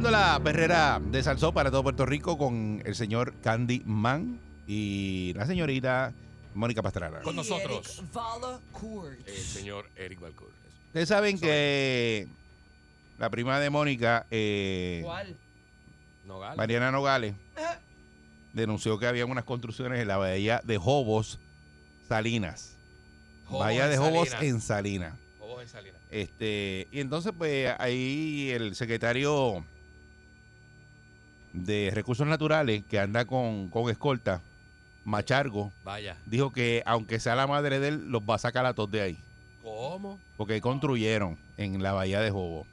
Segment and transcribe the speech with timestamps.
[0.00, 5.34] Escuchando la perrera de Salsó para todo Puerto Rico con el señor Candy Man y
[5.36, 6.14] la señorita
[6.54, 7.20] Mónica Pastrana.
[7.20, 8.02] Con nosotros,
[9.26, 10.48] el señor Eric Balcour.
[10.86, 12.28] Ustedes saben que
[13.18, 15.36] la prima de Mónica, eh, ¿Cuál?
[16.56, 17.34] Mariana Nogales,
[18.54, 21.38] denunció que había unas construcciones en la bahía de Jobos,
[22.08, 22.78] Salinas.
[23.44, 25.14] Jobos bahía de Jobos en Salinas.
[25.38, 26.00] Jobos en Salinas.
[26.10, 29.62] Este, y entonces, pues ahí el secretario
[31.52, 34.42] de Recursos Naturales, que anda con, con escolta,
[35.04, 36.16] Machargo, Vaya.
[36.26, 39.00] dijo que aunque sea la madre de él, los va a sacar a todos de
[39.00, 39.18] ahí.
[39.62, 40.18] ¿Cómo?
[40.36, 42.66] Porque construyeron en la bahía de Jobo.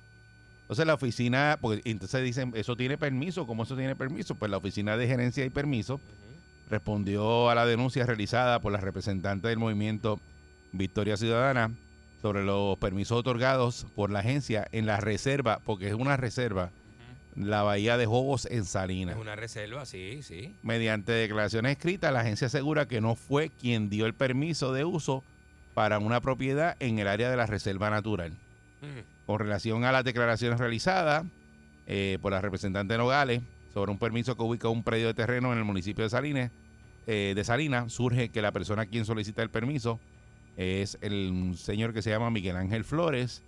[0.62, 3.48] Entonces la oficina, porque entonces dicen, ¿eso tiene permiso?
[3.48, 4.36] ¿Cómo eso tiene permiso?
[4.36, 6.02] Pues la oficina de gerencia y permiso
[6.70, 10.20] respondió a la denuncia realizada por la representante del movimiento
[10.74, 11.72] Victoria Ciudadana
[12.22, 16.72] sobre los permisos otorgados por la agencia en la reserva, porque es una reserva,
[17.38, 19.16] la bahía de Jobos en Salinas.
[19.16, 20.54] Es una reserva, sí, sí.
[20.64, 25.24] Mediante declaraciones escritas, la agencia asegura que no fue quien dio el permiso de uso
[25.74, 28.34] para una propiedad en el área de la reserva natural.
[29.26, 31.26] Con relación a las declaraciones realizadas
[31.88, 33.42] eh, por la representante Nogales
[33.74, 36.52] sobre un permiso que ubica un predio de terreno en el municipio de Salinas,
[37.06, 40.00] eh, de Salinas, surge que la persona a quien solicita el permiso
[40.58, 43.44] es el un señor que se llama Miguel Ángel Flores,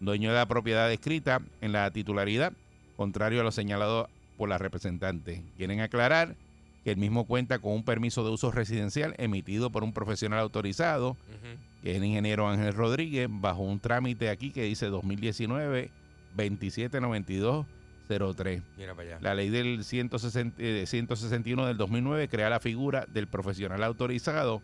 [0.00, 2.54] dueño de la propiedad escrita en la titularidad,
[2.96, 5.42] contrario a lo señalado por la representante.
[5.56, 6.36] Quieren aclarar
[6.84, 11.16] que el mismo cuenta con un permiso de uso residencial emitido por un profesional autorizado,
[11.82, 15.90] que es el ingeniero Ángel Rodríguez, bajo un trámite aquí que dice 2019
[16.36, 18.62] 279203.
[18.76, 19.18] Mira para allá.
[19.22, 24.60] La ley del 160, eh, 161 del 2009 crea la figura del profesional autorizado,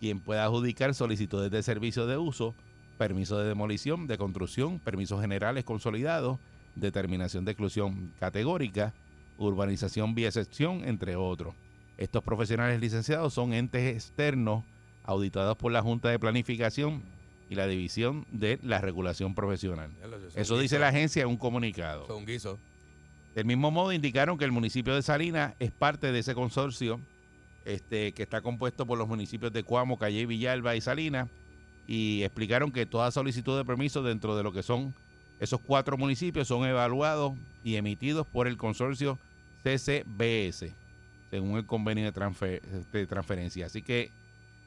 [0.00, 2.54] quien pueda adjudicar solicitudes de servicio de uso,
[2.98, 6.38] permiso de demolición, de construcción, permisos generales consolidados,
[6.74, 8.94] determinación de exclusión categórica,
[9.38, 11.54] urbanización vía excepción, entre otros.
[11.98, 14.64] Estos profesionales licenciados son entes externos
[15.04, 17.02] auditados por la Junta de Planificación
[17.50, 19.90] y la División de la Regulación Profesional.
[20.34, 22.04] Eso dice la agencia en un comunicado.
[22.04, 22.58] Es un guiso.
[23.34, 27.00] Del mismo modo, indicaron que el municipio de Salinas es parte de ese consorcio
[27.64, 31.28] este, que está compuesto por los municipios de Cuamo, Calle, Villalba y Salinas.
[31.86, 34.94] Y explicaron que toda solicitud de permiso dentro de lo que son
[35.42, 37.32] esos cuatro municipios son evaluados
[37.64, 39.18] y emitidos por el consorcio
[39.64, 40.72] CCBS,
[41.30, 42.60] según el convenio de, transfer-
[42.92, 43.66] de transferencia.
[43.66, 44.10] Así que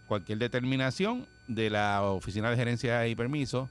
[0.08, 3.70] cualquier determinación de la Oficina de Gerencia y Permiso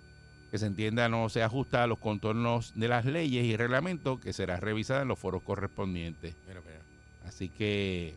[0.51, 4.33] que se entienda no se ajusta a los contornos de las leyes y reglamentos, que
[4.33, 6.37] será revisada en los foros correspondientes.
[6.47, 6.61] Mira.
[7.27, 8.15] Así que,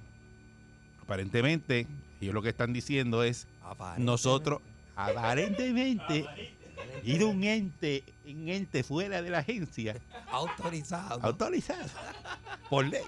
[1.02, 1.88] aparentemente,
[2.22, 3.48] ellos lo que están diciendo es,
[4.06, 4.62] nosotros,
[4.96, 6.26] aparentemente,
[7.04, 9.96] ir un ente, un ente fuera de la agencia,
[10.30, 11.20] Autorizado.
[11.24, 11.90] autorizado.
[12.70, 13.02] Por ley,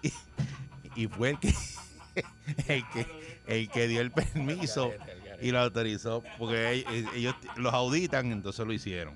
[0.95, 1.53] y fue el que,
[2.67, 3.07] el que,
[3.47, 4.91] el que dio el permiso
[5.41, 6.85] y lo autorizó, porque
[7.15, 9.13] ellos, los auditan, entonces lo hicieron.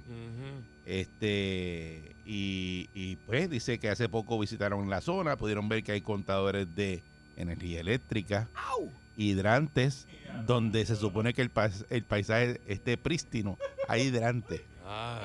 [0.85, 6.01] Este, y, y, pues dice que hace poco visitaron la zona, pudieron ver que hay
[6.01, 7.01] contadores de
[7.35, 8.47] energía eléctrica,
[9.17, 10.07] hidrantes,
[10.45, 13.57] donde se supone que el, pais- el paisaje esté prístino,
[13.87, 14.61] hay hidrantes.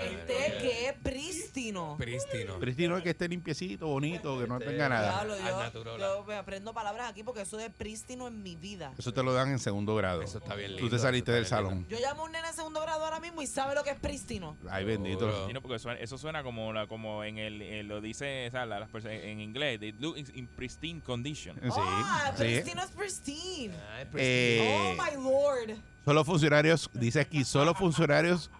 [0.03, 0.59] Este María.
[0.59, 1.97] que es prístino.
[1.99, 2.59] Prístino.
[2.59, 5.25] Prístino es que esté limpiecito, bonito, que no tenga nada.
[5.25, 5.37] Diablo,
[5.75, 8.93] yo, yo me aprendo palabras aquí porque eso de prístino en mi vida.
[8.99, 10.23] Eso te lo dan en segundo grado.
[10.23, 11.87] Eso está bien Tú lindo, te saliste del salón.
[11.89, 13.99] Yo llamo a un nene de segundo grado ahora mismo y sabe lo que es
[13.99, 14.57] prístino.
[14.71, 15.21] Ay, bendito.
[15.31, 15.47] Seguro.
[15.47, 18.51] Sí, no, porque suena- eso suena como la, como en el, eh, lo dice o
[18.51, 21.57] sea, la- las personas en inglés, they look in pristine condition.
[21.57, 22.43] Sí, ah, sí.
[22.45, 23.75] prístino es pristine.
[23.97, 25.77] Ay, Eh, oh my lord.
[26.05, 28.51] Solo funcionarios, dice aquí, solo funcionarios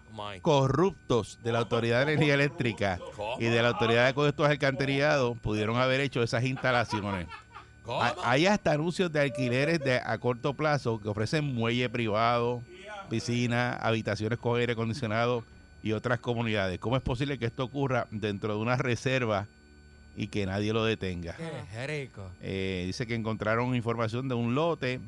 [0.41, 2.99] corruptos de la Autoridad de Energía Eléctrica
[3.39, 7.27] y de la Autoridad de Acueductos Alcantarillados pudieron haber hecho esas instalaciones.
[8.23, 12.61] Hay- hasta anuncios de alquileres de, a corto plazo que ofrecen muelle privado,
[13.09, 15.43] piscina, habitaciones con aire acondicionado
[15.81, 16.77] y otras comunidades.
[16.79, 19.47] ¿Cómo es posible que esto ocurra dentro de una reserva
[20.15, 21.35] y que nadie lo detenga?
[22.41, 24.99] Eh, dice que encontraron información de un lote,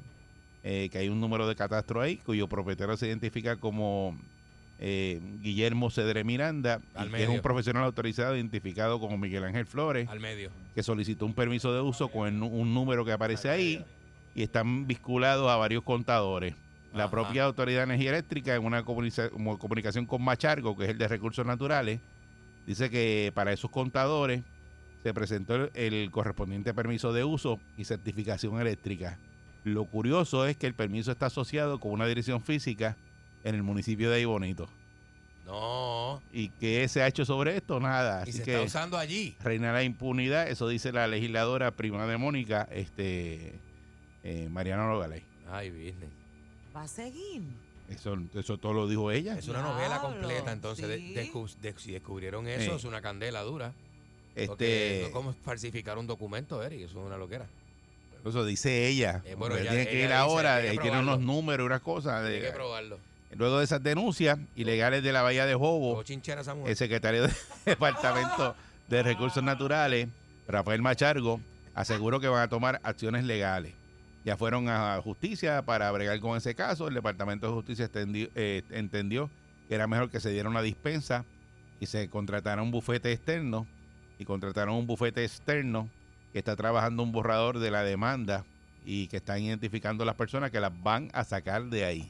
[0.63, 4.17] eh, que hay un número de catastro ahí, cuyo propietario se identifica como
[4.79, 10.07] eh, Guillermo Cedre Miranda, y que es un profesional autorizado identificado como Miguel Ángel Flores
[10.09, 10.51] Al medio.
[10.73, 13.83] que solicitó un permiso de uso con un número que aparece ahí
[14.33, 16.55] y están vinculados a varios contadores.
[16.93, 17.11] La Ajá.
[17.11, 21.07] propia Autoridad de Energía Eléctrica, en una comunica- comunicación con Machargo, que es el de
[21.07, 21.99] Recursos Naturales,
[22.67, 24.41] dice que para esos contadores
[25.03, 29.17] se presentó el, el correspondiente permiso de uso y certificación eléctrica.
[29.63, 32.97] Lo curioso es que el permiso está asociado con una dirección física
[33.43, 34.67] en el municipio de Aybonito.
[35.45, 36.21] No.
[36.31, 37.79] ¿Y qué se ha hecho sobre esto?
[37.79, 38.19] Nada.
[38.25, 39.35] Y Así se que está usando allí.
[39.43, 43.59] reina la impunidad, eso dice la legisladora prima de Mónica, este
[44.23, 45.23] eh, Mariana Nogales.
[45.51, 46.09] Ay, business.
[46.75, 47.41] Va a seguir.
[47.89, 49.37] Eso, eso todo lo dijo ella.
[49.37, 51.13] Es una novela Diablo, completa, entonces de- sí.
[51.15, 52.75] descu- de- si descubrieron eso, Eh.
[52.77, 53.73] es una candela dura.
[54.47, 57.47] Porque Este, como falsificar un documento, Eric, eso es una loquera.
[58.29, 59.21] Eso dice ella.
[59.25, 62.25] Eh, bueno, ella- tiene que ella ir ahora, que ahí tiene unos números, unas cosas.
[62.25, 62.99] Hay que probarlo.
[63.35, 66.03] luego de esas denuncias ilegales de la Bahía de Jobo,
[66.65, 67.31] el secretario del
[67.65, 68.55] Departamento
[68.87, 70.07] de Recursos Naturales,
[70.47, 71.39] Rafael Machargo,
[71.73, 73.73] aseguró que van a tomar acciones legales.
[74.23, 76.87] Ya fueron a justicia para bregar con ese caso.
[76.87, 79.29] El Departamento de Justicia eh, entendió
[79.67, 81.25] que era mejor que se diera una dispensa
[81.79, 83.65] y se contratara un bufete externo.
[84.19, 85.89] Y contrataron un bufete externo
[86.33, 88.45] que está trabajando un borrador de la demanda
[88.85, 92.09] y que están identificando las personas que las van a sacar de ahí.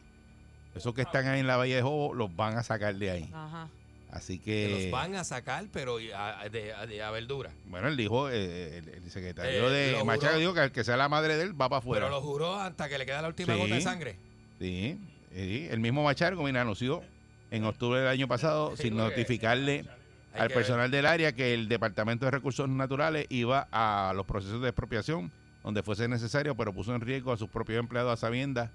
[0.76, 3.30] Esos que están ahí en la Bahía de Jobo los van a sacar de ahí.
[3.34, 3.68] Ajá.
[4.12, 4.84] Así que que...
[4.84, 7.50] los van a sacar, pero a, de, a- de- a verdura.
[7.68, 10.04] Bueno, él dijo, eh, el, el secretario Eh, de.
[10.04, 12.06] Machado dijo que al que sea la madre de él va para afuera.
[12.08, 13.60] Pero lo juró hasta que le queda la última Sí.
[13.60, 14.16] gota de sangre.
[14.60, 14.98] Sí,
[15.34, 17.04] sí, el mismo Machargo, mira, anunció
[17.52, 19.86] en octubre del año pasado, Sí, sin notificarle
[20.34, 24.62] hay al personal del área que el Departamento de Recursos Naturales iba a los procesos
[24.62, 25.32] de expropiación
[25.64, 28.70] donde fuese necesario, pero puso en riesgo a sus propios empleados a sabiendas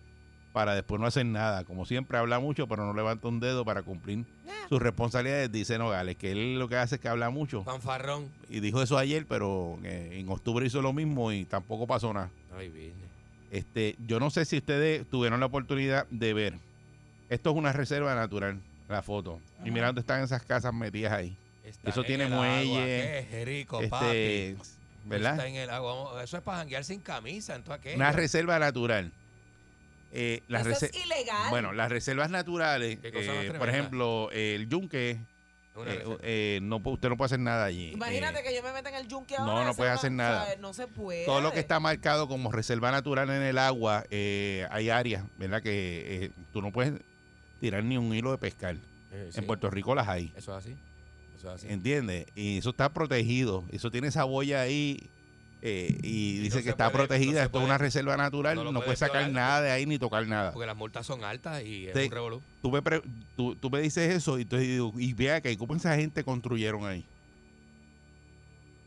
[0.52, 1.64] para después no hacer nada.
[1.64, 4.24] Como siempre habla mucho, pero no levanta un dedo para cumplir
[4.68, 7.62] sus responsabilidades, dice Nogales, que él lo que hace es que habla mucho.
[7.64, 8.30] Fanfarrón.
[8.48, 12.30] Y dijo eso ayer, pero eh, en octubre hizo lo mismo y tampoco pasó nada.
[12.56, 12.92] Ay.
[13.50, 16.58] Este, yo no sé si ustedes tuvieron la oportunidad de ver.
[17.28, 19.40] Esto es una reserva natural, la foto.
[19.64, 21.36] Y mira dónde están esas casas metidas ahí.
[21.66, 24.70] Está Eso en tiene agua, muelle, Qué rico, Este, papi.
[25.04, 25.32] ¿verdad?
[25.32, 26.22] Está en el agua.
[26.22, 27.96] Eso es para janguear sin camisa, en todo aquello.
[27.96, 29.12] Una reserva natural.
[30.12, 31.50] Eh, las Eso es ilegal.
[31.50, 35.18] bueno, las reservas naturales, eh, por ejemplo, el yunque,
[35.84, 37.90] eh, eh, no, usted no puede hacer nada allí.
[37.92, 39.64] Imagínate Eh, que yo me meta en el yunque no, ahora.
[39.64, 40.46] no hacer puedes hacer o nada.
[40.46, 41.26] sea, no se puede.
[41.26, 45.60] todo lo que está marcado como reserva natural en el agua, eh, hay áreas, ¿verdad?
[45.62, 46.94] Que eh, tú no puedes
[47.60, 48.76] tirar ni un hilo de pescar.
[49.12, 49.40] Eh, sí.
[49.40, 50.32] En Puerto Rico las hay.
[50.36, 50.76] Eso es así.
[51.46, 51.72] Eso es así.
[51.72, 52.26] ¿Entiendes?
[52.34, 53.64] Y eso está protegido.
[53.70, 54.98] Eso tiene esa boya ahí.
[55.62, 57.40] eh, y no dice que está puede- no protegida.
[57.40, 58.56] se Esto es una reserva natural.
[58.56, 60.52] no No, puedes sacar nada de ahí ni tocar nada.
[60.52, 62.04] Porque las multas son altas y es Sí.
[62.04, 62.42] un revolú.
[62.62, 63.02] Tú me, pre-
[63.36, 67.04] tú, tú me dices eso y, tú, y vea que cómo esa gente construyeron ahí.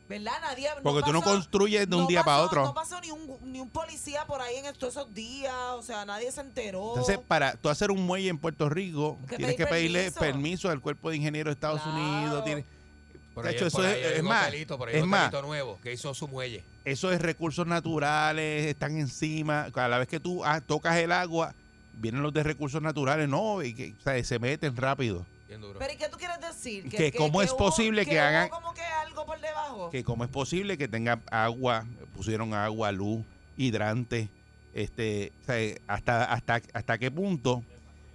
[0.10, 0.34] ¿Verdad?
[0.42, 0.68] Nadie.
[0.82, 2.64] Porque tú no construyes de un no día para otro.
[2.66, 5.54] No pasó ni un, ni un policía por ahí en estos esos días.
[5.74, 6.90] O sea, nadie se enteró.
[6.90, 10.20] Entonces, para tú hacer un muelle en Puerto Rico, Que tienes que pedir pedirle permiso.
[10.20, 11.98] permiso al Cuerpo de Ingenieros de Estados Claro.
[11.98, 12.46] Unidos.
[12.46, 15.32] De ahí, hecho, eso por es- es un más, hotelito, por ahí es más.
[15.44, 16.64] nuevo que hizo su muelle.
[16.84, 19.68] eso es recursos naturales, están encima.
[19.72, 21.54] Cada vez que tú ah, tocas el agua,
[21.94, 25.26] vienen los de recursos naturales, no, y que o sea, se meten rápido.
[25.50, 25.80] Bien duro.
[25.80, 26.88] Pero ¿y qué tú quieres decir?
[26.90, 29.90] Que cómo es hubo- posible que hagan- como que algo por debajo.
[29.90, 33.26] que cómo es posible que tenga agua, pusieron agua, luz,
[33.58, 34.30] hidrante,
[34.74, 37.64] este, o sea, hasta, hasta, hasta qué punto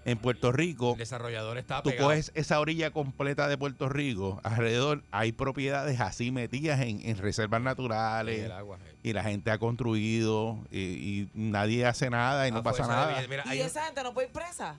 [0.06, 2.08] en Puerto Rico El desarrollador está tú pegado.
[2.10, 7.62] coges esa orilla completa de Puerto Rico, alrededor hay propiedades así metidas en, en reservas
[7.62, 8.78] naturales el agua.
[8.84, 8.94] eh.
[9.02, 13.22] y la gente ha construido y, y nadie hace nada y no A pasa nada.
[13.28, 14.76] Mira, y un- esa gente no puede ir presa.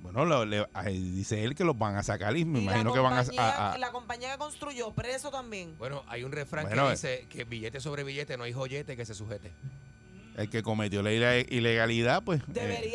[0.00, 3.00] Bueno, lo- le- dice él que los van a sacar y me Y imagino que
[3.00, 5.76] van a- compañía- a, a- La compañía que construyó, preso también.
[5.78, 6.92] Bueno, hay un refrán Bueno, que eh.
[6.92, 9.52] dice que billete sobre billete no hay joyete que se sujete.
[10.36, 12.92] el que cometió la ile- ilegalidad, pues eh,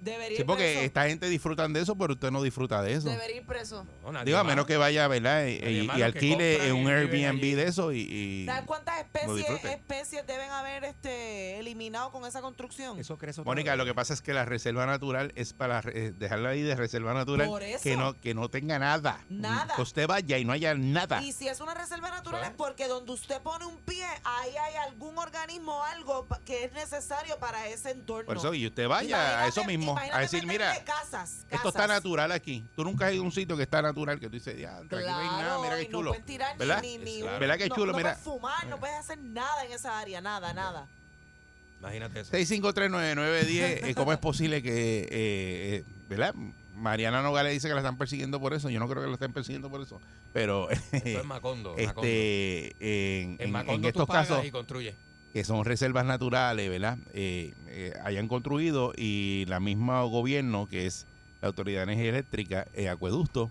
[0.00, 0.36] Debería.
[0.36, 0.80] Sí, ir porque preso.
[0.80, 3.08] esta gente disfrutan de eso, pero usted no disfruta de eso.
[3.08, 3.86] Debería ir preso.
[4.10, 5.46] No, Digo, a menos que vaya, ¿verdad?
[5.46, 8.00] Y, Nadie y- alquile en un Airbnb de eso y...
[8.00, 12.98] y- ¿Sabes cuántas especies, especies deben haber este, eliminado con esa construcción?
[12.98, 16.12] Eso crece otra Mónica, lo que pasa es que la reserva natural es para eh,
[16.16, 17.82] dejarla ahí de reserva natural Por eso.
[17.82, 19.24] que no que no tenga nada.
[19.28, 19.74] Nada.
[19.74, 21.22] Que usted vaya y no haya nada.
[21.22, 24.74] Y si es una reserva natural es porque donde usted pone un pie, ahí hay
[24.88, 28.26] algún organismo o algo que es necesario para ese entorno.
[28.26, 31.68] Por eso, y usted vaya a eso mismo, a imagínate decir, mira, meterle casas, esto
[31.68, 31.88] está casas.
[31.96, 32.64] natural aquí.
[32.76, 34.88] Tú nunca has ido a un sitio que está natural, que tú dices, ya, aquí
[34.90, 36.10] no hay nada, mira y qué no chulo.
[36.10, 36.82] puedes tirar ni- ¿Verdad?
[36.82, 37.38] ni, ni Claro.
[37.40, 37.92] ¿Verdad qué no- chulo?
[37.92, 38.10] No, Mira.
[38.12, 40.86] puedes fumar, no puedes hacer nada en esa área, nada, nada.
[41.80, 42.32] Imagínate eso.
[42.32, 46.34] 6539910, eh, ¿cómo es posible que, eh, eh, ¿verdad?
[46.74, 48.70] Mariana Nogales dice que la están persiguiendo por eso.
[48.70, 50.00] Yo no creo que la estén persiguiendo por eso.
[50.32, 51.70] Pero Esto es Macondo.
[51.76, 52.02] Macondo.
[52.02, 52.66] este,
[53.20, 54.94] en, en en- Macondo en tú estos pagas casos, y construye.
[55.38, 56.98] Que son reservas naturales, ¿verdad?
[57.14, 61.06] Eh, eh, hayan construido y la misma gobierno, que es
[61.40, 63.48] la Autoridad de Energía Eléctrica, eh, Acueducto,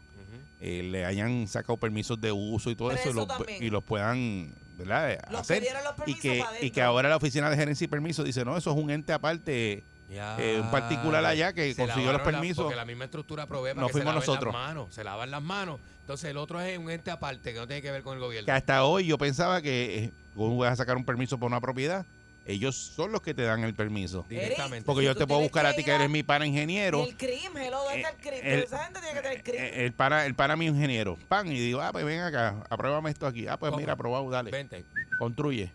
[0.59, 3.63] eh, le hayan sacado permisos de uso y todo Pero eso, y eso los, también.
[3.63, 5.17] y los puedan, ¿verdad?
[5.31, 5.63] Los hacer.
[5.63, 6.21] que los Y permisos
[6.59, 8.89] que, y que ahora la Oficina de Gerencia y Permisos dice, no, eso es un
[8.89, 9.83] ente aparte.
[10.09, 10.37] Ya.
[10.41, 12.63] Eh, un particular allá que Se consiguió los la- permisos.
[12.65, 14.53] porque la misma estructura provee para No que fuimos se laven nosotros.
[14.53, 14.93] las manos.
[14.93, 15.79] Se lavan las manos.
[16.01, 18.45] Entonces el otro es un ente aparte que no tiene que ver con el gobierno.
[18.45, 20.11] Que hasta hoy yo pensaba que
[20.45, 22.05] tú vas a sacar un permiso por una propiedad,
[22.45, 24.25] ellos son los que te dan el permiso.
[24.29, 24.85] Directamente.
[24.85, 27.03] Porque Si yo te puedo buscar a ti que eres mi pana ingeniero.
[27.03, 28.39] El CRIM, hello, ¿dónde está el CRIM?
[28.45, 29.61] el- Esa gente tiene que tener el CRIM.
[29.61, 31.17] Eh, El para, el para mi ingeniero.
[31.27, 33.47] Pan, y digo, ah, pues ven acá, apruébame esto aquí.
[33.47, 33.79] Ah, pues ¿Cómo?
[33.81, 34.51] mira, aprobado, dale.
[34.51, 34.85] Vente.
[35.19, 35.73] Construye.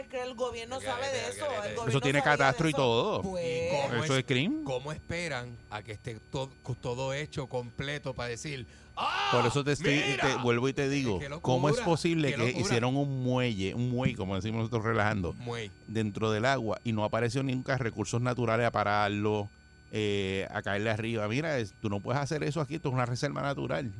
[0.00, 1.28] Es que el gobierno sabe de eso.
[1.28, 2.76] el Eso gobierno Eso tiene sabía de catastro y eso.
[2.76, 3.22] todo.
[3.22, 4.64] Pues, ¿Cómo Eso es crimen.
[4.64, 6.50] ¿Cómo esperan a que esté todo,
[6.80, 9.30] todo hecho completo para decir, ¡ah!
[9.32, 10.22] Por eso te, estoy, mira!
[10.22, 12.60] te vuelvo y te digo, Qué locura, ¿cómo es posible qué que locura.
[12.60, 15.34] hicieron un muelle, un muelle, como decimos nosotros relajando,
[15.86, 19.50] dentro del agua y no apareció nunca recursos naturales a pararlo,
[19.90, 21.26] eh, a caerle arriba?
[21.28, 23.92] Mira, es- tú no puedes hacer eso aquí, esto es una reserva natural.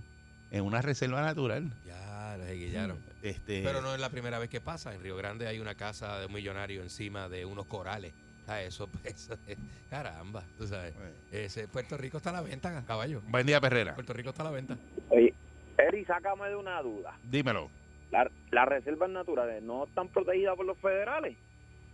[0.50, 1.71] Es una reserva natural.
[1.85, 2.99] Ya, se guillaron.
[3.22, 4.94] Este, Pero no es la primera vez que pasa.
[4.94, 8.12] En Río Grande hay una casa de un millonario encima de unos corales.
[8.46, 9.58] Ah, eso, eso es-
[9.90, 10.94] caramba, tú sabes.
[11.32, 13.20] Ese, Puerto Rico está a la venta, caballo.
[13.26, 13.94] Buen día, Perrera.
[13.94, 14.76] Puerto Rico está a la venta.
[15.10, 15.34] Oye,
[15.76, 17.16] Eri, sácame de una duda.
[17.25, 17.70] Dímelo.
[18.10, 21.37] La- las reservas naturales no están protegidas por los federales.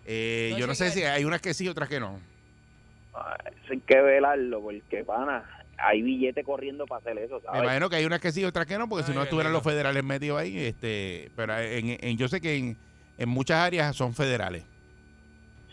[0.07, 2.21] Eh, No yo no sé si hay unas que sí, otras que no.
[3.15, 5.45] Ah, Eso hay que velarlo, porque, pana,
[5.79, 8.89] hay billetes corriendo para hacer eso, imagino que hay unas que sí, otras que no,
[8.89, 12.57] porque si no estuvieran los federales metidos ahí, este, pero en, en- yo sé que
[12.57, 12.77] en,
[13.19, 14.65] en muchas áreas son federales.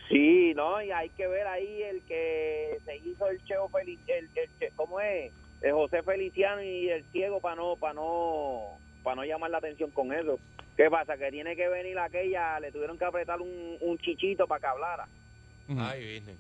[0.10, 4.26] Sí, no, y hay que ver ahí el que se hizo el Cheo Feliz, el,
[4.36, 5.32] el Che- ¿cómo es?
[5.62, 9.92] El José Feliciano y el ciego para no, para no, para no llamar la atención
[9.92, 10.38] con eso.
[10.76, 11.18] ¿Qué pasa?
[11.18, 15.08] Que tiene que venir aquella, le tuvieron que apretar un, un chichito para que hablara.
[15.78, 16.38] Ay, business.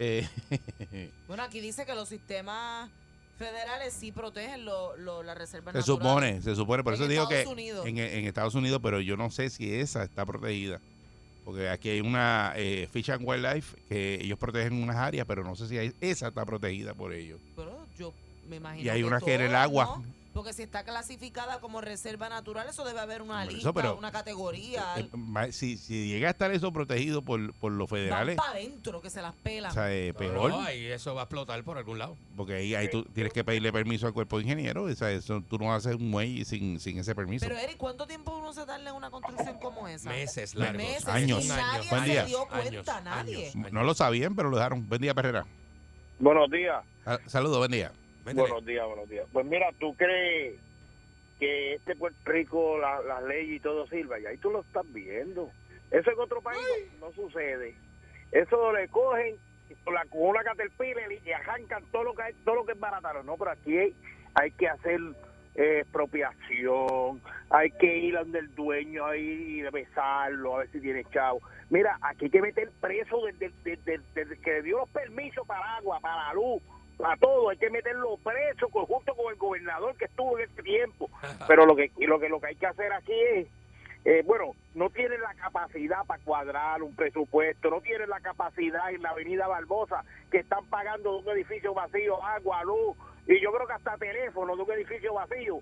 [0.00, 0.26] Eh,
[1.28, 2.90] Bueno, aquí dice que los sistemas
[3.38, 7.28] federales sí protegen lo, lo- las reservas se supone, se supone, por En eso digo
[7.28, 7.42] que
[7.86, 10.80] en, en Estados Unidos, pero yo no sé si esa está protegida.
[11.44, 15.54] Porque aquí hay una eh, Fish and Wildlife que ellos protegen unas áreas, pero no
[15.54, 17.40] sé si hay- esa está protegida por ellos.
[17.56, 18.12] Pero yo
[18.48, 19.84] me imagino Y hay que unas que en el agua.
[19.98, 20.19] ¿no?
[20.32, 24.12] Porque si está clasificada como reserva natural, eso debe haber una eso, lista, pero- una
[24.12, 24.84] categoría.
[24.96, 29.00] Eh, ma- si, si llega a estar eso protegido por, por los federales, para adentro,
[29.00, 29.72] que se las pelan.
[29.72, 30.50] o sea, eh, peor.
[30.52, 32.16] no, ahí eso va a explotar por algún lado.
[32.36, 34.84] Porque ahí, ahí tú tienes que pedirle permiso al cuerpo de ingeniero.
[34.84, 37.44] O sea, eso, tú no haces un muelle sin, sin ese permiso.
[37.44, 40.10] Pero Eric, ¿cuánto tiempo uno se tarda en una construcción como esa?
[40.10, 40.76] Meses largos.
[40.76, 41.44] Meses, Años.
[41.44, 41.90] y Un nadie año.
[41.90, 42.22] Buen día.
[42.22, 43.50] se dio Años, cuenta, nadie.
[43.52, 43.72] años.
[43.72, 44.88] no lo sabían, pero lo dejaron.
[44.88, 45.44] Buen día, Perrera.
[46.20, 46.84] Buenos días.
[47.04, 47.90] Ah, Saludos, buen día.
[48.24, 49.26] Buenos días, buenos días.
[49.32, 50.60] Pues mira, ¿tú crees
[51.38, 54.18] que este Puerto Rico, la- las leyes y todo sirva?
[54.20, 55.50] Y ahí tú lo estás viendo.
[55.90, 56.58] Eso en otro país
[57.00, 57.74] no, sucede.
[58.30, 59.36] Eso le cogen
[59.84, 62.80] con, la, con una caterpillar y arrancan todo lo que hay, todo lo que es
[62.80, 63.22] barataro.
[63.24, 63.94] No, pero aquí hay,
[64.34, 65.00] hay que hacer
[65.56, 71.04] eh, expropiación, hay que ir donde el dueño ahí y besarlo, a ver si tiene
[71.12, 71.40] chavo.
[71.70, 76.34] Mira, aquí hay que meter preso desde que dio los permisos para agua, para la
[76.34, 76.62] luz,
[77.00, 80.62] para todo, hay que meterlo preso con- junto con el gobernador que estuvo en este
[80.62, 81.10] tiempo.
[81.48, 83.46] Pero lo que lo que lo que hay que hacer aquí es
[84.06, 89.02] eh, bueno, no tienen la capacidad para cuadrar un presupuesto, no tienen la capacidad en
[89.02, 93.66] la Avenida Barbosa, que están pagando de un edificio vacío, agua, luz, y yo creo
[93.66, 95.58] que hasta teléfono de un edificio vacío.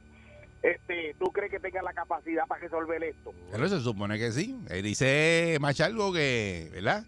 [0.63, 3.33] Este, ¿Tú crees que tengan la capacidad para resolver esto?
[3.51, 4.57] Pero se supone que sí.
[4.71, 7.05] Eh, dice Machalgo que, ¿verdad?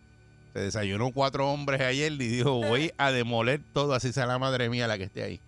[0.52, 4.68] Se desayunó cuatro hombres ayer y dijo, voy a demoler todo, así sea la madre
[4.68, 5.40] mía la que esté ahí.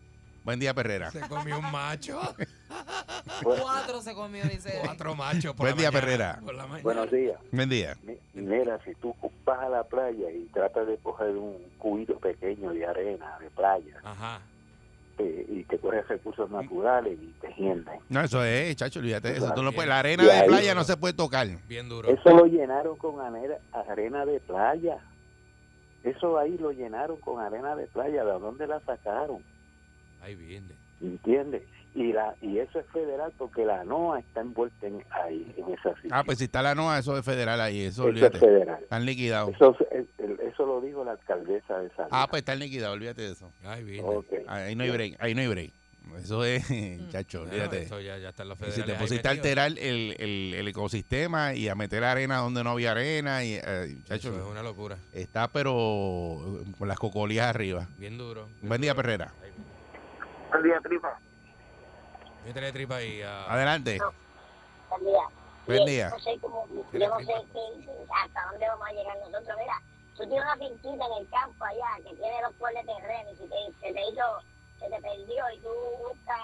[0.44, 1.10] Buen día, Perrera.
[1.10, 2.20] Se comió un macho.
[3.42, 4.80] Cuatro se comió, dice.
[4.84, 6.40] Cuatro machos por Buen la día, mañana, Perrera.
[6.44, 6.66] por la.
[6.82, 7.38] Buenos días.
[7.52, 7.96] Buen día.
[8.02, 12.72] Mi- Mira, si tú vas a la playa y tratas de coger un cubito pequeño
[12.72, 14.40] de arena, de playa, Ajá.
[15.18, 17.98] Eh, y te coges recursos naturales y te hienden.
[18.08, 19.52] No, eso es, chacho, olvídate de eso.
[19.54, 21.46] Tú no puedes- la arena Y de ahí- playa no se puede tocar.
[21.68, 22.08] Bien duro.
[22.08, 24.98] Eso lo llenaron con arena, arena de playa.
[26.04, 28.24] Eso ahí lo llenaron con arena de playa.
[28.24, 29.42] ¿De dónde la sacaron?
[30.22, 30.68] Ahí viene.
[31.00, 31.62] ¿Entiendes?
[31.94, 35.90] Y la y eso es federal porque la NOA está envuelta en, ahí, en esa
[35.90, 36.12] situación.
[36.12, 37.82] Ah, pues si está la NOA, eso es federal ahí.
[37.82, 38.82] Eso, eso es federal.
[38.82, 39.54] Están liquidados.
[39.54, 39.76] Eso,
[40.42, 43.52] eso lo dijo la alcaldesa de San Ah, pues están liquidados, olvídate de eso.
[43.64, 44.08] Ahí viene.
[44.08, 44.26] Ok.
[44.48, 45.72] Ahí no hay break, ahí no hay break.
[46.18, 46.66] Eso es,
[47.10, 47.82] chacho, Bueno, olvídate.
[47.82, 48.84] eso ya, ya está en los Y federales.
[48.86, 52.70] si te pusiste a alterar el, el, el ecosistema y a meter arena donde no
[52.70, 54.96] había arena, y, eh, chacho, Eso es una locura.
[55.12, 55.70] está pero
[56.62, 57.86] eh, con las cocolías arriba.
[57.98, 58.46] Bien duro.
[58.60, 58.94] bien Buen día.
[58.94, 59.32] Perrera.
[60.50, 61.18] Buen día, tripa.
[62.44, 63.22] Métele tripa ahí.
[63.22, 63.98] a- Adelante.
[64.90, 65.22] Buen día.
[65.66, 66.08] Buen día.
[66.10, 69.56] No sé cómo, yo no sé qué, hasta dónde vamos a llegar nosotros.
[69.58, 69.80] Mira,
[70.16, 73.36] tú tienes una finquita en el campo allá que tiene dos pueblos de terreno y
[73.36, 74.24] si te, se te hizo,
[74.80, 75.70] se te perdió y tú
[76.02, 76.40] buscas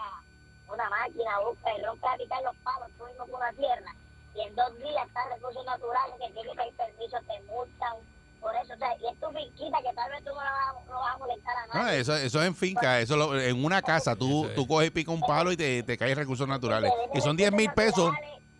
[0.72, 3.92] una máquina, buscas y rompes a picar los palos tú mismo con una tierra
[4.34, 7.96] y en dos días están recursos naturales que tienen que pedir permiso, te multan
[8.40, 8.74] por eso.
[8.74, 11.14] O sea, y es tu finquita que tal vez tú no, la vas, no vas
[11.14, 12.00] a molestar a No, nadie.
[12.00, 14.54] eso, eso es en finca, eso lo- en una casa, tú, es.
[14.54, 16.92] tú coges y pica un palo y te, te caen recursos naturales.
[17.14, 18.12] Y son 10 mil pesos,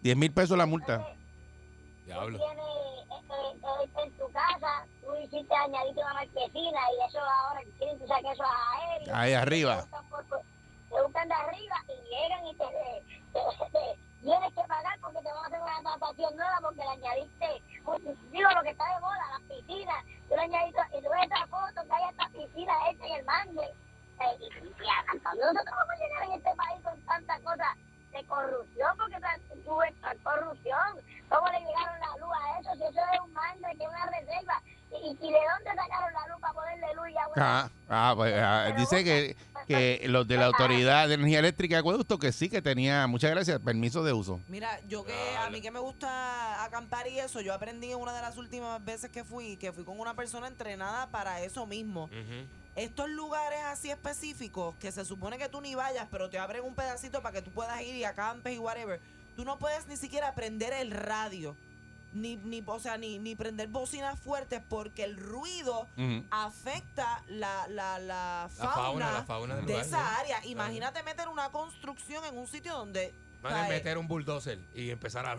[0.03, 1.07] 10 mil pesos la multa.
[2.05, 2.39] Diablo.
[2.39, 7.61] Tú tienes eh, eh, en tu casa, tú hiciste añadiste una marquesina y eso ahora
[7.79, 9.15] quieren que saques eso a aéreo.
[9.15, 9.87] Ahí arriba.
[9.87, 15.19] Te buscan, te de arriba y llegan y te, te- te- tienes que pagar porque
[15.19, 15.83] te van a hacer una
[38.19, 39.37] pues, ah, dice que,
[39.69, 43.31] que los de la Autoridad de Energía Eléctrica de Acueducto que sí que tenía, muchas
[43.31, 44.41] gracias, permiso de uso.
[44.49, 48.13] Mira, yo que a mí que me gusta acampar y eso, yo aprendí en una
[48.13, 52.11] de las últimas veces que fui, que fui con una persona entrenada para eso mismo.
[52.75, 56.75] Estos lugares así específicos, que se supone que tú ni vayas, pero te abren un
[56.75, 59.01] pedacito para que tú puedas ir y acampes y whatever,
[59.37, 61.55] tú no puedes ni siquiera prender el radio.
[62.13, 65.87] Ni, ni, o sea, ni, ni prender bocinas fuertes porque el ruido
[66.31, 70.21] afecta la, la, la La fauna, fauna, la fauna del de lugar, esa sí.
[70.21, 70.37] área.
[70.37, 70.51] Claro.
[70.51, 73.15] Imagínate meter una construcción en un sitio donde...
[73.43, 75.35] Van a meter un bulldozer y empezar a.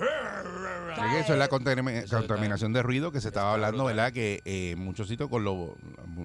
[1.20, 3.84] Eso es la contaminación de ruido que se estaba hablando.
[3.84, 4.14] ¿verdad?
[4.14, 5.72] Que eh, en muchos sitios con los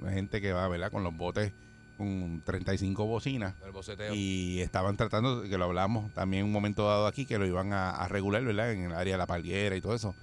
[0.09, 0.93] gente que va, ¿verdad?
[0.93, 1.53] Con los botes
[1.97, 4.13] con 35 bocinas El boceteo.
[4.15, 7.73] y estaban tratando, que lo hablamos también en un momento dado aquí, que lo iban
[7.73, 8.73] a, a regular, ¿verdad?
[8.73, 10.15] En el área de la palguera y todo eso,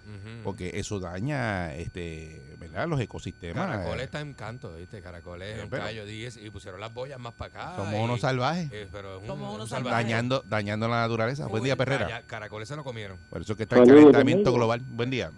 [0.44, 2.88] porque eso daña, este, ¿verdad?
[2.88, 3.68] Los ecosistemas.
[3.68, 5.02] Caracoles está en canto, ¿viste?
[5.02, 6.08] Caracoles Eh, en pero- callo.
[6.10, 7.76] Y, y pusieron las boyas más para acá.
[7.78, 9.90] Somos y- unos salvajes, eh, pero es un, Somos unos salvaje.
[9.90, 10.08] salvajes.
[10.08, 11.48] dañando, dañando la naturaleza.
[11.48, 12.22] Buen día, Perrera.
[12.28, 13.18] Caracoles se lo comieron.
[13.30, 14.82] Por eso es que está el calentamiento global.
[14.90, 15.32] Buen día.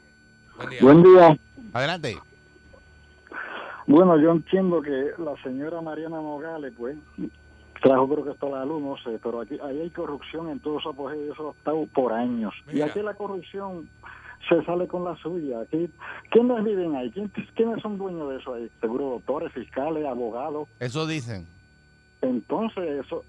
[0.57, 0.79] Buen día.
[0.81, 1.37] Buen día.
[1.73, 2.17] Adelante.
[3.87, 6.97] Bueno, yo entiendo que la señora Mariana Nogales, pues,
[7.81, 10.81] trajo creo que está la luz, no sé, pero aquí ahí hay corrupción en todos
[10.81, 12.53] esos apoyos, eso ha estado por años.
[12.71, 13.89] Y aquí la corrupción
[14.47, 15.61] se sale con la suya.
[15.61, 15.89] Aquí,
[16.31, 17.11] ¿Quiénes viven ahí?
[17.11, 18.69] ¿Quién- ¿Quiénes son dueños de eso ahí?
[18.79, 20.67] Seguro doctores, fiscales, abogados.
[20.79, 21.45] Eso dicen.
[22.21, 23.23] Entonces, eso,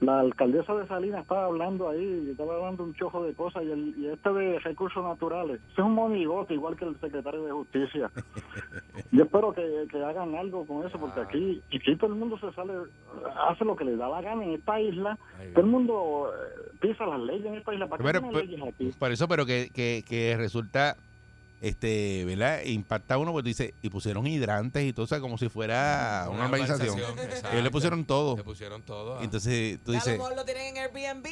[0.00, 3.94] la alcaldesa de Salinas estaba hablando ahí, estaba hablando un chojo de cosas, y, el,
[3.98, 8.10] y este de recursos naturales, ese es un monigote, igual que el secretario de Justicia.
[9.12, 12.52] Yo espero que, que hagan algo con eso, porque aquí, aquí todo el mundo se
[12.52, 12.74] sale,
[13.48, 15.18] hace lo que le da la gana en esta isla,
[15.54, 18.46] todo el mundo eh, pisa las leyes en esta isla, ¿para qué Pero, tienen pero-
[18.46, 18.92] leyes aquí?
[18.98, 20.96] Por eso, pero que, que, que resulta,
[21.60, 22.62] este, ¿verdad?
[22.64, 26.26] Impacta a uno porque dice, y pusieron hidrantes y todo, o sea, como si fuera
[26.30, 26.98] una, urbanización.
[27.52, 28.36] Ellos le pusieron todo.
[28.36, 29.18] Le pusieron todo.
[29.18, 29.24] ah.
[29.24, 31.26] Entonces, tú a lo dices, mejor lo tienen en Airbnb.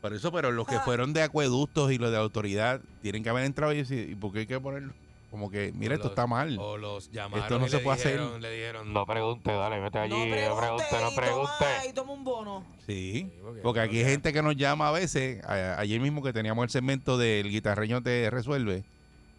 [0.00, 0.82] por eso, pero los que Ah.
[0.84, 4.32] fueron de acueductos y los de autoridad tienen que haber entrado y decir, ¿y por
[4.32, 4.92] qué hay que ponerlo?
[5.30, 6.56] Como que, mira, O esto los- está mal.
[6.60, 8.12] O los llamaron Esto no y se le puede hacer.
[8.20, 11.52] dijeron- Le dijeron, no pregunte, dale, vete allí, no no pregunte, pregunte, no y, pregunte.
[11.58, 12.64] toma, y toma un bono.
[12.86, 16.32] Sí, porque- porque aquí hay gente que nos llama a veces, a- ayer mismo que
[16.32, 18.84] teníamos el segmento del guitarreño te resuelve,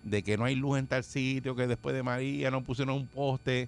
[0.06, 3.08] de que no hay luz en tal sitio, que después de María no pusieron un
[3.08, 3.68] poste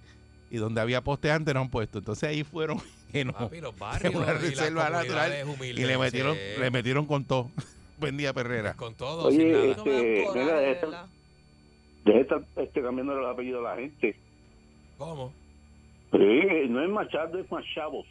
[0.50, 1.98] y donde había poste antes no han puesto.
[1.98, 2.80] Entonces ahí fueron
[3.12, 6.60] que no, Papi, los en barrios una y reserva natural comunidades y le metieron, sí.
[6.62, 7.52] le metieron con todo.
[8.00, 8.76] Buen día, Perrera.
[8.76, 9.74] Con todo, Oye.
[9.76, 11.06] No Este, coraje, mira, de esto- verdad.
[12.06, 14.16] Deje de estar este, cambiando el apellido a la gente.
[14.98, 15.34] ¿Cómo?
[16.12, 18.06] Sí, no es Machado, es Machavos.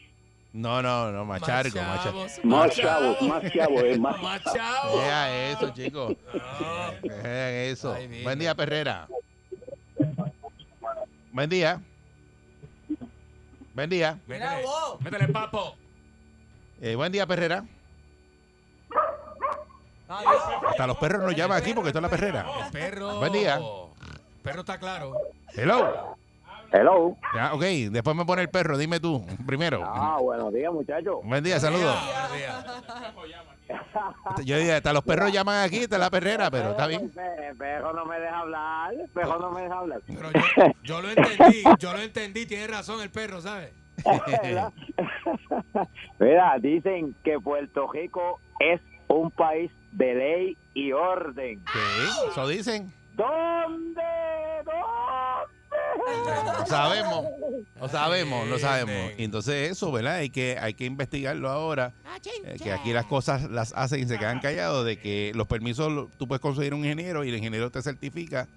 [0.57, 2.27] No, no, no, machargo, machargo.
[2.45, 4.23] Más chavos, más chavos, es más.
[4.23, 4.99] Más chavo.
[4.99, 6.17] Deja eso, chicos.
[7.03, 7.93] Deja eso.
[7.93, 8.23] Ay, mira.
[8.23, 9.07] Buen día, Perrera.
[11.31, 11.83] Buen día.
[13.75, 14.19] Buen día.
[14.27, 14.59] Mira
[15.01, 15.77] Métele, papo.
[16.81, 17.63] Eh, buen día, Perrera.
[20.09, 22.47] Hasta los perros nos llaman aquí porque está en la perrera.
[22.65, 23.19] El perro.
[23.19, 23.57] Buen día.
[23.57, 25.19] El perro está claro.
[25.55, 26.16] Hello.
[26.73, 27.17] Hello.
[27.35, 28.77] Ya, ok, después me pone el perro.
[28.77, 29.83] Dime tú, primero.
[29.85, 31.17] Ah, buenos días, muchachos.
[31.25, 31.97] Buen día, saludos.
[32.05, 32.65] Buenos días.
[34.45, 37.13] Yo dije, hasta los perros llaman aquí, está la perrera, pero está bien.
[37.49, 40.01] El perro no me deja hablar, el perro no me deja hablar.
[40.07, 43.73] Pero yo, yo lo entendí, yo lo entendí, tiene razón el perro, ¿sabes?
[44.43, 44.73] ¿Verdad?
[46.21, 51.63] Mira, dicen que Puerto Rico es un país de ley y orden.
[51.73, 51.79] Sí,
[52.31, 52.93] eso dicen.
[53.15, 54.03] ¿Dónde?
[54.65, 54.73] ¿Dónde?
[55.97, 57.25] Lo sabemos,
[57.81, 59.13] lo sabemos, lo sabemos.
[59.19, 60.17] Y entonces eso, ¿verdad?
[60.17, 61.93] Hay que, hay que investigarlo ahora.
[62.45, 65.93] eh, que aquí las cosas las hacen y se quedan callados de que los permisos
[65.93, 68.49] lo- tú puedes conseguir un ingeniero y el ingeniero te certifica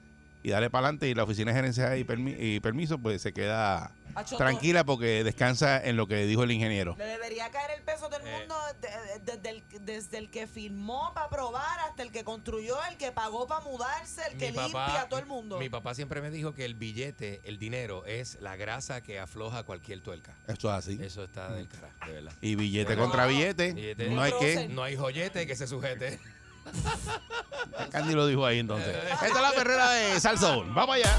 [0.43, 3.33] y dale para adelante y la oficina de gerencia y, permi- y permiso pues se
[3.33, 3.91] queda
[4.25, 6.95] tranquila porque descansa en lo que dijo el ingeniero.
[6.97, 11.13] Le debería caer el peso del mundo de- de- desde, el, desde el que firmó
[11.13, 15.19] para probar hasta el que construyó, el que pagó para mudarse, el que limpia, todo
[15.19, 15.57] el mundo.
[15.59, 19.63] mi papá siempre me dijo que el billete, el dinero, es la grasa que afloja
[19.63, 20.35] cualquier tuerca.
[20.47, 20.99] Esto es así.
[21.01, 22.33] Eso está del carajo, de verdad.
[22.41, 24.67] Y billete Bueno, contra billete, Billete- no hay que.
[24.69, 26.19] No hay joyete que se sujete.
[27.91, 28.95] Candy lo dijo ahí entonces.
[29.11, 30.71] Esta es la perrera de Salsoul.
[30.73, 31.17] Vamos allá.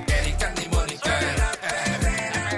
[0.07, 0.69] Eric, Andy,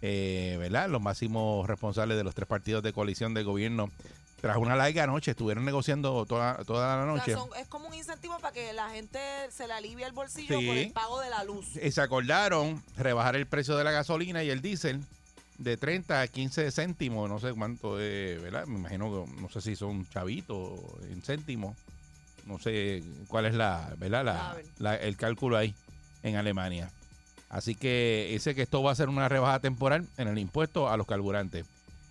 [0.03, 3.91] eh, ¿verdad?, los máximos responsables de los tres partidos de coalición del gobierno
[4.41, 7.33] tras una larga noche, estuvieron negociando toda, toda la O sea, noche.
[7.35, 9.19] son- es como un incentivo para que la gente
[9.51, 10.67] se le alivie el bolsillo Sí.
[10.67, 11.67] por el pago de la luz.
[11.83, 15.01] Y se acordaron rebajar el precio de la gasolina y el diésel
[15.59, 18.67] de 30 a 15 céntimos, no sé cuánto es, ¿verdad?
[18.67, 20.79] Me imagino que, no sé si son chavitos
[21.11, 21.75] en céntimos,
[22.45, 24.25] no sé cuál es la, ¿verdad?
[24.25, 25.75] La, la- el cálculo ahí
[26.23, 26.91] en Alemania.
[27.49, 30.97] Así que dice que esto va a ser una rebaja temporal en el impuesto a
[30.99, 31.65] los carburantes.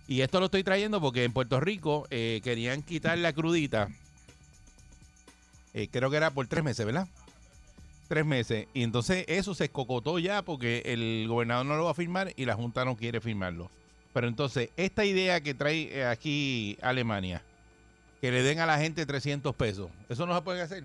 [0.08, 3.88] Y esto lo estoy trayendo porque en Puerto Rico eh, querían quitar la crudita,
[5.74, 7.08] eh, creo que era por tres meses, ¿verdad?
[8.08, 8.68] Tres meses.
[8.72, 12.44] Y entonces eso se escocotó ya porque el gobernador no lo va a firmar y
[12.44, 13.68] la Junta no quiere firmarlo.
[14.12, 17.42] Pero entonces, esta idea que trae eh, aquí Alemania,
[18.20, 20.84] que le den a la gente 300 pesos, eso no se puede hacer.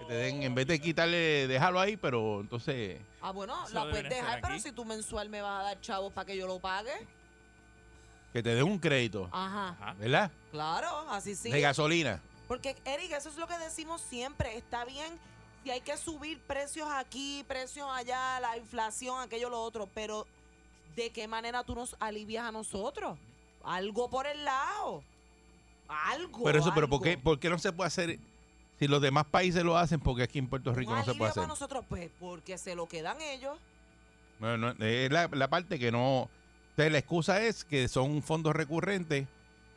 [0.00, 4.08] Que te den, en vez de quitarle, déjalo ahí, pero entonces, Ah, bueno, la puedes
[4.08, 6.92] dejar, pero si tú mensual me vas a dar chavos para que yo lo pague.
[8.36, 9.94] Que te den un crédito, Ajá.
[9.98, 10.30] ¿verdad?
[10.50, 11.50] Claro, así sí.
[11.50, 12.20] De gasolina.
[12.46, 14.58] Porque, Eric, eso es lo que decimos siempre.
[14.58, 15.18] Está bien
[15.64, 20.26] si hay que subir precios aquí, precios allá, la inflación, aquello, lo otro, pero
[20.96, 23.18] ¿de qué manera tú nos alivias a nosotros?
[23.64, 25.02] Algo por el lado.
[25.88, 26.44] Algo.
[26.44, 27.22] Pero eso, pero ¿por qué, algo.
[27.22, 28.18] por qué no se puede hacer?
[28.78, 31.20] Si los demás países lo hacen, porque aquí en Puerto Rico no se puede alivio
[31.20, 31.48] para hacer.
[31.48, 33.58] nosotros, pues, porque se lo quedan ellos.
[34.40, 36.28] No, no, es la, la parte que no.
[36.76, 39.26] Entonces, la excusa es que son fondos recurrentes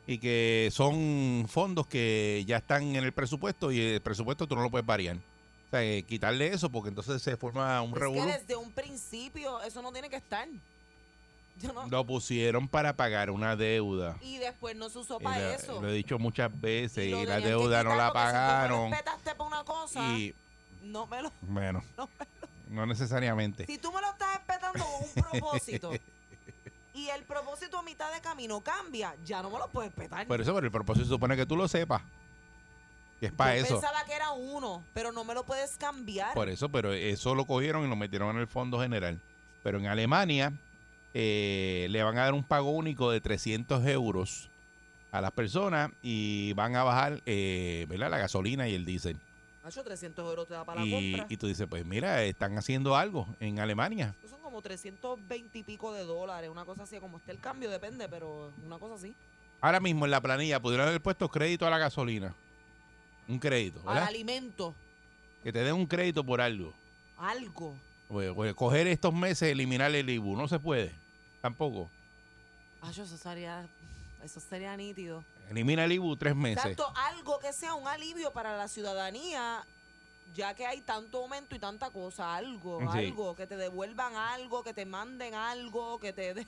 [0.06, 4.60] y que son fondos que ya están en el presupuesto y el presupuesto tú no
[4.60, 5.16] lo puedes variar.
[5.16, 8.26] O sea, eh, quitarle eso porque entonces se forma un Es que revuelo.
[8.26, 10.46] desde un principio eso no tiene que estar.
[11.62, 14.18] Yo no- Lo pusieron para pagar una deuda.
[14.20, 15.80] Y después no se usó para la- eso.
[15.80, 18.90] Lo he dicho muchas veces y, la deuda no la porque Si tú pagaron.
[18.90, 20.34] me una cosa, Y
[20.82, 21.32] no me lo.
[21.40, 22.26] bueno, no me
[22.76, 23.64] no necesariamente.
[23.64, 25.92] Si tú me lo estás respetando con un propósito
[27.00, 30.26] y el propósito a mitad de camino cambia, ya no me lo puedes respetar.
[30.26, 32.02] Por eso, pero el propósito supone que tú lo sepas.
[33.18, 33.74] Que es para Yo eso.
[33.80, 36.32] pensaba que era uno, pero no me lo puedes cambiar.
[36.34, 39.20] Por eso, pero eso lo cogieron y lo metieron en el fondo general.
[39.62, 40.52] Pero en Alemania
[41.12, 44.48] eh, le van a dar un pago único de 300 euros
[45.12, 48.10] a las personas y van a bajar eh, ¿verdad?
[48.10, 49.18] la gasolina y el diésel.
[49.62, 51.26] Nacho, 300 euros te da para la Y, compra.
[51.28, 54.14] y tú dices, pues mira, están haciendo algo en Alemania.
[54.28, 58.08] Son como 320 y pico de dólares, una cosa así, como esté el cambio, depende,
[58.08, 59.14] pero una cosa así.
[59.60, 62.34] Ahora mismo en la planilla pudieron haber puesto crédito a la gasolina.
[63.28, 64.74] Un crédito, Al alimento,
[65.44, 66.74] Que te den un crédito por algo.
[67.16, 67.76] algo.
[68.08, 70.92] Pues, coger estos meses, eliminar el IBU, no se puede.
[71.40, 71.88] Tampoco.
[72.90, 73.68] Eso sería,
[74.24, 75.24] eso sería nítido.
[75.48, 76.64] Elimina el IBU tres meses.
[76.64, 79.64] Exacto, algo que sea un alivio para la ciudadanía,
[80.34, 82.98] ya que hay tanto aumento y tanta cosa, algo, Sí.
[83.06, 86.34] algo, que te devuelvan algo, que te manden algo, que te...
[86.34, 86.46] de-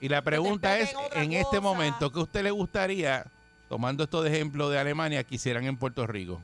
[0.00, 3.24] Y la pregunta es, en este momento, ¿qué a usted le gustaría,
[3.68, 6.42] tomando esto de ejemplo de Alemania, que hicieran en Puerto Rico?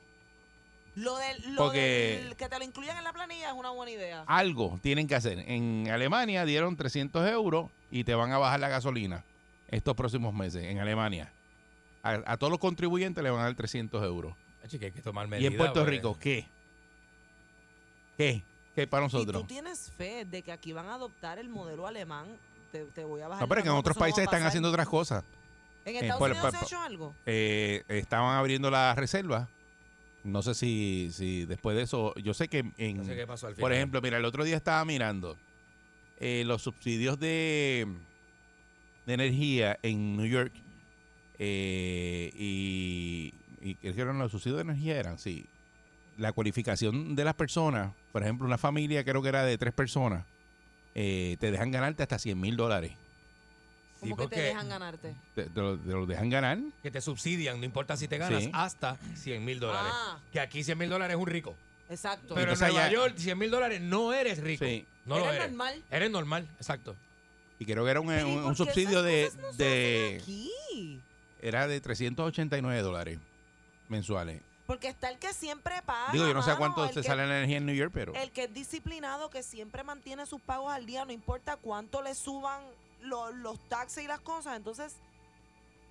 [0.96, 3.92] Lo del, lo Porque- del que te lo incluyan en la planilla es una buena
[3.92, 4.24] idea.
[4.26, 5.38] Algo tienen que hacer.
[5.48, 9.22] En Alemania dieron 300 euros y te van a bajar la gasolina
[9.70, 11.30] estos próximos meses, en Alemania.
[12.02, 14.34] A, a todos los contribuyentes le van a dar 300 euros.
[14.64, 15.52] Así que hay que tomar Y medidas.
[15.52, 16.46] en Puerto porque- Rico, ¿qué?
[18.16, 18.42] ¿Qué?
[18.74, 19.42] ¿Qué para Si nosotros?
[19.42, 22.26] tú tienes fe de que aquí van a adoptar el modelo alemán,
[22.72, 23.42] te, te voy a bajar.
[23.42, 25.24] No, pero que en otros países están haciendo otras cosas.
[25.84, 27.14] ¿En Eh, Estados por- Unidos por- se ha hecho algo?
[27.26, 29.48] Eh, estaban abriendo las reservas.
[30.24, 33.46] No sé si, si después de eso, yo sé que en, No sé qué pasó
[33.46, 33.72] al por final.
[33.78, 35.36] ejemplo, mira, el otro día estaba mirando
[36.20, 37.86] eh, los subsidios de,
[39.06, 40.52] de energía en New York
[41.38, 45.46] eh, y, y creo que eran los subsidios de energía eran, sí.
[46.16, 50.24] La cualificación de las personas, por ejemplo, una familia creo que era de tres personas,
[50.94, 52.92] eh, te dejan ganarte hasta 100 mil dólares.
[54.00, 55.14] ¿Cómo que te dejan ganarte?
[55.34, 56.58] Te, te lo, te lo dejan ganar.
[56.82, 58.50] Que te subsidian, no importa si te ganas, Sí.
[58.52, 59.90] hasta 100 mil dólares.
[59.92, 60.18] Ah.
[60.32, 61.56] Que aquí 100 mil dólares es un rico.
[61.90, 62.34] Exacto.
[62.34, 64.64] Pero en Nueva allá- York, 100 mil dólares no eres rico.
[64.64, 64.86] Sí.
[65.04, 65.48] No lo Eres eres.
[65.50, 65.82] normal.
[65.90, 66.94] Eres normal, exacto.
[67.58, 71.00] Y creo que era un, Pero ¿y un- un subsidio de, no de aquí?
[71.40, 73.18] era de 389 dólares
[73.88, 74.42] mensuales.
[74.66, 76.12] Porque está el que siempre paga.
[76.12, 77.90] Digo, yo no sé mano, cuánto el se que- sale la energía en New York,
[77.94, 82.02] pero El que es disciplinado, que siempre mantiene sus pagos al día, no importa cuánto
[82.02, 82.60] le suban
[83.00, 84.56] lo- los taxes y las cosas.
[84.58, 84.94] Entonces,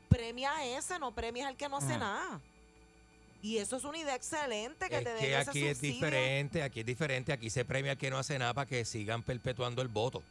[0.09, 1.97] premia a ese, no premias al que no hace Ah.
[1.97, 2.41] nada.
[3.41, 6.63] Y eso es una idea excelente que Es te den que ese aquí es diferente,
[6.63, 7.33] aquí es diferente.
[7.33, 10.23] Aquí se premia al que no hace nada para que sigan perpetuando el voto.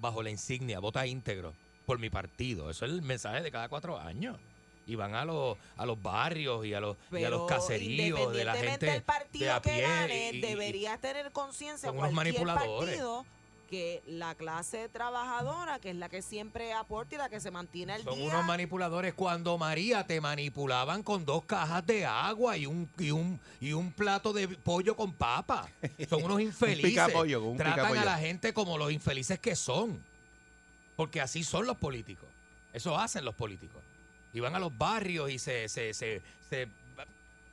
[0.00, 1.52] Bajo la insignia, vota íntegro
[1.86, 2.70] por mi partido.
[2.70, 4.38] Eso es el mensaje de cada cuatro años.
[4.86, 8.44] Y van a los, a los barrios y a los, y a los caseríos de
[8.44, 9.80] la gente del partido de a que pie.
[9.82, 12.90] gane, y- y- deberías tener conciencia son unos manipuladores.
[12.96, 13.24] partido
[13.70, 17.94] que la clase trabajadora, que es la que siempre aporta y la que se mantiene
[17.94, 19.14] al Son día, unos manipuladores.
[19.14, 23.90] Cuando María te manipulaban con dos cajas de agua y un, y un, y un
[23.90, 25.66] plato de pollo con papa.
[26.10, 27.14] Son unos infelices.
[27.14, 29.98] un Tratan a la gente como los infelices que son.
[30.94, 32.28] Porque así son los políticos.
[32.74, 33.82] Eso hacen los políticos.
[34.34, 35.68] Y van a los barrios y se...
[35.68, 36.20] se, se,
[36.50, 36.68] se-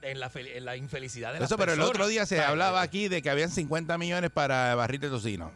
[0.03, 2.81] en, la, fel- en la infelicidad de las eso, pero el otro día se hablaba
[2.81, 5.51] aquí de que habían 50 millones para barril de tocino.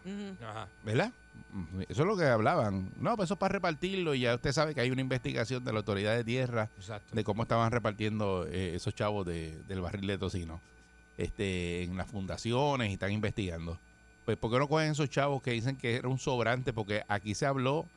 [0.48, 0.68] Ajá.
[0.84, 1.12] ¿verdad?
[1.52, 2.92] Mm, Eso es lo que hablaban.
[3.00, 5.72] No, pues eso es para repartirlo y ya usted sabe que hay una investigación de
[5.74, 7.16] la autoridad de tierra Exacto.
[7.16, 10.62] de cómo estaban repartiendo eh, esos chavos de- del barril de tocino
[11.18, 13.80] este, en las fundaciones y están investigando.
[14.26, 16.72] Pues, ¿por qué no cogen esos chavos que dicen que era un sobrante?
[16.72, 17.88] Porque aquí se habló,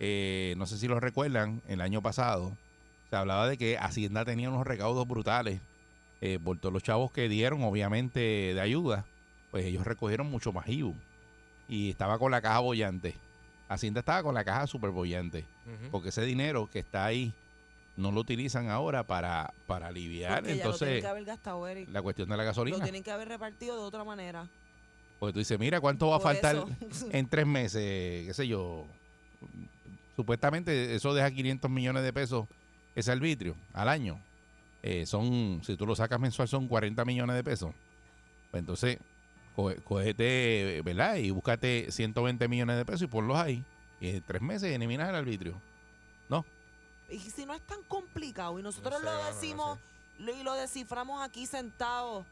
[0.00, 2.56] eh, no sé si lo recuerdan, el año pasado,
[3.12, 5.60] se hablaba de que Hacienda tenía unos recaudos brutales
[6.22, 8.20] eh, por todos los chavos que dieron, obviamente,
[8.54, 9.04] de ayuda.
[9.50, 10.94] Pues ellos recogieron mucho más IVU
[11.68, 13.14] y estaba con la caja bollante.
[13.68, 15.44] Hacienda estaba con la caja super bollante
[15.90, 17.34] porque ese dinero que está ahí
[17.98, 21.68] no lo utilizan ahora para, para aliviar Porque ya lo tienen entonces que haber gastado,
[21.68, 21.90] Eric.
[21.90, 22.82] la cuestión de la Lo gasolina.
[22.82, 24.48] tienen que haber repartido de otra manera.
[25.18, 26.64] Porque tú dices, mira, ¿cuánto va a faltar
[27.12, 28.26] en tres meses?
[28.26, 28.86] ¿Qué sé yo?
[30.16, 32.46] Supuestamente eso deja 500 millones de pesos
[32.94, 34.20] ese arbitrio al año.
[34.82, 37.72] Eh, son, si tú lo sacas mensual, son 40 millones de pesos.
[38.50, 38.98] Pues entonces,
[39.56, 41.16] coge- cógete, ¿verdad?
[41.16, 43.64] Y búscate 120 millones de pesos y ponlos ahí.
[44.00, 45.54] Y en tres meses eliminas el arbitrio.
[46.28, 46.44] ¿No?
[47.08, 49.78] Y si no es tan complicado y nosotros sé, lo no decimos
[50.18, 52.24] lo- y lo desciframos aquí sentados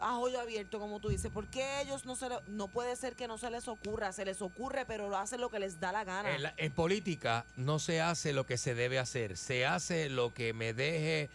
[0.00, 3.14] a hoyo abierto, como tú dices, ¿por qué ellos no se le- no puede ser
[3.14, 4.12] que no se les ocurra?
[4.12, 6.34] Se les ocurre, pero lo hacen lo que les da la gana.
[6.34, 10.34] En, la- en política no se hace lo que se debe hacer, se hace lo
[10.34, 11.30] que me deje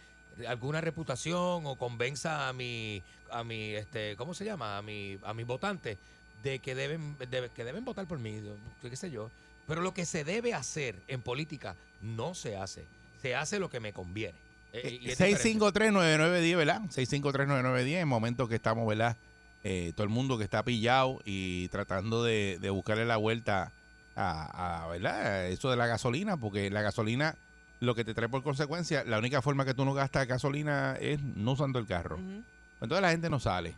[0.46, 4.76] alguna reputación o convenza a mi a mi este ¿cómo se llama?
[4.78, 5.98] a mi a mis votantes
[6.42, 8.40] de que deben de- que deben votar por mí,
[8.82, 9.30] qué sé yo.
[9.66, 12.84] Pero lo que se debe hacer en política no se hace.
[13.22, 14.36] Se hace lo que me conviene.
[14.72, 15.58] Eh, y es diferente.
[15.58, 16.80] 6539910, ¿verdad?
[16.82, 19.16] 6539910, en momento que estamos, ¿verdad?
[19.62, 23.72] Eh, todo el mundo que está pillado y tratando de, de buscarle la vuelta
[24.16, 25.20] a, a, ¿verdad?
[25.26, 27.36] a eso de la gasolina, porque la gasolina
[27.80, 31.20] lo que te trae por consecuencia, la única forma que tú no gastas gasolina es
[31.22, 32.16] no usando el carro.
[32.16, 32.42] Ujú.
[32.80, 33.74] Entonces la gente no sale,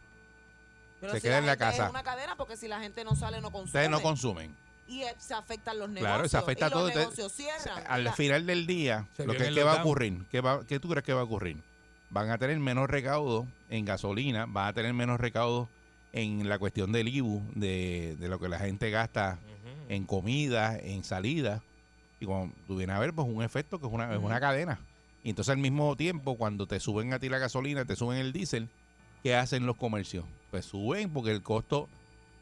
[1.01, 1.85] Pero se si queda en la casa.
[1.85, 3.67] Es una cadena porque si la gente no sale, no consume.
[3.67, 4.55] ustedes no consumen.
[4.93, 6.15] Y eh, se afectan los negocios.
[6.15, 6.87] Claro, se afecta y todo.
[6.89, 7.33] Los Entonces, negocios
[7.65, 7.85] cierran.
[7.89, 10.25] Al final del día, Se lo que, ¿qué va a ocurrir?
[10.31, 11.57] ¿Qué, va, ¿Qué tú crees que va a ocurrir?
[12.11, 15.69] Van a tener menos recaudo en gasolina, van a tener menos recaudo
[16.13, 19.39] en la cuestión del IBU, de, de lo que la gente gasta
[19.89, 21.63] en comida, en salida.
[22.21, 24.79] Y cuando tú vienes a ver, pues un efecto que es una, es una cadena.
[25.25, 28.33] Y entonces al mismo tiempo, cuando te suben a ti la gasolina, te suben el
[28.33, 28.69] diésel,
[29.23, 30.25] ¿qué hacen los comercios?
[30.51, 31.89] Pues suben porque el costo,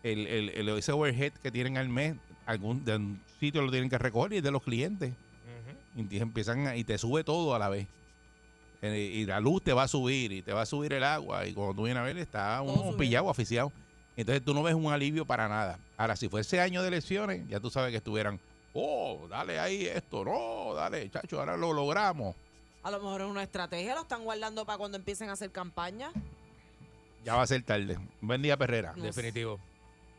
[0.02, 2.16] el, el, el- ese overhead que tienen al mes,
[2.50, 5.12] algún de un sitio lo tienen que recoger y es de los clientes.
[5.96, 7.86] Y te empiezan a- y te sube todo a la vez.
[8.82, 11.46] Eh, y la luz te va a subir y te va a subir el agua.
[11.46, 12.98] Y cuando tú vienes a ver, está uno sube.
[12.98, 13.72] pillado, aficiado.
[14.16, 15.78] Entonces tú no ves un alivio para nada.
[15.96, 18.38] Ahora, si fuese año de elecciones, ya tú sabes que estuvieran,
[18.72, 22.34] oh, dale ahí esto, no, dale, chacho, ahora lo logramos.
[22.82, 26.10] A lo mejor es una estrategia, lo están guardando para cuando empiecen a hacer campaña.
[27.24, 27.98] Ya va a ser tarde.
[28.20, 28.94] Buen día, Perrera.
[28.96, 29.60] No Definitivo.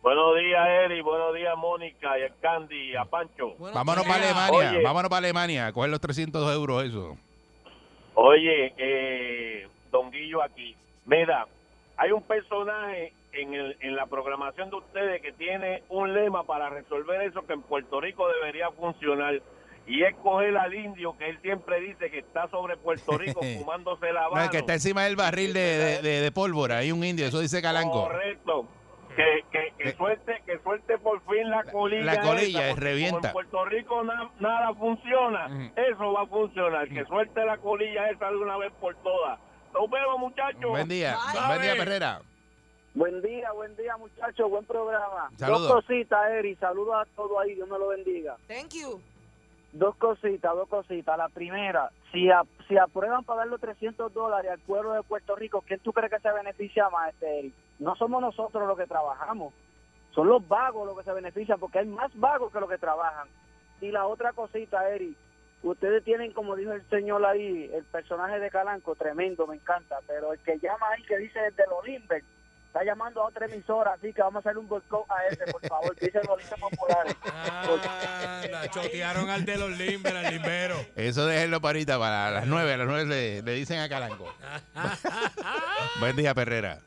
[0.01, 1.01] Buenos días, Eri.
[1.01, 3.49] Buenos días, Mónica y el Candy y a Pancho.
[3.57, 4.17] Buenos Vámonos días.
[4.17, 4.83] para Alemania, Oye.
[4.83, 7.17] vámonos para Alemania, a coger los 300 euros eso.
[8.15, 10.75] Oye, eh, Don Guillo aquí.
[11.05, 11.47] Mira,
[11.97, 16.69] hay un personaje en, el, en la programación de ustedes que tiene un lema para
[16.69, 19.39] resolver eso que en Puerto Rico debería funcionar.
[19.87, 24.11] Y es coger al indio que él siempre dice que está sobre Puerto Rico fumándose
[24.11, 24.43] la No, mano.
[24.45, 27.39] el que está encima del barril de, de- de- de pólvora, hay un indio, eso
[27.39, 28.03] dice Calanco.
[28.07, 28.65] Correcto.
[29.15, 32.03] Que, que, que Eh, suelte que suelte por fin la colilla.
[32.13, 33.31] la colilla, esa, revienta.
[33.31, 35.71] Como en Puerto Rico na- nada funciona.
[35.75, 36.87] Eso va a funcionar.
[36.87, 39.39] Que suelte la colilla esa de una vez por todas.
[39.73, 40.69] Nos vemos, muchachos.
[40.69, 41.47] Buen día, Bye.
[41.47, 42.21] buen día, Perrera.
[42.93, 44.49] Buen día, buen día, muchachos.
[44.49, 45.29] Buen programa.
[45.37, 45.67] Saludos.
[45.67, 46.55] Dos cositas, Eri.
[46.55, 47.55] Saludos a todos ahí.
[47.55, 48.35] Dios me lo bendiga.
[48.47, 49.01] Thank you.
[49.73, 51.17] Dos cositas, dos cositas.
[51.17, 55.63] La primera, si, a- si aprueban pagar los 300 dólares al pueblo de Puerto Rico,
[55.65, 57.53] ¿quién tú crees que se beneficia más, este Eri?
[57.81, 59.53] No somos nosotros los que trabajamos.
[60.13, 63.27] Son los vagos los que se benefician, porque hay más vagos que los que trabajan.
[63.81, 65.17] Y la otra cosita, Eri,
[65.63, 70.31] ustedes tienen, como dijo el señor ahí, el personaje de Calanco, tremendo, me encanta, pero
[70.31, 72.23] el que llama ahí, que dice desde los Limber,
[72.67, 75.67] está llamando a otra emisora, así que vamos a hacer un boicot a ese, por
[75.67, 77.15] favor, dice los Limber populares.
[78.43, 80.75] Anda, chotearon al de los limber, al limbero.
[80.95, 84.31] Eso déjenlo para ahorita, para las 9, a las 9 le, le dicen a Calanco.
[85.99, 86.77] buen día, Perrera.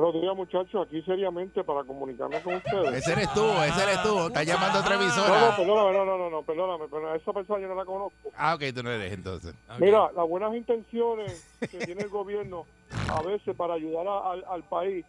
[0.00, 0.86] Buenos días, muchachos.
[0.86, 2.94] Aquí seriamente para comunicarme con ustedes.
[2.98, 4.28] Ese eres tú, ese eres tú.
[4.28, 5.56] Estás llamando a otra No, no, emisora.
[5.56, 8.30] perdóname, no, no, no, no, perdóname, pero a esa persona yo no la conozco.
[8.36, 9.56] Ah, ok, tú no eres entonces.
[9.80, 12.64] Mira, las buenas intenciones que tiene el gobierno
[13.12, 15.04] a veces para ayudar a- al, al país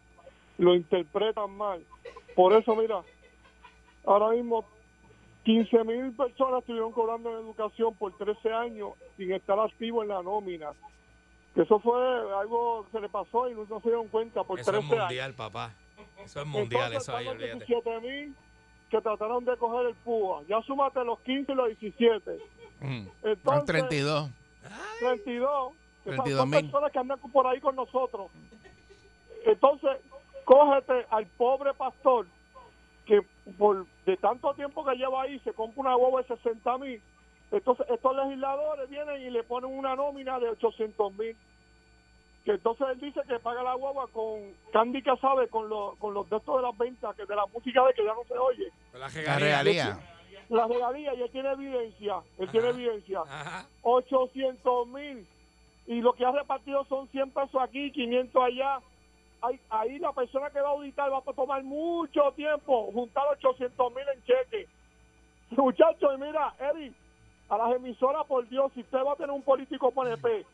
[0.58, 1.86] lo interpretan mal.
[2.36, 3.04] Por eso, mira,
[4.08, 4.66] ahora mismo
[5.44, 10.24] 15 mil personas estuvieron cobrando en educación por 13 años sin estar activo en la
[10.24, 10.72] nómina.
[11.56, 11.98] Que eso fue
[12.40, 15.06] algo que se le pasó y no, se dieron cuenta por Eso es 13 años.
[15.08, 15.74] mundial, papá.
[16.24, 17.66] Eso es mundial, Entonces, eso ahí, olvídate.
[17.66, 18.36] 17 mil
[18.90, 20.44] que trataron de coger el PUA.
[20.48, 22.32] Ya súmate los 15 y los 17.
[22.82, 23.06] Mm.
[23.06, 24.30] Son Entonces, 32.
[25.00, 25.74] 32.
[26.04, 26.62] que son- 32 son mil.
[26.62, 28.32] personas que andan por ahí con nosotros.
[29.46, 29.92] Entonces,
[30.46, 32.26] cógete al pobre pastor
[33.06, 33.22] que
[33.58, 37.02] por de tanto tiempo que lleva ahí se compra una boba de 60 mil.
[37.52, 41.36] Entonces, estos legisladores vienen y le ponen una nómina de 800 mil.
[42.46, 46.14] Que entonces él dice que paga la guagua con Candy que sabe con, los con
[46.14, 48.38] los de estos de las ventas, que de la música de que ya no se
[48.38, 48.72] oye.
[48.94, 50.00] La La regalía.
[50.50, 52.22] La regalía y él tiene evidencia.
[52.38, 53.22] Él tiene evidencia.
[53.22, 53.68] Ajá.
[53.82, 55.28] 800 mil.
[55.88, 58.80] Y lo que ha repartido son 100 pesos aquí, 500 allá.
[59.42, 63.94] Ahí, ahí la persona que va a auditar va a tomar mucho tiempo juntar 800
[63.94, 64.68] mil en cheque.
[65.52, 66.94] Muchachos, y mira, Eri,
[67.50, 70.46] a las emisoras, por Dios, si usted va a tener un político PNP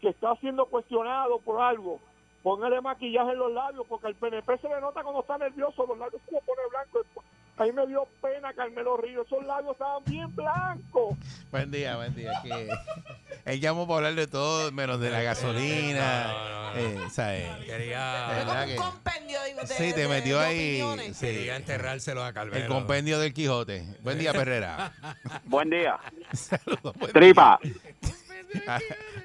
[0.00, 2.00] que está siendo cuestionado por algo,
[2.42, 5.98] póngale maquillaje en los labios, porque al PNP se le nota cuando está nervioso, los
[5.98, 7.00] labios se le pone blanco.
[7.58, 9.26] Ahí me dio pena Carmelo Ríos.
[9.26, 11.16] Esos labios estaban bien blancos.
[11.50, 12.32] Buen día, buen día.
[12.42, 12.68] Que
[13.52, 16.28] él llamó para hablar de todo, menos de la gasolina.
[16.28, 16.78] No, no, no.
[16.78, 17.46] eh, ¿sabes?
[17.66, 21.12] Quería, un compendio de, de- Sí, te metió de ahí.
[21.18, 22.62] quería enterrárselo a Carmelo.
[22.62, 23.84] el compendio del Quijote.
[24.02, 24.92] Buen día, Perrera.
[25.44, 25.98] Buen día.
[26.32, 26.94] Saludos.
[26.96, 27.58] buen Tripa.
[27.62, 28.78] día.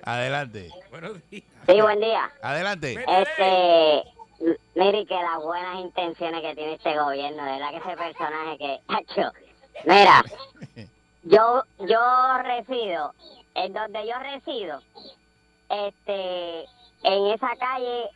[0.03, 0.69] Adelante.
[0.89, 1.43] Buenos días.
[1.67, 2.29] Sí, buen día.
[2.41, 2.93] Adelante.
[3.07, 4.03] Este,
[4.75, 8.79] mire que las buenas intenciones que tiene este gobierno, de verdad que ese personaje que,
[8.87, 9.31] hacho,
[9.85, 10.23] mira,
[11.23, 13.13] yo, yo resido,
[13.55, 14.81] en donde yo resido,
[15.69, 16.65] este,
[17.03, 18.09] en esa calle,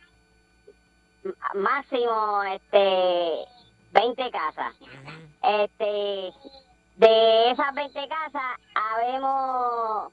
[1.54, 3.44] máximo, este,
[3.92, 4.74] 20 casas.
[5.42, 6.32] Este,
[6.96, 10.12] de esas 20 casas, habemos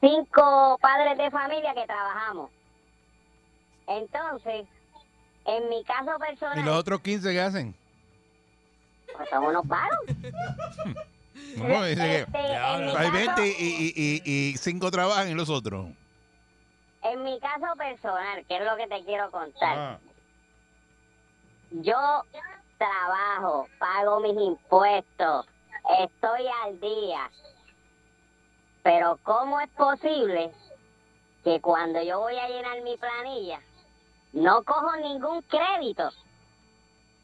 [0.00, 2.50] cinco padres de familia que trabajamos.
[3.86, 4.66] Entonces,
[5.44, 7.74] en mi caso ¿Y personal, los otros 15 qué hacen?
[9.16, 9.98] pues son unos paros.
[11.56, 15.48] No, dice que Este, hay caso, 20 y, y, y, y 5 trabajan y los
[15.48, 15.86] otros.
[17.02, 19.98] en mi caso personal, que es lo que te quiero contar, Ah.
[21.70, 22.24] yo
[22.76, 25.46] trabajo, pago mis impuestos,
[26.00, 27.30] estoy al día.
[28.82, 30.50] Pero ¿cómo es posible
[31.44, 33.60] que cuando yo voy a llenar mi planilla
[34.32, 36.10] no cojo ningún crédito?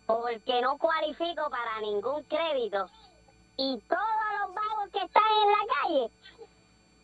[0.07, 2.88] Porque no cualifico para ningún crédito
[3.57, 6.11] y todos los vagos que están en la calle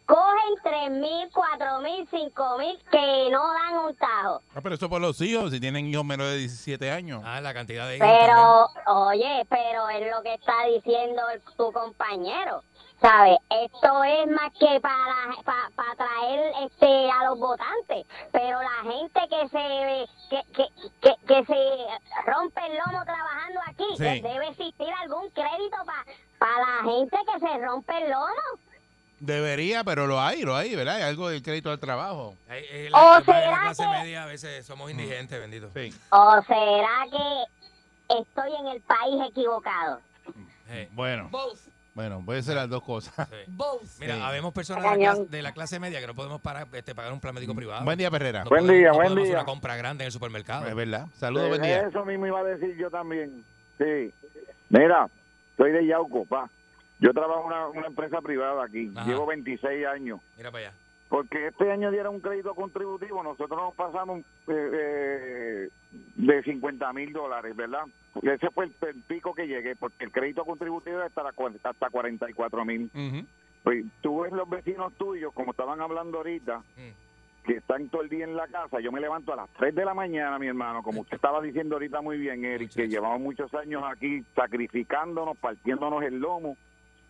[0.07, 4.43] cogen tres mil, cuatro mil, cinco mil que no dan un tajo.
[4.55, 7.23] Ah, pero eso por los hijos, si tienen hijos menos de 17 años.
[7.25, 8.27] Ah, la cantidad de hijos también.
[8.27, 8.69] Pero,
[9.07, 12.65] oye, pero es lo que está diciendo el- tu compañero.
[13.01, 13.39] ¿Sabes?
[13.49, 15.35] Esto es más que para
[15.75, 18.07] para traer este a los votantes.
[18.31, 20.67] Pero la gente que se que, que,
[21.01, 24.21] que, que se rompe el lomo trabajando aquí, Sí.
[24.21, 25.77] debe existir algún crédito
[26.39, 28.27] para la gente que se rompe el lomo.
[29.19, 30.97] Debería, pero lo hay, lo hay, ¿verdad?
[30.97, 32.35] Hay algo del crédito al trabajo.
[32.51, 35.71] Eh, ¿O la, la- la será clase que- media a veces somos indigentes, bendito.
[35.75, 35.95] Sí.
[36.11, 40.01] ¿O será que estoy en el país equivocado?
[40.93, 41.59] Bueno, Both.
[42.01, 43.29] Bueno, pueden ser las dos cosas.
[43.29, 43.37] sí.
[43.49, 43.83] Both.
[44.01, 44.21] Mira, Sí.
[44.23, 47.13] habemos personas de la, clase, de la clase media que no podemos parar, este, pagar
[47.13, 47.85] un plan médico privado.
[47.85, 48.45] Buen día, Perrera.
[48.45, 49.39] No Buen podemos- día, no buen podemos hacer día.
[49.39, 50.67] una compra grande en el supermercado.
[50.67, 51.07] Es verdad.
[51.15, 51.81] Saludos, buen día.
[51.87, 53.45] Eso mismo iba a decir yo también.
[53.79, 54.13] Sí.
[54.69, 55.09] Mira,
[55.57, 56.51] soy de Yauco, pa.
[57.01, 58.93] Yo trabajo en una, una empresa privada aquí.
[58.95, 59.07] Ajá.
[59.09, 60.21] Llevo 26 años.
[60.37, 60.77] Mira para allá.
[61.09, 65.69] Porque este año dieron un crédito contributivo, nosotros nos pasamos eh, eh,
[66.17, 67.85] de 50 mil dólares, ¿verdad?
[68.23, 71.33] Ese fue el, el pico que llegué, porque el crédito contributivo hasta, la
[71.65, 72.91] hasta 44 mil.
[73.63, 77.47] Pues, tú ves los vecinos tuyos, como estaban hablando ahorita, Mm.
[77.47, 78.81] que están todo el día en la casa.
[78.81, 81.77] Yo me levanto a las 3 de la mañana, mi hermano, como usted estaba diciendo
[81.77, 86.57] ahorita muy bien, Eric, que llevamos muchos años aquí sacrificándonos, partiéndonos el lomo,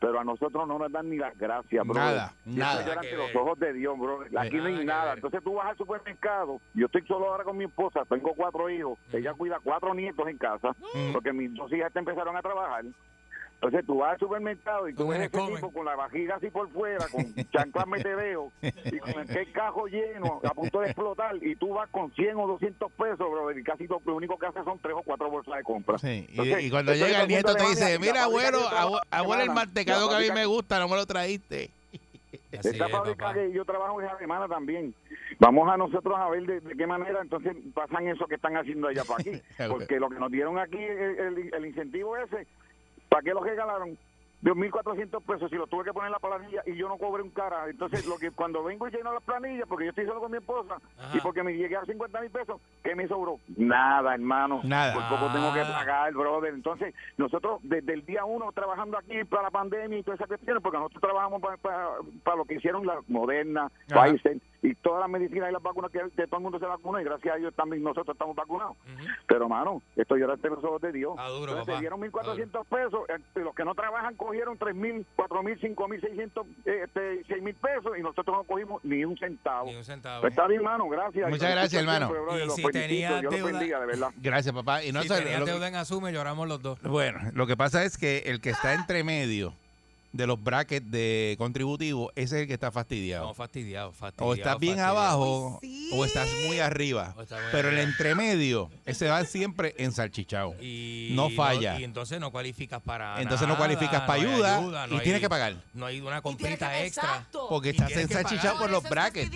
[0.01, 1.95] pero a nosotros no nos dan ni las gracias, bro.
[1.95, 3.01] Nada, Y nada.
[3.01, 4.21] que los ojos de Dios, bro.
[4.39, 5.13] Aquí no Nada hay nada.
[5.15, 6.61] Entonces tú vas al supermercado.
[6.75, 8.05] Yo estoy solo ahora con mi esposa.
[8.09, 8.99] Tengo cuatro hijos.
[9.13, 10.75] Ella cuida cuatro nietos en casa.
[10.95, 11.13] Mm.
[11.13, 12.85] Porque mis dos hijas empezaron a trabajar.
[13.63, 15.55] Entonces tú vas al supermercado y tú ¿Cómo ves se ese comen?
[15.57, 20.41] tipo con la vajiga así por fuera, con chanclas metedeo y con el cajo lleno
[20.43, 23.87] a punto de explotar y tú vas con 100 o 200 pesos, bro, y casi
[23.87, 25.99] lo, lo único que hace son tres o cuatro bolsas de compra.
[25.99, 28.61] Sí, y, Entonces, y cuando llega el nieto te dice, mira, abuelo,
[29.11, 31.69] abuelo, el mantecado que a mí me gusta, no me lo traíste.
[32.59, 33.35] Así Esta es, fábrica papá.
[33.35, 34.95] que yo trabajo es alemana también.
[35.39, 38.89] Vamos a nosotros a ver de, de qué manera entonces pasan eso que están haciendo
[38.89, 39.41] allá para aquí.
[39.69, 42.47] Porque lo que nos dieron aquí, el, el- el incentivo ese,
[43.11, 43.99] ¿para qué lo regalaron?
[44.43, 47.29] 2.400 pesos si lo tuve que poner en la planilla y yo no cobré un
[47.29, 47.69] cara.
[47.69, 50.39] Entonces, lo que cuando vengo y lleno la planilla, porque yo estoy solo con mi
[50.39, 51.15] esposa Ajá.
[51.15, 53.39] y porque me llegué a 50 mil pesos, ¿qué me sobró?
[53.59, 54.63] Nada, hermano.
[54.65, 54.95] Nada.
[54.95, 55.77] Por poco tengo que Nada.
[55.79, 56.55] pagar, brother.
[56.55, 60.63] Entonces, nosotros desde el día uno trabajando aquí para la pandemia y todas esas cuestiones,
[60.63, 61.89] porque nosotros trabajamos para, para,
[62.25, 64.05] para lo que hicieron la Moderna, Ajá.
[64.07, 67.01] Pfizer y todas las medicinas y las vacunas que, que todo el mundo se vacuna
[67.01, 68.77] y gracias a Dios también nosotros estamos vacunados.
[69.27, 71.15] Pero, mano, esto llora ante los ojos de Dios.
[71.19, 71.77] Ah, duro, Entonces, papá.
[71.77, 77.25] se dieron 1.400 pesos, eh, los que no trabajan cogieron 3.000, 4.000, 5.600, eh, este,
[77.27, 79.67] 6.000 pesos y nosotros no cogimos ni un centavo.
[79.67, 80.21] Ni un centavo.
[80.21, 81.29] Pues está bien, hermano, gracias.
[81.31, 82.07] Muchas Yo gracias, hermano.
[82.09, 84.11] siempre, brother, Y los si felicito, tenía Dios los deuda- bendiga, de verdad.
[84.17, 84.85] Gracias, papá.
[84.85, 86.81] Y no si tenías lo que- deuda en Asume, lloramos los dos.
[86.83, 89.55] bueno, lo que pasa es que el que está entre medio
[90.13, 93.27] de los brackets de contributivo, ese es el que está fastidiado.
[93.29, 94.31] No, fastidiado, fastidiado.
[94.31, 94.99] o estás bien fastidiado.
[94.99, 95.91] abajo sí.
[95.95, 97.15] o estás muy arriba.
[97.17, 97.91] O está muy Pero el arriba.
[97.91, 100.57] entremedio, ese va siempre en salchichao.
[100.61, 101.79] Y No falla.
[101.79, 105.21] y entonces no cualificas para Entonces no cualificas para no ayuda, no y hay- tienes
[105.21, 105.55] que pagar.
[105.75, 107.05] No hay una comprita extra.
[107.09, 107.47] Exacto.
[107.49, 109.31] Porque estás ensalchichado por los brackets.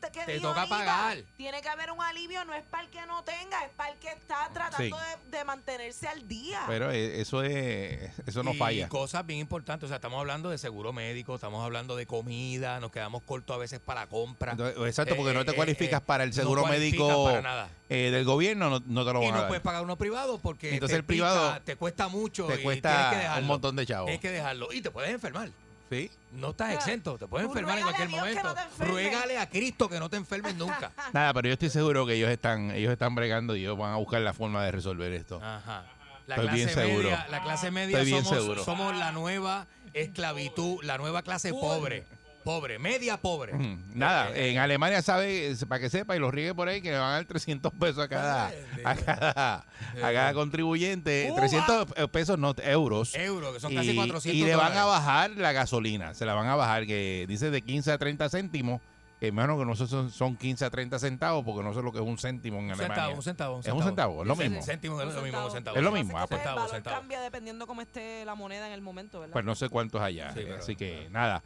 [0.00, 1.18] Que Te dijo toca ahorita, pagar.
[1.36, 3.98] Tiene que haber un alivio, no es para el que no tenga, es para el
[3.98, 6.62] que está tratando de, de mantenerse al día.
[6.66, 8.88] Pero eh, eso es eso no y falla.
[8.88, 9.86] cosas bien importantes.
[9.86, 13.58] O sea, estamos hablando de seguro médico, estamos hablando de comida, nos quedamos cortos a
[13.58, 14.52] veces para compra.
[14.52, 17.42] Entonces, Exacto, porque Eh, no te eh, cualificas eh, para el no seguro médico para
[17.42, 17.68] nada.
[17.88, 19.48] eh, del gobierno, no, no te lo Y van a no dar.
[19.48, 22.62] puedes pagar uno privado porque Entonces te el privado pica, te cuesta mucho te y
[22.62, 24.06] cuesta tienes que un montón de chavos.
[24.06, 25.50] Tienes que dejarlo y te puedes enfermar.
[25.90, 26.10] Sí.
[26.32, 28.48] No estás exento, te puedes tú enfermar en ruégale a cualquier Dios que momento.
[28.48, 28.88] no te enfermes.
[28.94, 30.92] Ruégale a Cristo que no te enfermes nunca.
[31.12, 33.96] Nada, pero yo estoy seguro que ellos están ellos están bregando y ellos van a
[33.96, 35.40] buscar la forma de resolver esto.
[35.42, 35.84] Ajá.
[36.26, 37.02] La Estoy clase bien seguro.
[37.10, 38.64] media, la clase media Estoy bien somos, seguro.
[38.64, 42.04] somos la nueva esclavitud, la nueva clase pobre.
[42.44, 43.52] Pobre, media pobre.
[43.94, 47.08] Nada, en Alemania sabe, para que sepa y lo riegue por ahí, que le van
[47.10, 48.50] a dar 300 pesos a cada,
[48.84, 49.30] a cada,
[49.60, 51.26] a cada contribuyente.
[51.28, 51.40] Cuba.
[51.40, 53.14] 300 pesos, no, euros.
[53.14, 56.34] Euros, que son y, casi 400 y le van a bajar la gasolina, se la
[56.34, 58.80] van a bajar, que dice de 15 a 30 céntimos,
[59.20, 61.98] que hermano que no son, son 15 a 30 centavos, porque no sé lo que
[61.98, 62.94] es un céntimo en Un Alemania.
[62.94, 64.62] centavo, un centavo, un Es un centavo, es lo mismo.
[64.62, 65.76] céntimo es lo mismo, un centavo.
[65.76, 68.80] Es lo mismo, ah, Pues el valor cambia dependiendo cómo esté la moneda en el
[68.80, 69.32] momento, ¿verdad?
[69.34, 70.30] pues no sé cuántos allá.
[70.32, 71.42] Sí, pero- Así que nada,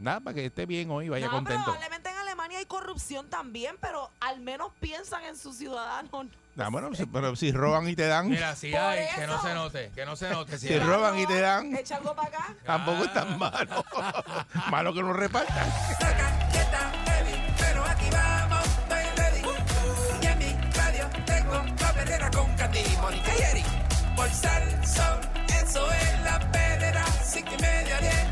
[0.00, 1.64] nada para que esté bien hoy, vaya no, contento.
[1.64, 6.26] probablemente en Alemania hay corrupción también, pero al menos piensan en sus ciudadanos.
[6.56, 9.54] Ah, bueno, si- pero si roban y te dan, Mira, si hay, que no se
[9.54, 10.56] note, que no se note.
[10.58, 12.54] si roban y te dan, Echa algo para acá.
[12.64, 13.84] tampoco es tan malo.
[14.70, 15.68] malo que no repartan.
[17.58, 19.42] Pero aquí vamos, estoy ready.
[20.22, 23.66] Y en mi radio tengo la perrera con Katy, Mónica y Eric.
[24.14, 25.20] Por Salsón,
[25.60, 27.04] eso es la perrera.
[27.24, 28.23] Cinco y media bien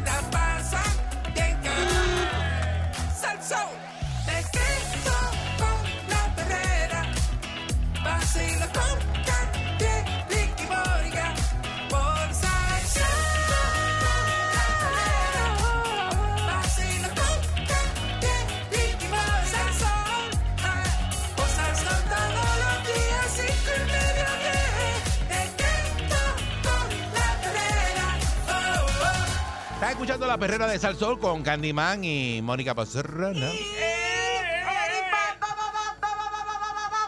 [30.03, 33.53] escuchando la perrera de Salsol con Candyman y Mónica Pastrana.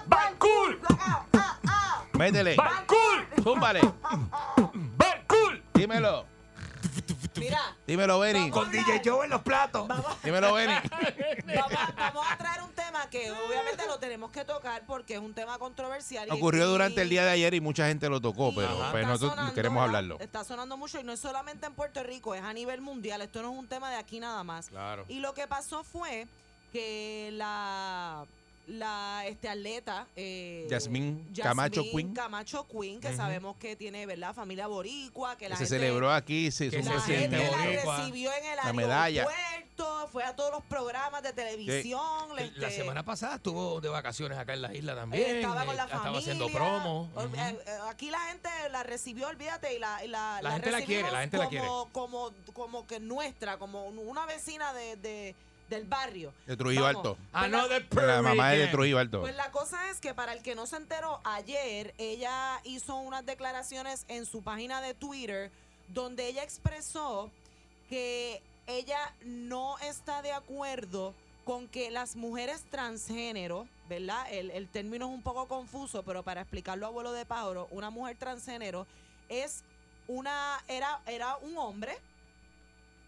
[0.07, 0.79] ¡Bancul!
[2.13, 2.55] Métele.
[2.55, 3.43] ¡Bancul!
[3.43, 3.81] Zúmbale.
[4.97, 5.65] ¡Bancul!
[5.75, 6.34] Dímelo.
[7.45, 8.51] Mira, Dímelo, Benny.
[8.51, 9.89] Con DJ Joe en los platos.
[10.23, 10.75] Dímelo, Benny.
[11.57, 15.35] vamos, vamos a traer un tema que obviamente lo tenemos que tocar porque es un
[15.35, 16.29] tema controversial.
[16.31, 19.33] Ocurrió y- durante el día de ayer y mucha gente lo tocó, pero pues, nosotros
[19.33, 20.19] sonando, queremos hablarlo.
[20.21, 23.21] Está sonando mucho y no es solamente en Puerto Rico, es a nivel mundial.
[23.23, 24.69] Esto no es un tema de aquí nada más.
[24.69, 25.05] Claro.
[25.09, 26.27] Y lo que pasó fue
[26.73, 28.27] que la
[28.67, 32.15] la este atleta eh, Yasmín Yasmín Camacho Quinn.
[32.15, 36.51] Camacho Quinn, que sabemos que tiene verdad familia boricua, que la Se gente, celebró aquí,
[36.51, 39.23] se Que la un se siente gente la recibió en el La medalla.
[39.29, 42.03] aeropuerto, fue a todos los programas de televisión.
[42.39, 45.23] El- La este, semana pasada estuvo de vacaciones acá en la isla también.
[45.25, 45.97] eh, estaba con la eh, familia.
[45.97, 47.11] Estaba haciendo promo.
[47.37, 50.83] Eh, eh, Aquí la gente la recibió, olvídate, y la, y la, La gente la
[50.83, 51.67] quiere, la gente la quiere.
[51.67, 55.35] como, Como, como que nuestra, como una vecina de, de-
[55.69, 56.33] del barrio.
[56.47, 56.97] De Trujillo Vamos.
[56.97, 57.19] Alto.
[57.33, 59.21] Ah, no, de La mamá es de Trujillo Alto.
[59.21, 63.25] Pues la cosa es que para el que no se enteró, ayer ella hizo unas
[63.25, 65.51] declaraciones en su página de Twitter
[65.89, 67.31] donde ella expresó
[67.89, 74.27] que ella no está de acuerdo con que las mujeres transgénero, ¿verdad?
[74.31, 77.91] El, el término es un poco confuso, pero para explicarlo a vuelo de pájaro, una
[77.91, 78.87] mujer transgénero
[79.29, 79.63] es
[80.09, 81.99] una, era, era un hombre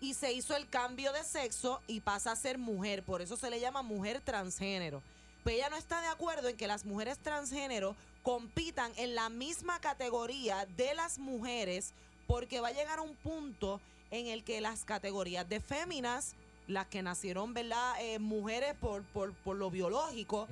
[0.01, 3.03] y se hizo el cambio de sexo y pasa a ser mujer.
[3.03, 5.03] Por eso se le llama mujer transgénero.
[5.45, 9.81] Pero ella no está de acuerdo en que las mujeres transgénero compitan en la misma
[9.81, 11.93] categoría de las mujeres
[12.27, 13.81] porque va a llegar un punto
[14.11, 16.35] en el que las categorías de féminas,
[16.67, 17.95] las que nacieron, ¿verdad?
[18.01, 20.49] Eh, mujeres por, por, por lo biológico,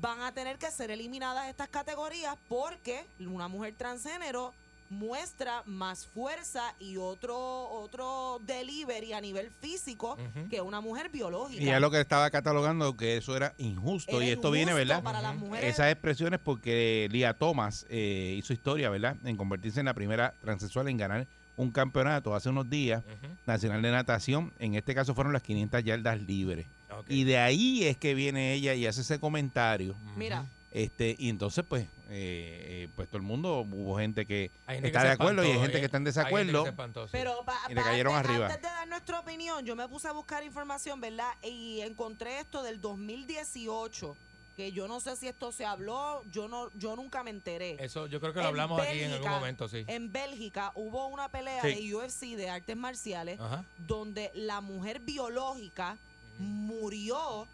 [0.00, 4.52] van a tener que ser eliminadas estas categorías porque una mujer transgénero
[4.90, 7.38] muestra más fuerza y otro
[7.70, 10.18] otro delivery a nivel físico
[10.50, 11.62] que una mujer biológica.
[11.62, 14.16] Y es lo que estaba catalogando que eso era injusto.
[14.16, 15.02] Era y esto viene, ¿verdad?
[15.02, 15.72] para las mujeres.
[15.72, 19.16] Esas expresiones porque Lía Thomas eh, hizo historia, ¿verdad?
[19.24, 21.26] En convertirse en la primera transexual en ganar
[21.56, 23.02] un campeonato hace unos días
[23.46, 24.52] nacional de natación.
[24.58, 26.66] En este caso fueron las 500 yardas libres.
[27.08, 29.94] Y de ahí es que viene ella y hace ese comentario.
[30.16, 34.86] Mira, Este, y entonces, pues, eh, eh, pues todo el mundo, hubo gente que gente
[34.86, 35.80] está de acuerdo y hay gente ¿eh?
[35.80, 36.62] que está en que desacuerdo.
[36.62, 37.10] se espantó, sí.
[37.12, 38.46] pero pa- Y le pa- cayeron antes, arriba.
[38.46, 41.32] antes de dar nuestra opinión, yo me puse a buscar información, ¿verdad?
[41.42, 44.16] Y encontré esto del 2018,
[44.56, 47.76] que yo no sé si esto se habló, yo no yo nunca me enteré.
[47.82, 49.84] Eso yo creo que lo En hablamos aquí en algún momento, sí.
[49.88, 51.74] En Bélgica hubo una pelea Sí.
[51.88, 53.64] de UFC de artes marciales Ajá.
[53.88, 55.96] donde la mujer biológica
[56.38, 57.48] murió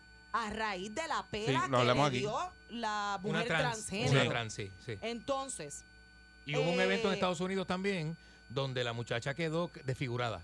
[0.44, 2.18] a raíz de la pela que le aquí.
[2.18, 2.38] dio
[2.70, 4.20] la Una mujer trans, transgénero.
[4.20, 4.98] una trans, sí, sí.
[5.02, 5.84] Entonces,
[6.44, 8.16] Y hubo un Eh, evento en Estados Unidos también
[8.48, 10.40] donde la muchacha quedó desfigurada.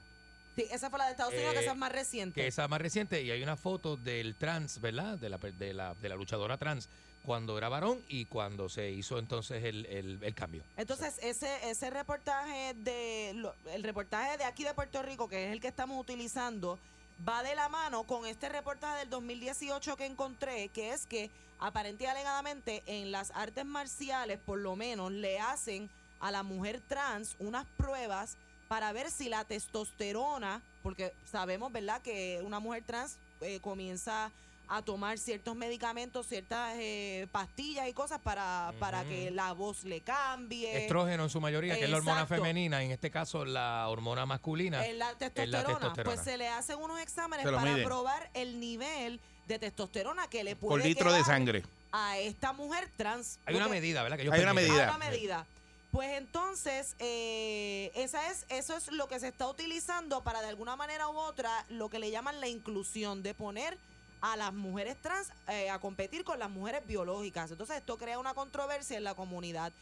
[0.57, 2.40] sí, esa fue la de Estados Unidos, Eh, que esa es más reciente.
[2.40, 5.16] Que esa más reciente y hay una foto del trans, ¿verdad?
[5.18, 6.88] De la, de la, de la luchadora trans
[7.24, 10.64] cuando era varón y cuando se hizo entonces el, el- el cambio.
[10.76, 15.53] Entonces, ese, ese reportaje de lo- el reportaje de aquí de Puerto Rico, que es
[15.53, 16.80] el que estamos utilizando,
[17.29, 22.05] va de la mano con este reportaje del 2018 que encontré, que es que aparente
[22.05, 25.89] y alegadamente en las artes marciales, por lo menos, le hacen
[26.20, 28.37] a la mujer trans unas pruebas
[28.68, 34.31] para ver si la testosterona, porque sabemos, ¿verdad?, que una mujer trans eh, comienza
[34.75, 40.01] a tomar ciertos medicamentos, ciertas eh, pastillas y cosas para, para que la voz le
[40.01, 40.85] cambie.
[40.85, 44.87] Estrógeno en su mayoría, que es la hormona femenina, en este caso la hormona masculina.
[44.87, 45.66] Es la testosterona.
[45.66, 46.14] testosterona.
[46.14, 47.85] Pues se le hacen unos exámenes para miden.
[47.85, 51.62] probar el nivel de testosterona que le puede Por litro de sangre.
[51.93, 53.39] a esta mujer trans.
[53.45, 54.16] Hay una medida, ¿verdad?
[54.16, 54.85] Que Hay una medida.
[54.85, 55.47] Hay una medida.
[55.91, 60.77] Pues entonces, eh, esa es, eso es lo que se está utilizando para de alguna
[60.77, 63.77] manera u otra lo que le llaman la inclusión, de poner
[64.23, 67.51] a las mujeres trans eh, a competir con las mujeres biológicas.
[67.51, 69.73] Entonces esto crea una controversia en la comunidad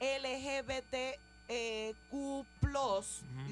[0.00, 1.14] LGBTQ+,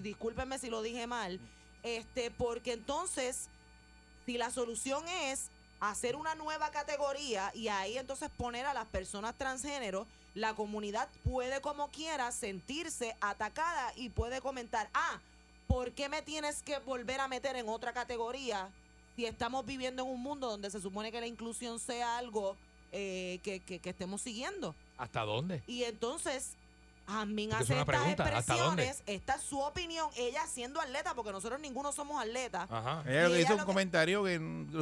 [0.03, 1.39] discúlpenme si lo dije mal,
[1.83, 3.49] este, porque entonces
[4.27, 9.37] si la solución es hacer una nueva categoría y ahí entonces poner a las personas
[9.37, 15.21] transgénero, la comunidad puede como quiera sentirse atacada y puede comentar, ah,
[15.67, 18.71] ¿por qué me tienes que volver a meter en otra categoría
[19.21, 22.57] si estamos viviendo en un mundo donde se supone que la inclusión sea algo
[22.93, 24.75] eh, que, que- que estemos siguiendo?
[24.97, 25.63] ¿Hasta dónde?
[25.67, 26.55] Y entonces,
[27.07, 31.93] Jasmine es hace estas expresiones, esta es su opinión, ella siendo atleta, porque nosotros ninguno
[31.93, 32.67] somos atletas.
[32.71, 33.03] Ajá.
[33.07, 34.39] Ella ella hizo un que- comentario que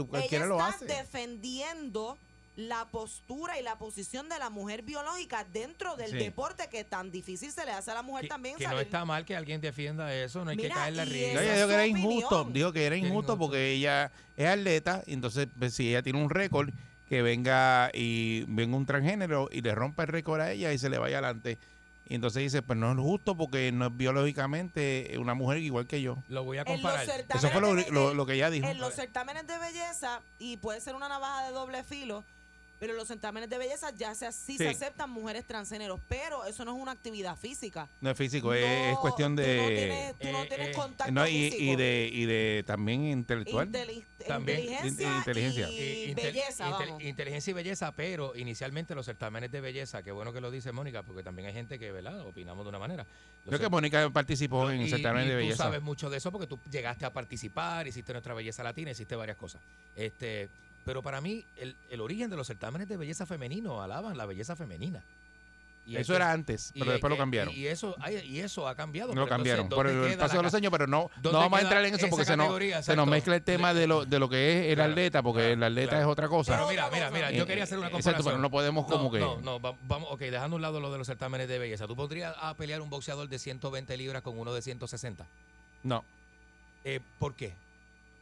[0.09, 0.85] cualquiera ella lo está hace.
[0.87, 2.17] defendiendo
[2.59, 6.17] la postura y la posición de la mujer biológica dentro del Sí.
[6.19, 9.05] deporte que tan difícil se le hace a la mujer Que, también que no está
[9.05, 11.35] mal que alguien defienda eso, no hay Mira, que arriba.
[11.35, 12.45] No, esa ella dijo que era injusto.
[12.53, 15.05] Dijo que era injusto porque ella es atleta.
[15.07, 16.71] Y entonces, pues, si ella tiene un récord,
[17.09, 20.91] que venga y venga un transgénero y le rompa el récord a ella y se
[20.91, 21.59] le vaya adelante.
[22.09, 26.03] Y entonces dice, pues no es justo porque no es biológicamente una mujer igual que
[26.03, 26.19] yo.
[26.29, 27.07] Lo voy a comparar.
[27.09, 28.67] Eso fue lo, de- lo- lo que ella dijo.
[28.67, 32.25] En los certámenes de belleza, y puede ser una navaja de doble filo,
[32.79, 36.77] pero los certámenes de belleza ya se, sí, se aceptan mujeres transgéneros, pero eso no
[36.77, 37.89] es una actividad física.
[38.01, 39.57] No es físico, es, cuestión tú de...
[39.57, 41.63] no tienes, tú no Eh, tienes eh, contacto no, y, físico.
[41.73, 43.69] y de y de también intelectual.
[43.69, 44.61] Inteli- También.
[44.61, 45.69] inteligencia, In- inteligencia.
[45.71, 47.03] y Eh, belleza, inte- vamos.
[47.03, 51.03] Inteligencia y belleza, pero inicialmente los certámenes de belleza, qué bueno que lo dice Mónica,
[51.03, 52.21] porque también hay gente que, ¿verdad?
[52.21, 53.05] Opinamos de una manera.
[53.45, 55.63] Los Creo que Mónica participó en y- certámenes y de Tú belleza.
[55.65, 59.37] sabes mucho de eso porque tú llegaste a participar, hiciste nuestra belleza latina, hiciste varias
[59.37, 59.63] cosas.
[59.97, 60.49] Este,
[60.85, 64.57] pero para mí, el, el origen de los certámenes de belleza femenino alaban la belleza
[64.57, 65.03] femenina.
[65.87, 67.55] Y Eso que- era antes, pero después lo cambiaron.
[67.55, 69.15] Y, eso, y eso ha cambiado.
[69.15, 71.23] No lo entonces, cambiaron por ¿dónde el queda paso de los años, pero no, no
[71.23, 73.87] ¿Dónde vamos a entrar en eso porque se nos, se nos mezcla el tema de
[73.87, 76.05] lo, de lo que es el Claro, atleta, porque claro, el atleta claro.
[76.05, 76.53] es otra cosa.
[76.57, 78.15] Pero mira, mira, mira, yo quería hacer una Eh, comparación.
[78.17, 79.19] Exacto, pero no podemos como no, que...
[79.19, 81.87] No, no, va- vamos, ok, dejando a un lado lo de los certámenes de belleza.
[81.87, 85.25] ¿Tú podrías a pelear un boxeador de 120 libras con uno de 160?
[85.85, 86.05] No,
[86.85, 87.55] Eh, ¿Por qué?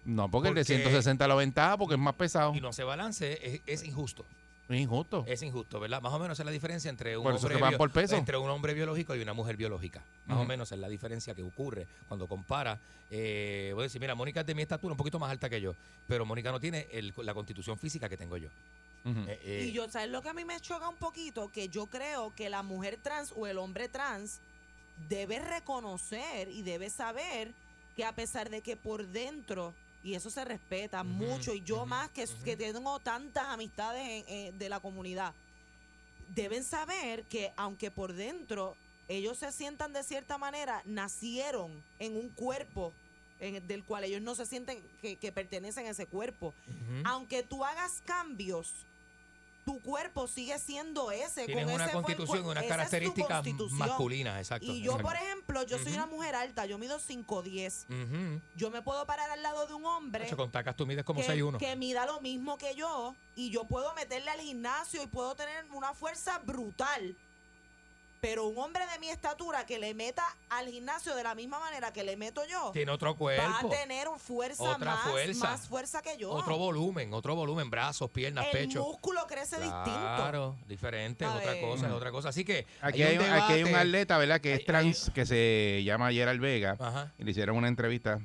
[0.07, 2.55] No, porque, el de Porque- 160 lo ventaja porque es más pesado.
[2.55, 4.25] Y no se balance, es, es injusto.
[4.69, 5.25] Es injusto.
[5.29, 6.01] Es injusto, ¿verdad?
[6.03, 7.91] Más o menos es la diferencia entre un, Por eso hombre, que van bio- por
[7.93, 8.17] peso.
[8.17, 10.03] entre un hombre biológico y una mujer biológica.
[10.27, 12.79] Más o menos es la diferencia que ocurre cuando compara.
[13.11, 15.61] Eh, voy a decir, mira, Mónica es de mi estatura, un poquito más alta que
[15.61, 15.75] yo,
[16.09, 18.49] pero Mónica no tiene el- la constitución física que tengo yo.
[19.05, 21.49] Eh, eh, Y yo, ¿sabes lo que a mí me choca un poquito?
[21.53, 24.41] Que yo creo que la mujer trans o el hombre trans
[25.09, 27.53] debe reconocer y debe saber
[27.95, 29.73] que a pesar de que por dentro,
[30.07, 34.53] y eso se respeta mucho, y yo más que, que tengo tantas amistades en- eh,
[34.57, 35.35] de la comunidad,
[36.33, 38.77] deben saber que aunque por dentro
[39.09, 42.93] ellos se sientan de cierta manera, nacieron en un cuerpo
[43.41, 46.55] en del cual ellos no se sienten que, que pertenecen a ese cuerpo.
[47.05, 48.73] Aunque tú hagas cambios,
[49.67, 51.45] tu cuerpo sigue siendo ese.
[51.45, 54.73] Tienes con una ese constitución, unas características masculinas, exacto.
[54.73, 55.09] Y yo, exacto.
[55.09, 57.85] por ejemplo, yo soy una mujer alta, yo mido 5'10".
[57.89, 58.41] Ujú.
[58.55, 61.27] Yo me puedo parar al lado de un hombre con tacas tú mides como que,
[61.27, 61.59] 6'1".
[61.59, 65.65] que mida lo mismo que yo y yo puedo meterle al gimnasio y puedo tener
[65.73, 67.17] una fuerza brutal.
[68.29, 71.93] Pero un hombre de mi estatura que le meta al gimnasio de la misma manera
[71.93, 75.45] que le meto yo, Tiene otro va cuerpo, a tener fuerza Otra más, fuerza.
[75.51, 76.31] más fuerza que yo.
[76.33, 78.83] otro volumen, otro volumen, brazos, piernas, El pecho.
[78.85, 79.85] músculo crece distinto.
[79.85, 82.29] Claro, diferente, es otra cosa, es otra cosa.
[82.31, 83.83] Así que Aquí hay, un, aquí hay un debate.
[83.87, 84.41] atleta, ¿verdad?
[84.41, 86.77] Que Hay- es trans, que se llama Gerald Vega.
[86.81, 87.13] Ajá.
[87.19, 88.19] Y le hicieron una entrevista.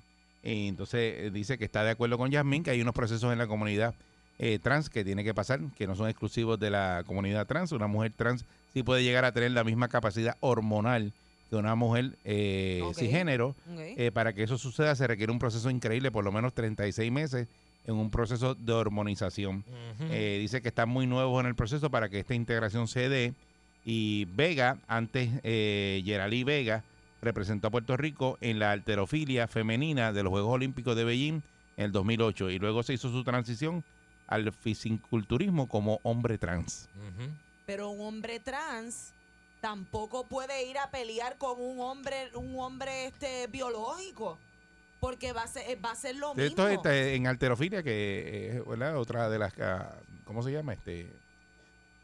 [0.44, 3.38] Y entonces eh, dice que está de acuerdo con Yasmín, que hay unos procesos en
[3.38, 3.94] la comunidad
[4.40, 7.72] eh, trans que tiene que pasar, que no son exclusivos de la comunidad trans.
[7.72, 8.44] Una mujer trans
[8.74, 11.14] sí puede llegar a tener la misma capacidad hormonal
[11.50, 12.82] que una mujer eh.
[13.98, 17.48] Eh, para que eso suceda se requiere un proceso increíble, por lo menos 36 meses
[17.86, 19.66] en un proceso de hormonización.
[20.00, 23.34] Eh, dice que están muy nuevos en el proceso para que esta integración se dé.
[23.84, 26.84] Y Vega, antes eh, Geralí Vega,
[27.22, 31.42] representó a Puerto Rico en la alterofilia femenina de los Juegos Olímpicos de Beijing
[31.78, 33.84] en el 2008 y luego se hizo su transición
[34.28, 36.90] al fisiculturismo como hombre trans.
[36.96, 37.30] Ujú.
[37.72, 39.14] Pero un hombre trans
[39.62, 44.38] tampoco puede ir a pelear con un hombre, un hombre este biológico.
[45.00, 46.68] Porque va a ser, eh, va a ser lo mismo.
[46.68, 48.98] Esto es en alterofilia, que es ¿verdad?
[48.98, 49.54] otra de las...
[49.62, 49.96] ah,
[50.26, 50.74] ¿Cómo se llama?
[50.74, 51.14] este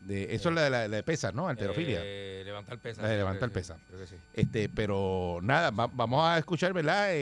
[0.06, 1.50] de Eso es la de, la, la de pesas, ¿no?
[1.50, 2.00] Alterofilia.
[2.02, 3.04] Eh, levantar pesas.
[3.04, 3.78] La de levantar pesas.
[3.78, 4.16] sí, creo que sí.
[4.36, 7.14] Este, pero nada, va- vamos a escuchar, ¿verdad?
[7.14, 7.18] Eh,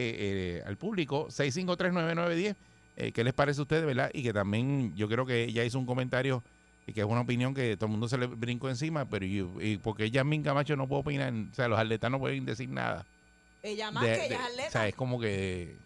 [0.58, 2.56] eh, al público, 6539910,
[2.98, 4.12] eh, ¿qué les parece a ustedes, verdad?
[4.14, 6.44] Y que también yo creo que ella hizo un comentario
[6.88, 9.60] y que es una opinión que todo el mundo se le brincó encima, pero yo-
[9.62, 13.06] y porque Yasmin Camacho no puede opinar, o sea, los atletas no pueden decir nada.
[13.64, 14.68] Ella más De- que ella es atleta.
[14.68, 15.78] O sea, es como que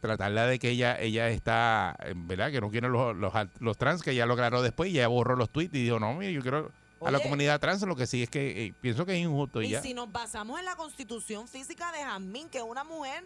[0.00, 2.50] tratarla de que ella ella está, eh, ¿verdad?
[2.50, 5.50] Que no quiere los, los, trans, que ya lo aclaró después y ya borró los
[5.50, 6.70] tweets y dijo, no, mire, yo quiero
[7.04, 9.66] a la comunidad trans, lo que sí es que eh, pienso que es injusto y,
[9.66, 9.82] Y ya.
[9.82, 13.24] si nos basamos en la constitución física de Jazmín, que es una mujer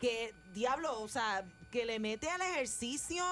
[0.00, 3.22] que, diablo, o sea, que le mete al ejercicio,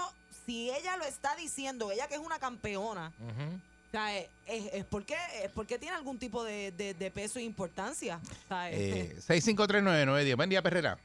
[0.49, 3.55] si ella lo está diciendo, ella que es una campeona, Ujú.
[3.57, 7.39] o sea, es, es- es porque, es porque tiene algún tipo de, de- de peso
[7.39, 8.19] e importancia.
[8.23, 10.37] O sea, Eh, 6539910.
[10.37, 10.97] Buen día, Perrera.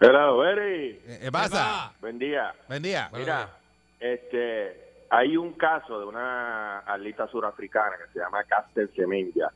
[0.00, 1.00] Hello, Beri.
[1.06, 1.92] Eh, ¿Qué pasa?
[2.00, 2.54] Buen día.
[2.66, 3.10] Buen día.
[3.12, 3.58] Mira,
[4.00, 9.48] este, hay un caso de una atleta surafricana que se llama Caster Semenya,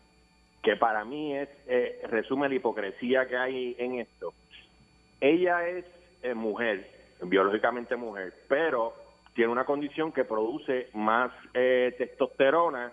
[0.63, 4.35] que para mí es eh, resume la hipocresía que hay en esto.
[5.23, 5.87] Ella es
[6.23, 8.95] eh, mujer, biológicamente mujer, pero
[9.35, 12.93] tiene una condición que produce más eh, testosterona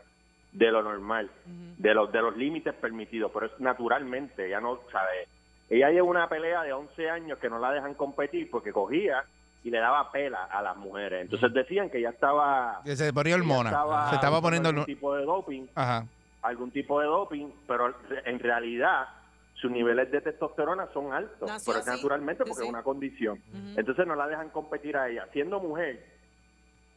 [0.52, 5.28] de lo normal, de los de los límites permitidos, pero es naturalmente, ella no sabe.
[5.70, 9.24] Ella lleva una pelea de 11 años que no la dejan competir porque cogía
[9.64, 11.22] y le daba pela a las mujeres.
[11.22, 13.70] Entonces decían que ya estaba Que se ponía hormona.
[14.10, 14.70] se estaba poniendo.
[14.70, 16.06] algún tipo de doping, Ajá.
[16.44, 17.96] algún tipo de doping, pero
[18.26, 19.08] en realidad
[19.64, 21.96] sus niveles de testosterona son altos, Nació pero es así.
[21.96, 22.64] naturalmente porque sí.
[22.64, 23.42] es una condición.
[23.78, 25.26] Entonces no la dejan competir a ella.
[25.32, 26.04] Siendo mujer,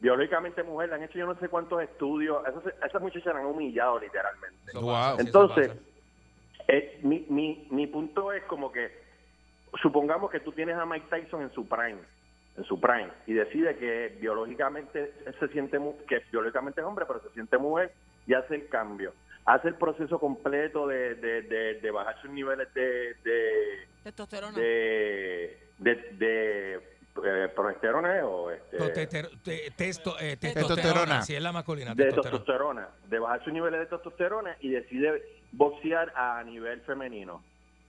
[0.01, 3.45] biológicamente mujer, le han hecho yo no sé cuántos estudios, esas, esas muchachas la han
[3.45, 4.73] humillado literalmente.
[4.73, 5.17] Wow.
[5.17, 5.71] Entonces,
[6.67, 8.91] eh, mi, mi, mi punto es como que,
[9.81, 12.01] supongamos que tú tienes a Mike Tyson en su prime,
[12.57, 17.29] en su prime, y decide que biológicamente se siente, que biológicamente es hombre, pero se
[17.29, 17.93] siente mujer,
[18.27, 19.13] y hace el cambio.
[19.47, 24.57] Hace el proceso completo de, de, de, de bajar sus niveles de, de, testosterona.
[24.59, 28.77] de, de, de, eh, progesterona o este,
[29.07, 30.67] te- testo- eh, Testosterona.
[30.67, 31.21] testosterona.
[31.21, 32.37] Si es la masculina, de testosterona.
[32.43, 35.23] testosterona, de bajar sus niveles de testosterona y decide
[35.53, 37.41] boxear a nivel femenino.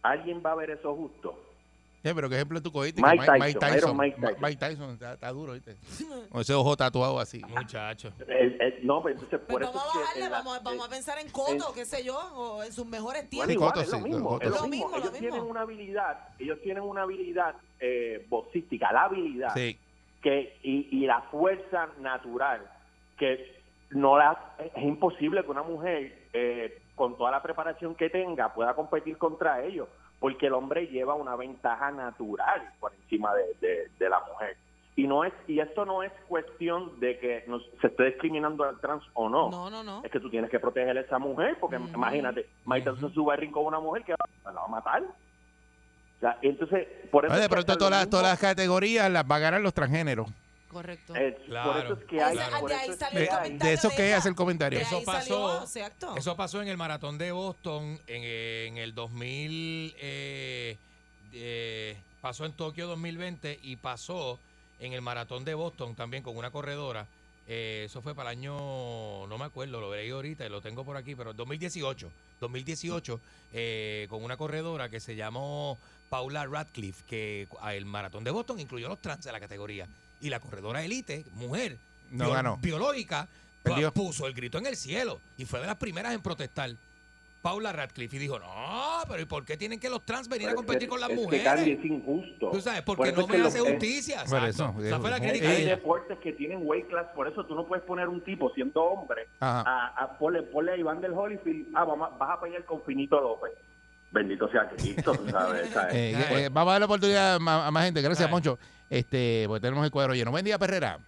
[0.03, 1.48] ¿Alguien va a ver eso justo?
[2.03, 3.03] Sí, pero qué ejemplo tú cogiste.
[3.03, 4.43] Mike Tyson, Mike Ma- Tyson.
[4.43, 5.77] Mike Tyson está, está duro, ¿viste?
[6.31, 7.43] Con ese ojo tatuado así.
[7.49, 8.13] Muchacho.
[8.29, 10.57] Eh, eh, no, pero entonces Pues por vamos eso a es que bajarle, la- vamos,
[10.57, 13.53] a- vamos a pensar en Coto, qué sé yo, o en sus mejores bueno, tiempos.
[13.53, 14.69] igual, Coto es lo sí, mismo, Coto es lo sí.
[14.71, 14.89] mismo.
[14.89, 15.29] Lo mismo, lo Ellos mismo.
[15.29, 19.79] tienen una habilidad, ellos tienen una habilidad eh, boxística, la habilidad Sí.
[20.23, 22.61] que y, y la fuerza natural
[23.19, 28.53] que no la es imposible que una mujer eh, con toda la preparación que tenga
[28.55, 29.89] pueda competir contra ellos
[30.21, 34.57] porque el hombre lleva una ventaja natural por encima de, de- de la mujer
[34.97, 38.81] y no es y esto no es cuestión de que nos, se esté discriminando al
[38.81, 40.03] trans o no, No, no, no.
[40.05, 41.89] es que tú tienes que proteger a esa mujer porque Ujú.
[41.95, 45.03] imagínate Mike Tyson sube al ring con una mujer que va, la va a matar
[45.05, 49.39] o sea, entonces por eso Oye, de pronto todas todas las categorías las va a
[49.39, 50.27] ganar los transgéneros.
[50.69, 51.17] Correcto.
[51.17, 52.61] eh, Claro, por eso es que hay, claro.
[52.61, 54.79] por De eso es que hay- De eso de que hace el comentario.
[54.79, 56.17] De Eso pasó- salió.
[56.17, 59.95] Eso pasó en el maratón de Boston en, en el 2000.
[59.99, 60.77] eh,
[61.33, 64.39] eh, pasó en Tokio 2020 y pasó
[64.81, 67.07] en el maratón de Boston también con una corredora.
[67.47, 70.85] Eh, eso fue para el año, no me acuerdo, lo veré ahorita y lo tengo
[70.85, 72.11] por aquí, pero 2018.
[72.41, 73.21] 2018
[73.55, 75.79] eh, con una corredora que se llamó
[76.11, 79.87] Paula Radcliffe, que el maratón de Boston incluyó los trans en la categoría.
[80.21, 81.77] Y la corredora élite, mujer,
[82.11, 82.57] No bio- ganó.
[82.61, 83.29] biológica,
[83.63, 83.93] Perdió.
[83.93, 86.71] puso el grito en el cielo y fue de las primeras en protestar.
[87.41, 90.51] Paula Radcliffe y dijo, no, pero ¿y por qué tienen que los trans venir a
[90.51, 91.45] Pero competir que- con las es que, mujeres?
[91.45, 92.51] Candy, es injusto.
[92.51, 94.25] Tú sabes, Por porque eso no que me hace es- justicia.
[94.29, 94.49] Por exacto.
[94.81, 97.65] eso, Esa fue la crítica Hay deportes que tienen weight class, por eso tú no
[97.65, 99.63] puedes poner un tipo siendo hombre Ajá.
[99.65, 103.21] a, a ponle, ponle a Iván del Holyfield, ah, vamos, vas a pelear con Finito
[103.21, 103.53] López.
[104.11, 105.69] Bendito sea Cristo, tú sabes.
[105.71, 105.95] ¿sabes?
[105.97, 108.01] Eh, Pues- eh, vamos a dar la oportunidad a más, a más gente.
[108.03, 108.33] Gracias, Ay.
[108.33, 108.59] Poncho.
[108.91, 110.31] Este, porque tenemos el cuadro lleno.
[110.31, 110.99] Buen día, Perrera.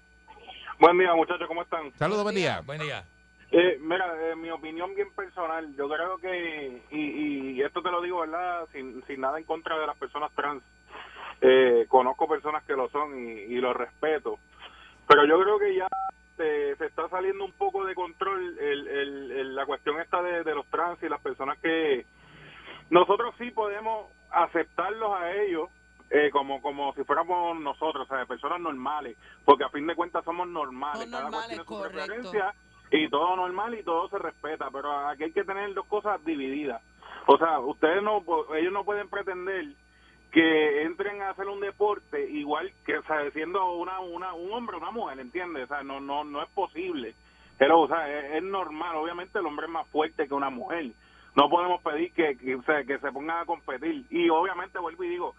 [0.78, 1.92] Buen día, muchachos, ¿cómo están?
[1.98, 2.60] Saludos, buen día.
[2.64, 3.04] Buen día.
[3.52, 8.00] Eh, mira, eh, mi opinión bien personal, yo creo que, y, y esto te lo
[8.00, 8.66] digo, ¿verdad?
[8.72, 10.62] Sin, sin nada en contra de las personas trans.
[11.40, 14.38] Eh, conozco personas que lo son y, y lo respeto.
[15.08, 15.86] Pero yo creo que ya
[16.36, 20.44] se, se está saliendo un poco de control el, el- el- la cuestión esta de,
[20.44, 22.04] de los trans y las personas que
[22.90, 25.68] nosotros sí podemos aceptarlos a ellos
[26.10, 30.24] eh, como como si fuéramos nosotros, o sea, personas normales, porque a fin de cuentas
[30.24, 31.98] somos normales, Son cada cual normales, tiene su correcto.
[32.06, 32.54] preferencia
[32.90, 36.82] y todo normal y todo se respeta, pero aquí hay que tener dos cosas divididas.
[37.26, 38.24] O sea, ustedes no,
[38.56, 39.66] ellos no pueden pretender
[40.32, 44.76] que entren a hacer un deporte igual que o sea, siendo una, una, un hombre
[44.76, 45.64] o una mujer, ¿entiendes?
[45.64, 47.14] O sea, no, no, no es posible.
[47.58, 48.96] Pero, o sea, es, es normal.
[48.96, 50.90] Obviamente el hombre es más fuerte que una mujer.
[51.36, 54.04] No podemos pedir que, que, o sea, que se pongan a competir.
[54.10, 55.34] Y obviamente, vuelvo y digo,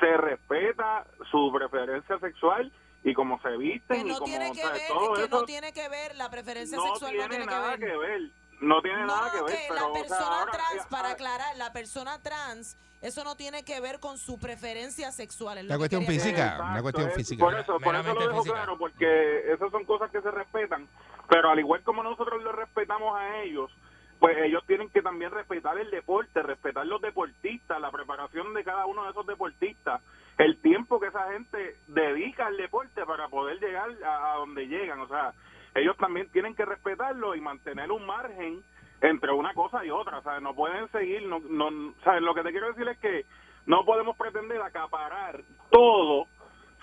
[0.00, 2.72] se respeta su preferencia sexual
[3.04, 5.22] y como se visten Que y no como tiene o que sea, ver, todo que
[5.24, 7.92] eso no tiene que ver, la preferencia no sexual no tiene nada que ver.
[7.92, 8.20] que ver.
[8.60, 11.10] No tiene No, nada que ver, que pero la o sea, persona ahora- trans, para
[11.10, 15.58] aclarar, la persona trans, eso no tiene que ver con su preferencia sexual.
[15.58, 17.44] es lo Una que cuestión física, una cuestión es- física.
[17.44, 18.56] Por eso, por eso Meramente lo dejo física.
[18.56, 20.88] claro, porque esas son cosas que se respetan,
[21.28, 23.70] pero al igual como nosotros los respetamos a ellos,
[24.18, 28.86] pues ellos tienen que también respetar el deporte, respetar los deportistas, la preparación de cada
[28.86, 30.02] uno de esos deportistas,
[30.38, 35.00] el tiempo que esa gente dedica al deporte para poder llegar a, a donde llegan,
[35.00, 35.32] o sea,
[35.74, 38.62] ellos también tienen que respetarlo y mantener un margen
[39.00, 42.42] entre una cosa y otra, o sea, no pueden seguir, no, no, sea, lo que
[42.42, 43.26] te quiero decir es que
[43.66, 46.26] no podemos pretender acaparar todo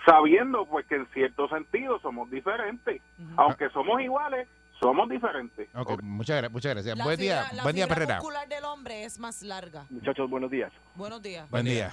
[0.04, 3.00] sabiendo pues que en cierto sentido somos diferentes,
[3.36, 4.48] aunque somos iguales,
[4.84, 5.68] somos diferentes.
[5.74, 6.96] Ok, muchas, gra- muchas gracias.
[6.98, 8.16] La Buen fibra- día, la buen día, fibra Perrera.
[8.16, 9.84] muscular del hombre es más larga.
[9.90, 10.72] Muchachos, buenos días.
[10.94, 11.48] Buenos días.
[11.50, 11.90] Buen día.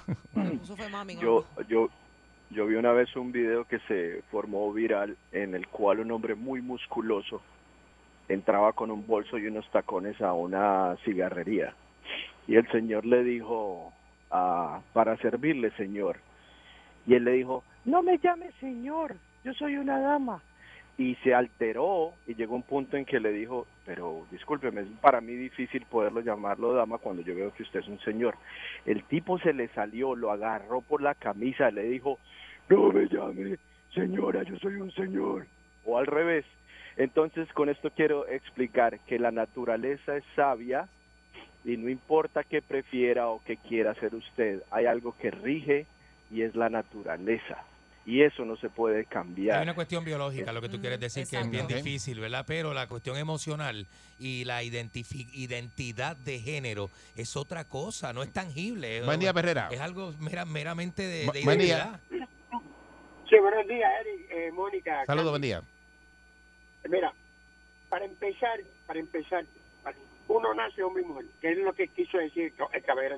[0.64, 1.16] Eso fue mami.
[1.18, 1.90] Yo, yo,
[2.50, 6.36] yo vi una vez un video que se formó viral en el cual un hombre
[6.36, 7.42] muy musculoso
[8.28, 11.74] entraba con un bolso y unos tacones a una cigarrería.
[12.48, 13.94] Y el señor le dijo,
[14.32, 16.18] ah, para servirle, señor.
[17.08, 20.42] Y él le dijo, no me llame señor, yo soy una dama.
[20.98, 25.22] Y se alteró y llegó un punto en que le dijo, pero discúlpeme, es para
[25.22, 28.36] mí difícil poderlo llamarlo dama cuando yo veo que usted es un señor.
[28.86, 32.20] El tipo se le salió, lo agarró por la camisa, le dijo,
[32.70, 33.58] no me llame
[33.94, 35.46] señora, yo soy un señor.
[35.86, 36.46] O al revés.
[36.98, 40.88] Entonces, con esto quiero explicar que la naturaleza es sabia
[41.64, 45.86] y no importa qué prefiera o qué quiera hacer usted, hay algo que rige
[46.30, 47.64] y es la naturaleza.
[48.06, 49.58] Y eso no se puede cambiar.
[49.58, 52.44] Hay una cuestión biológica, lo que tú quieres decir, que es bien difícil, ¿verdad?
[52.48, 53.86] Pero la cuestión emocional
[54.18, 59.00] y la identidad de género es otra cosa, no es tangible.
[59.00, 59.70] es- Buen día, Perrera.
[59.72, 62.00] Es algo mera- meramente de, de buen día.
[62.10, 62.28] identidad.
[63.30, 65.06] Sí, buenos días, Eric, eh, Mónica.
[65.06, 65.62] Saludos, buen día.
[66.90, 67.14] Mira,
[67.90, 69.46] para empezar, para empezar,
[70.28, 73.18] uno nace hombre y mujer, que es lo que quiso decir el caballero.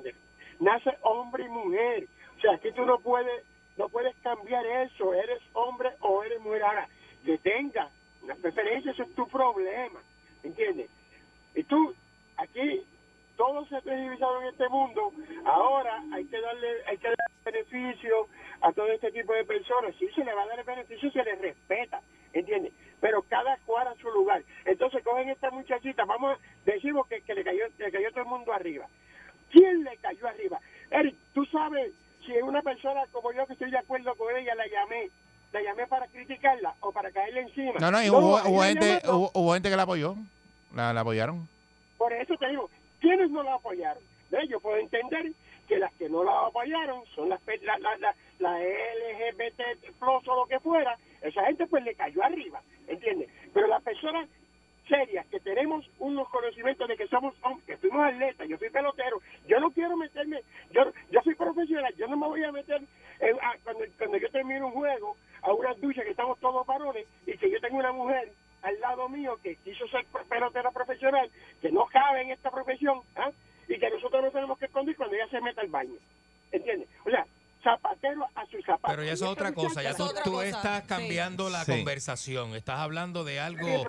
[0.60, 2.08] Nace hombre y mujer.
[2.38, 3.44] O sea, que tú no puedes,
[3.78, 5.14] no puedes cambiar eso.
[5.14, 6.64] Eres hombre o eres mujer.
[6.64, 6.88] Ahora,
[7.26, 7.90] que tenga
[8.22, 10.02] una preferencia, eso es tu problema.
[10.44, 10.90] ¿Entiendes?
[11.56, 11.94] Y tú,
[12.38, 12.84] aquí,
[13.38, 15.12] todo se televisado en este mundo.
[15.46, 18.28] Ahora hay que darle, hay que darle beneficio
[18.62, 19.96] a todo este tipo de personas.
[19.96, 22.02] Si se le va a dar el beneficio, se le respeta.
[22.34, 22.74] ¿Entiendes?
[23.00, 24.44] Pero cada cual a su lugar.
[24.66, 28.54] Entonces cogen esta muchachita, vamos decimos que, que le cayó, le cayó todo el mundo
[28.54, 28.88] arriba.
[29.52, 30.60] ¿Quién le cayó arriba?
[30.90, 31.94] Eric, tú sabes
[32.26, 35.10] si una persona como yo que estoy de acuerdo con ella la llamé,
[35.52, 37.74] la llamé para criticarla o para caerle encima.
[37.80, 40.16] No, no, y hubo, hubo gente, hubo, hubo gente que la apoyó.
[40.76, 41.48] La, la apoyaron.
[41.98, 42.70] Por eso te digo,
[43.00, 44.02] ¿quiénes no la apoyaron?
[44.32, 44.50] ¿Ves?
[44.50, 45.32] Yo puedo entender
[45.68, 50.46] que las que no la apoyaron son las la, la, la LGBT plus o lo
[50.48, 50.98] que fuera.
[51.22, 53.30] Esa gente pues le cayó arriba, ¿entiendes?
[53.54, 54.28] Pero las personas
[54.88, 59.20] serias que tenemos unos conocimientos de que somos hom- que fuimos atletas, yo fui pelotero,
[59.48, 62.82] yo no quiero meterme, yo yo soy profesional, yo no me voy a meter
[63.20, 67.06] en- a- cuando, cuando yo termine un juego a una ducha que estamos todos varones
[67.26, 68.32] y que yo tengo una mujer
[68.62, 71.30] al lado mío que quiso ser pelotera profesional,
[71.62, 73.32] que no cabe en esta profesión, ¿ah?
[73.68, 75.96] y que nosotros no tenemos que esconder cuando ella se meta al baño.
[76.52, 76.88] ¿Entiendes?
[77.06, 77.26] O sea,
[77.64, 78.88] zapatero a su zapato.
[78.88, 81.72] Pero ya eso es otra cosa, ya tú, tú estás cambiando la Sí.
[81.72, 83.86] conversación, estás hablando de algo...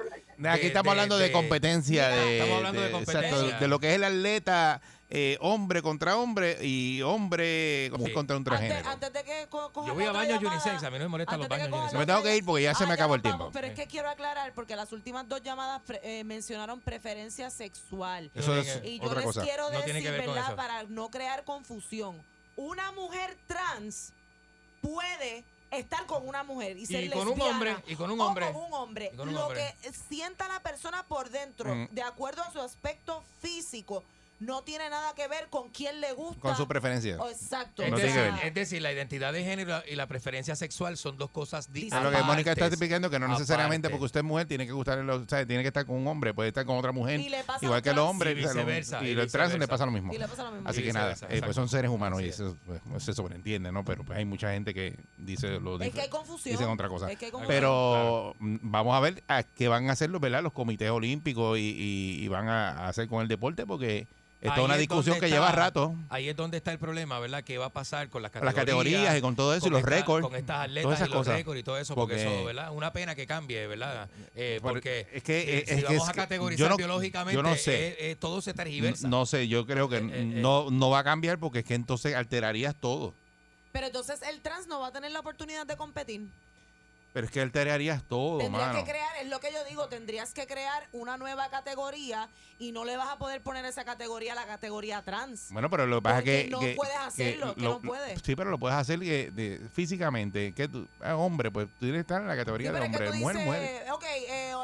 [0.48, 2.08] Aquí de- estamos hablando de, competencia.
[2.08, 3.58] De, Estamos hablando de exacto, competencia.
[3.58, 8.88] de lo que es el atleta eh, hombre contra hombre y hombre contra un transgénero.
[8.88, 11.38] Antes de que co- coja Yo voy a baños unisex, a mí no me molestan
[11.38, 11.98] los antes de que baños coja unisex.
[12.00, 13.50] Me tengo que ir porque ya se me Ah, acabó el tiempo.
[13.52, 18.30] Pero es que quiero aclarar porque las últimas dos llamadas pre- eh, mencionaron preferencia sexual.
[18.34, 19.42] Eso es y yo otra les cosa.
[19.42, 20.56] quiero No decir, ¿verdad?
[20.56, 22.16] Para no crear confusión.
[22.56, 24.12] Una mujer trans
[24.80, 28.26] puede estar con una mujer y ser Y con un hombre, y con un o
[28.26, 28.52] hombre.
[28.52, 29.10] con un hombre.
[29.12, 29.74] Y con un lo hombre.
[29.82, 31.88] que sienta la persona por dentro, Mm.
[31.90, 34.04] de acuerdo a su aspecto físico,
[34.40, 36.40] no tiene nada que ver con quién le gusta.
[36.40, 37.16] Con su preferencia.
[37.18, 37.82] Oh, exacto.
[37.82, 41.30] Es, No decir, es decir, la identidad de género y la preferencia sexual son dos
[41.30, 42.02] cosas A distintas.
[42.02, 43.94] lo que Mónica está explicando que no necesariamente Aparte.
[43.98, 46.06] porque usted es mujer tiene que gustarle, los- o sea, tiene que estar con un
[46.08, 48.00] hombre, puede estar con otra mujer, Y le pasa igual que trans.
[48.08, 50.12] hombres, Y viceversa, y y los trans le pasa lo mismo.
[50.12, 50.68] Y le pasa lo mismo.
[50.68, 53.70] Así Y que nada, eh, pues son seres humanos y Así eso pues, se sobreentiende,
[53.72, 53.84] ¿no?
[53.84, 56.56] Pero pues hay mucha gente que dice lo Es que hay confusión.
[56.56, 57.10] dicen otra cosa.
[57.10, 57.56] Es que hay confusión.
[57.56, 60.42] Pero mm, vamos a ver a qué van a hacer los, ¿verdad?
[60.42, 64.06] los comités olímpicos y, y- y van a, a hacer con el deporte porque
[64.44, 65.94] esto Ahí es una discusión donde que está- lleva rato.
[66.10, 67.42] Ahí es donde está el problema, ¿verdad?
[67.42, 68.54] ¿Qué va a pasar con las categorías?
[68.54, 71.08] las categorías y con todo eso y los esta- récords, Con estas atletas todas esas
[71.08, 71.34] y los cosas.
[71.34, 72.72] récords y todo eso, porque, Porque- eso, ¿verdad?
[72.72, 74.08] Una pena que cambie, ¿verdad?
[74.36, 76.76] Eh, Por- porque es que- si, es si que vamos es a categorizar yo no-
[76.76, 77.88] biológicamente, yo no sé.
[77.88, 79.08] eh, eh, todo se tergiversa.
[79.08, 82.14] No sé, yo creo que eh, no, no va a cambiar porque es que entonces
[82.14, 83.14] alterarías todo.
[83.72, 86.28] Pero entonces el trans no va a tener la oportunidad de competir.
[87.14, 88.84] Pero es que alterarías todo, Tendrías mano.
[88.84, 92.84] que crear, es lo que yo digo, tendrías que crear una nueva categoría y no
[92.84, 95.46] le vas a poder poner esa categoría a la categoría trans.
[95.52, 96.48] Bueno, pero lo que pasa es que...
[96.50, 98.20] no que- puedes hacerlo, que lo- no puedes.
[98.20, 100.52] Sí, pero lo puedes hacer que, de- físicamente.
[100.54, 102.92] Que tú, ah, hombre, pues tú tienes que estar en la categoría Sí, de pero
[102.92, 103.18] es que hombre.
[103.20, 103.92] Mujer, dices, mujer.
[103.92, 104.54] ok, eh,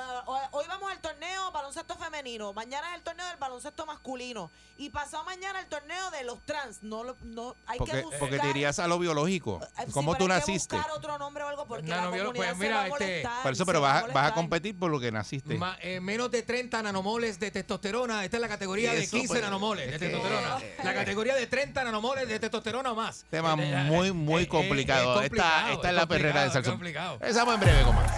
[0.52, 5.22] hoy vamos al torneo baloncesto femenino, mañana es el torneo del baloncesto masculino y pasado
[5.24, 6.82] mañana el torneo de los trans.
[6.82, 8.18] No, lo- no hay que Porque, buscar.
[8.18, 9.60] porque te irías a lo biológico.
[9.62, 10.76] eh, sí, ¿Cómo pero tú hay que naciste?
[10.76, 13.22] buscar otro nombre o algo porque No, la no, comunidad pues mira, va a este.
[13.42, 15.54] Por eso, pero va vas, a- vas a competir por lo que naciste.
[15.56, 18.24] Ma- eh, menos de 30 nanomoles de testosterona.
[18.24, 20.58] Esta es la categoría de Eso, 15 pues, nanomoles de es que- testosterona.
[20.84, 23.24] La categoría de 30 nanomoles de testosterona o más.
[23.30, 25.02] Tema Eh, eh, muy, eh, muy eh, complicado.
[25.02, 26.72] es Esta, complicado, esta es la perrera de complicado, Salsón.
[26.72, 27.18] complicado.
[27.22, 28.10] Estamos en breve con más.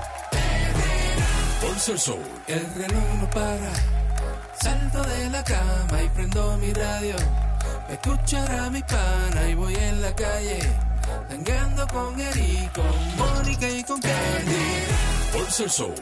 [1.60, 2.18] Por Salsón,
[2.48, 3.72] el reloj no para.
[4.60, 7.14] Salto de la cama y prendo mi radio.
[7.86, 10.58] Pa' escuchar a mi pana y voy en la calle.
[11.28, 14.86] Tangando con Eri, con Mónica y con Candy.
[15.32, 15.94] Por Salsón.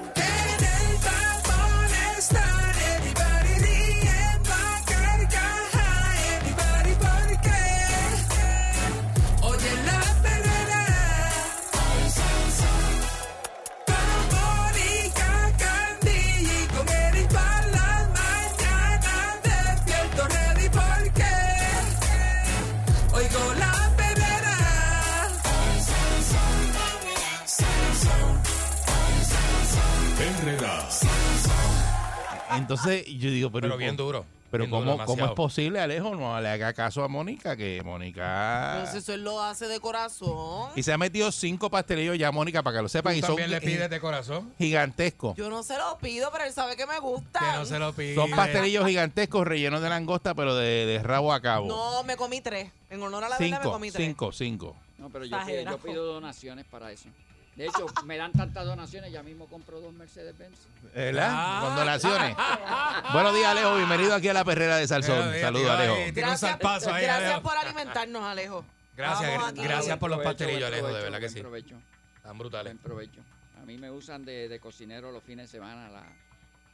[32.56, 34.24] Entonces yo digo, pero, Pero bien ¿cómo- duro.
[34.50, 37.56] Pero bien duro, ¿cómo, ¿cómo es posible, Alejo, no le haga caso a Mónica?
[37.56, 38.84] Que Pero Mónica...
[38.90, 40.70] si eso él lo hace de corazón.
[40.74, 43.14] Y se ha metido cinco pastelillos ya, Mónica, para que lo sepan.
[43.16, 44.52] y ¿Tú son también le pides de corazón?
[44.58, 45.36] gigantescos.
[45.36, 47.38] Yo no se lo pido, pero él sabe que me gusta.
[47.38, 48.16] Que no se lo pide.
[48.16, 51.68] Son pastelillos gigantescos rellenos de langosta, pero de, de rabo a cabo.
[51.68, 52.72] No, me comí tres.
[52.90, 54.04] En honor a la verdad me cinco, comí tres.
[54.04, 54.76] cinco, cinco.
[54.98, 55.76] No, pero yo pido, Exagerado.
[55.76, 57.08] yo pido donaciones para eso.
[57.56, 60.56] De hecho, me dan tantas donaciones, ya mismo compro dos Mercedes-Benz.
[60.94, 61.28] ¿Verdad?
[61.30, 61.60] Ah.
[61.62, 62.36] Con donaciones.
[63.12, 63.76] Buenos días, Alejo.
[63.76, 65.32] Bienvenido aquí a la perrera de Salsón.
[65.40, 65.94] Saludos, Alejo.
[65.94, 67.42] ahí, Gracias Alejo.
[67.42, 68.64] por alimentarnos, Alejo.
[68.96, 71.40] Gracias, Vamos gracias por los pastelillos, Alejo, de verdad que sí.
[71.40, 71.74] provecho,
[72.22, 72.72] Tan brutales.
[72.74, 73.20] buen provecho.
[73.60, 75.88] A mí me usan de, de cocinero los fines de semana.
[75.90, 76.02] La,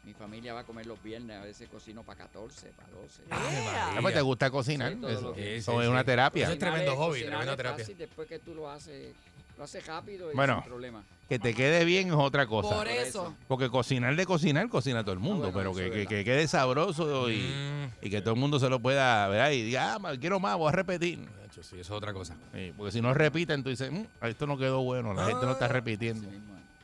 [0.05, 3.23] mi familia va a comer los viernes, a veces cocino para 14, para 12.
[3.31, 4.93] Ah, pues, ¿Te gusta cocinar?
[4.93, 6.45] Sí, eso es una terapia.
[6.45, 7.85] Eso es tremendo hobby, tremenda terapia.
[7.85, 9.15] fácil, después que tú lo haces,
[9.57, 11.05] lo haces rápido y Bueno, sin problema.
[11.29, 12.77] Que te quede bien es otra cosa.
[12.77, 13.35] Por eso.
[13.49, 15.49] Porque cocinar de cocinar, cocina todo el mundo.
[15.49, 16.09] Ah, bueno, pero que, que- verdad.
[16.11, 19.63] que quede sabroso y, Mm, y que todo el mundo se lo pueda ver y
[19.65, 21.19] diga, ah, quiero más, voy a repetir.
[21.47, 22.37] hecho, sí, eso es otra cosa.
[22.55, 25.53] Sí, porque si no repiten, tú dices, "Mm, esto no quedó bueno, la gente no
[25.53, 26.29] está Así repitiendo.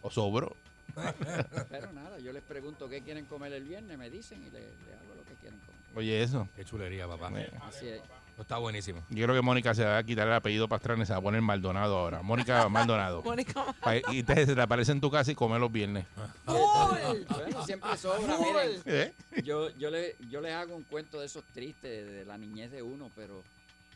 [0.03, 0.57] O sobró.
[1.71, 4.95] Pero nada, yo les pregunto qué quieren comer el viernes, me dicen y le, le
[4.95, 5.81] hago lo que quieren comer.
[5.95, 6.49] Oye, eso.
[6.57, 7.31] Qué chulería, papá.
[7.69, 8.01] Así es.
[8.39, 9.03] Está buenísimo.
[9.11, 11.23] Yo creo que Mónica se va a quitar el apellido Pastrana y se va a
[11.23, 12.23] poner Maldonado ahora.
[12.23, 13.23] Mónica Maldonado.
[13.23, 16.07] Mónica Pa- Y te, se te aparece en tu casa y come los viernes.
[16.47, 18.83] Bueno, siempre sobra, miren.
[18.87, 19.13] ¿Eh?
[19.45, 22.71] Yo, yo, le, yo les hago un cuento de esos tristes de, de la niñez
[22.71, 23.43] de uno, pero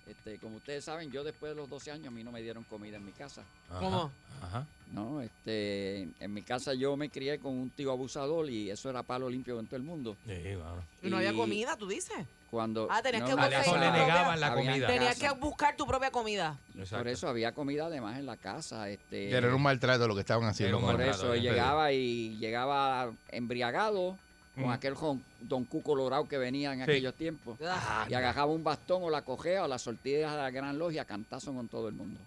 [0.06, 2.64] este, como ustedes saben, yo después de los 12 años a mí no me dieron
[2.64, 3.42] comida en mi casa.
[3.70, 4.12] Ajá, ¿Cómo?
[4.42, 4.66] Ajá.
[4.92, 9.02] No, este, en mi casa yo me crié con un tío abusador y eso era
[9.02, 10.16] palo limpio en todo el mundo.
[10.26, 10.82] Sí, claro.
[11.02, 12.16] Y no había comida, tú dices.
[12.50, 14.86] Cuando Ah, tenías no, que buscar le propia- negaban la comida.
[14.86, 15.34] Tenías casa.
[15.34, 16.56] que buscar tu propia comida.
[16.90, 18.88] Por eso había comida además en la casa.
[18.88, 20.78] Este, Que era un maltrato lo que estaban haciendo.
[20.80, 21.34] Por maltrato.
[21.34, 24.16] eso llegaba y llegaba embriagado
[24.54, 24.70] con Mm.
[24.70, 24.94] aquel
[25.40, 27.58] don Cu colorado que venía en aquellos tiempos.
[27.62, 31.04] Ah, Y agarraba un bastón o la cogea o la sortía a la gran logia
[31.04, 32.18] cantazo con todo el mundo.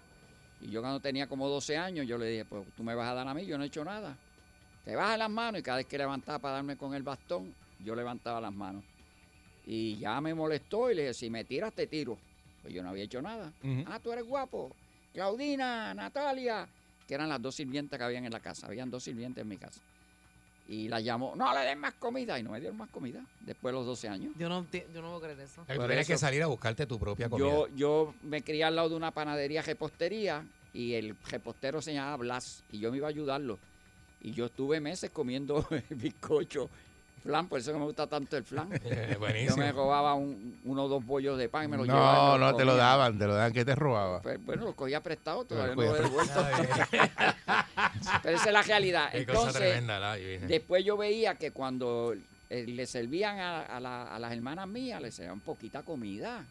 [0.62, 3.14] Y yo cuando tenía como 12 años, yo le dije, pues tú me vas a
[3.14, 4.16] dar a mí, yo no he hecho nada.
[4.84, 7.54] Te bajas las manos y cada vez que levantaba para darme con el bastón,
[7.84, 8.84] yo levantaba las manos.
[9.72, 12.18] Y ya me molestó y le dije, si me tiras, te tiro.
[12.64, 13.54] Pues yo no había hecho nada.
[13.86, 14.72] Ah, tú eres guapo.
[15.14, 16.68] Claudina, Natalia,
[17.08, 18.66] que eran las dos sirvientas que habían en la casa.
[18.66, 19.80] Habían dos sirvientes en mi casa.
[20.68, 22.40] Y la llamó, no le den más comida.
[22.40, 24.34] Y no me dieron más comida después de los 12 años.
[24.40, 25.64] Yo no, yo no puedo creer eso.
[25.64, 27.48] Por tienes que salir a buscarte tu propia comida.
[27.48, 32.18] Yo, yo me crié al lado de una panadería repostería y el repostero se llamaba
[32.18, 33.60] Blas y yo me iba a ayudarlo.
[34.22, 36.72] Y yo estuve meses comiendo bizcocho,
[37.20, 38.70] flan, por eso que me gusta tanto el flan.
[38.86, 39.58] Eh, Yo buenísimo.
[39.58, 42.16] me robaba un, uno o dos bollos de pan y me los llevaba.
[42.16, 43.54] No, me los no te lo daban, te lo daban.
[43.54, 44.22] ¿Qué te robaba?
[44.22, 46.34] Pues, bueno, los cogía prestado, todavía no lo he devuelto.
[48.24, 49.12] Pero esa es la realidad.
[49.12, 50.48] Qué cosa Entonces, tremenda, la Virgen.
[50.48, 52.14] después yo veía que cuando
[52.50, 56.44] eh, le servían a, a la- a las hermanas mías, les servían poquita comida.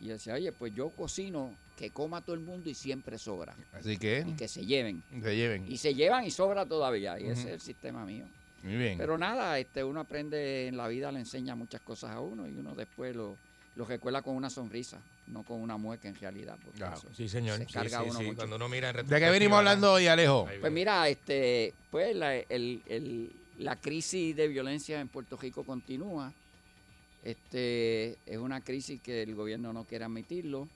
[0.00, 3.54] Y yo decía, oye, pues yo cocino que coma todo el mundo y siempre sobra.
[3.72, 5.02] Así que Y que se lleven.
[5.22, 5.66] se lleven.
[5.70, 7.18] Y se llevan y sobra todavía.
[7.18, 8.24] Y ese es el sistema mío.
[8.64, 8.98] Muy bien.
[8.98, 12.56] Pero nada, este, uno aprende en la vida, le enseña muchas cosas a uno y
[12.56, 13.36] uno después lo,
[13.76, 14.98] lo recuerda con una sonrisa,
[15.28, 16.56] no con una mueca en realidad.
[16.64, 17.58] porque Ah, eso Sí, señor.
[17.58, 18.24] Se Sí, carga sí, uno sí.
[18.24, 18.36] mucho.
[18.38, 20.48] Cuando uno mira en ¿De qué venimos hablando hoy, Alejo?
[20.60, 26.32] Pues mira, este, pues la, el- el- la crisis de violencia en Puerto Rico continúa.
[27.22, 30.68] Este, es una crisis que el gobierno no quiere admitirlo.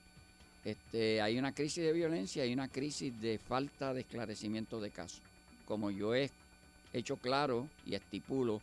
[0.65, 5.21] Este, hay una crisis de violencia y una crisis de falta de esclarecimiento de casos.
[5.65, 6.23] Como yo he
[6.93, 8.61] hecho claro y estipulo,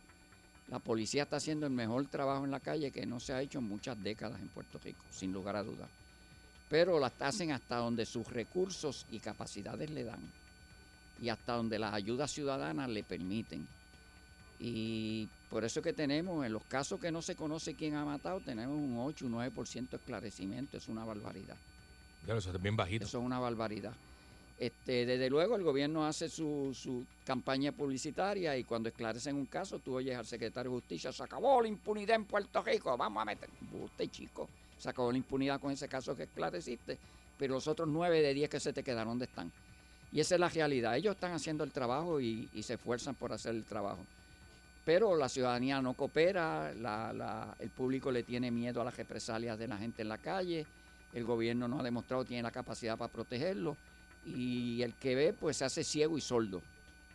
[0.69, 3.59] la policía está haciendo el mejor trabajo en la calle que no se ha hecho
[3.59, 5.89] en muchas décadas en Puerto Rico, sin lugar a dudas.
[6.69, 10.19] Pero la hacen hasta donde sus recursos y capacidades le dan
[11.21, 13.67] y hasta donde las ayudas ciudadanas le permiten.
[14.59, 18.39] Y por eso que tenemos, en los casos que no se conoce quién ha matado,
[18.41, 21.57] tenemos un 8, un 9% de esclarecimiento, es una barbaridad.
[22.25, 23.05] Claro, eso es bien bajito.
[23.05, 23.93] Eso es una barbaridad.
[24.59, 29.95] Este, desde luego el gobierno hace su, campaña publicitaria y cuando esclarecen un caso, tú
[29.95, 33.49] oyes al secretario de Justicia, se acabó la impunidad en Puerto Rico, vamos a meter...
[33.83, 34.49] Usted, chico,
[34.79, 36.97] se acabó la impunidad con ese caso que esclareciste,
[37.37, 39.51] pero los otros 9 de 10 que se te quedaron, ¿dónde están?
[40.11, 40.95] Y esa es la realidad.
[40.95, 43.99] Ellos están haciendo el trabajo y, se esfuerzan por hacer el trabajo.
[44.85, 46.71] Pero la ciudadanía no coopera,
[47.59, 50.65] el público le tiene miedo a las represalias de la gente en la calle,
[51.13, 53.75] el gobierno no ha demostrado que tiene la capacidad para protegerlo
[54.35, 56.61] y el que ve pues se hace ciego y sordo.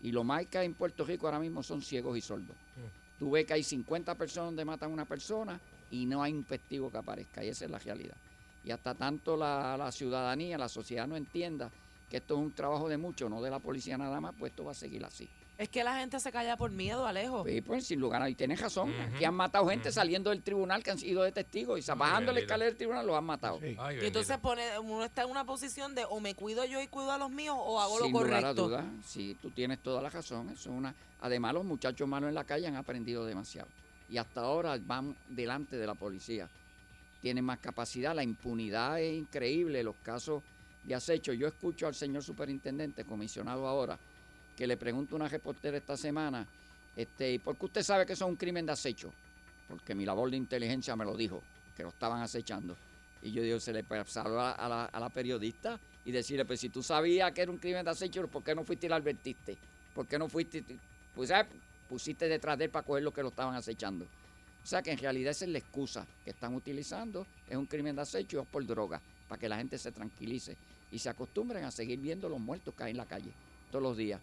[0.02, 2.56] Y lo más que hay en Puerto Rico ahora mismo son ciegos y sordos.
[3.18, 5.60] Tú ves que hay 50 personas donde matan a una persona
[5.90, 8.16] y no hay un testigo que aparezca, y esa es la realidad.
[8.64, 11.70] Y hasta tanto la, la ciudadanía, la sociedad no entienda
[12.10, 14.64] que esto es un trabajo de muchos, no de la policía nada más, pues esto
[14.64, 15.28] va a seguir así.
[15.62, 17.48] Es que la gente se calla por miedo, Alejo.
[17.48, 20.82] Y pues sin lugar a y tienes razón, aquí han matado gente saliendo del tribunal
[20.82, 23.60] que han sido de testigos y bajando la escalera del tribunal los han matado.
[23.64, 27.12] y entonces pone, uno está en una posición de o me cuido yo y cuido
[27.12, 28.68] a los míos o hago Sin lo lugar a correcto.
[28.68, 30.48] dudas, sí, tú tienes toda la razón.
[30.48, 33.68] Eso es una, además, los muchachos malos en la calle han aprendido demasiado.
[34.10, 36.48] Y hasta ahora van delante de la policía.
[37.20, 40.42] Tienen más capacidad, la impunidad es increíble, los casos
[40.82, 41.32] de acecho.
[41.32, 43.96] Yo escucho al señor superintendente, comisionado ahora,
[44.56, 46.46] que le pregunto a una reportera esta semana,
[46.96, 49.12] este, ¿y por qué usted sabe que eso es un crimen de acecho?
[49.68, 51.42] Porque mi labor de inteligencia me lo dijo,
[51.76, 52.76] que lo estaban acechando.
[53.22, 56.82] Y yo digo, se le pasó a, la, la periodista y decirle, pues si tú
[56.82, 59.56] sabías que era un crimen de acecho, ¿por qué no fuiste y le advertiste?
[59.94, 60.64] ¿Por qué no fuiste?
[61.14, 61.46] Pues ¿sabes?
[61.88, 64.06] pusiste detrás de él para coger lo que lo estaban acechando.
[64.64, 67.96] O sea que en realidad esa es la excusa que están utilizando, es un crimen
[67.96, 70.56] de acecho y es por droga, para que la gente se tranquilice
[70.90, 73.30] y se acostumbren a seguir viendo los muertos hay en la calle
[73.70, 74.20] todos los días.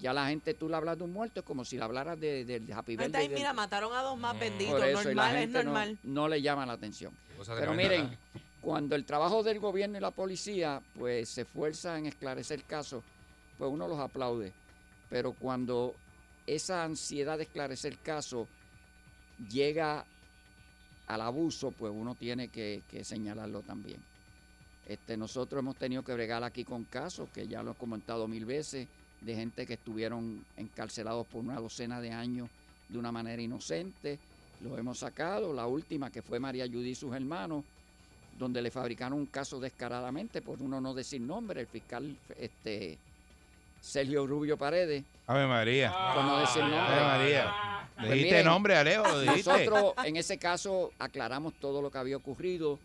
[0.00, 2.44] Ya la gente, tú le hablas de un muerto, es como si le hablaras de,
[2.44, 4.80] de, de Happy Birthday del- mira, mataron a dos más benditos.
[4.80, 5.98] la normal, es no- normal.
[6.02, 7.12] No, le llama la atención.
[7.46, 8.16] Pero miren,
[8.60, 13.04] cuando el trabajo del gobierno y la policía pues se esfuerza en esclarecer casos,
[13.58, 14.52] pues uno los aplaude.
[15.10, 15.94] Pero cuando
[16.46, 18.48] esa ansiedad de esclarecer casos
[19.50, 20.04] llega
[21.06, 24.00] al abuso, pues uno tiene que, que señalarlo también.
[24.86, 28.44] Este, nosotros hemos tenido que bregar aquí con casos, que ya lo he comentado mil
[28.44, 28.88] veces,
[29.24, 32.48] de gente que estuvieron encarcelados por una docena de años
[32.88, 34.18] de una manera inocente.
[34.60, 35.52] Los hemos sacado.
[35.52, 37.64] La última, que fue María Judy y sus hermanos,
[38.38, 42.98] donde le fabricaron un caso descaradamente, por uno no decir nombre, el fiscal este,
[43.80, 45.04] Sergio Rubio Paredes.
[45.26, 45.92] Ave María.
[46.14, 46.78] Por no decir nombre.
[46.78, 47.54] Ave María.
[47.96, 49.50] Pues Dijiste miren, nombre, Alejo, dijiste.
[49.50, 52.78] Nosotros en ese caso aclaramos todo lo que había ocurrido.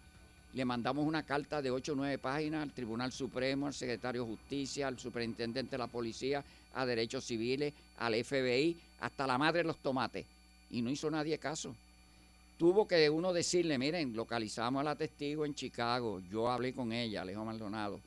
[0.58, 4.32] Le mandamos una carta de 8 o 9 páginas al Tribunal Supremo, al Secretario de
[4.32, 6.44] Justicia, al Superintendente de la Policía,
[6.74, 10.26] a Derechos Civiles, al FBI, hasta la madre de los tomates.
[10.72, 11.76] Y no hizo nadie caso.
[12.58, 17.22] Tuvo que uno decirle, miren, localizamos a la testigo en Chicago, yo hablé con ella,
[17.22, 18.00] Alejo Maldonado,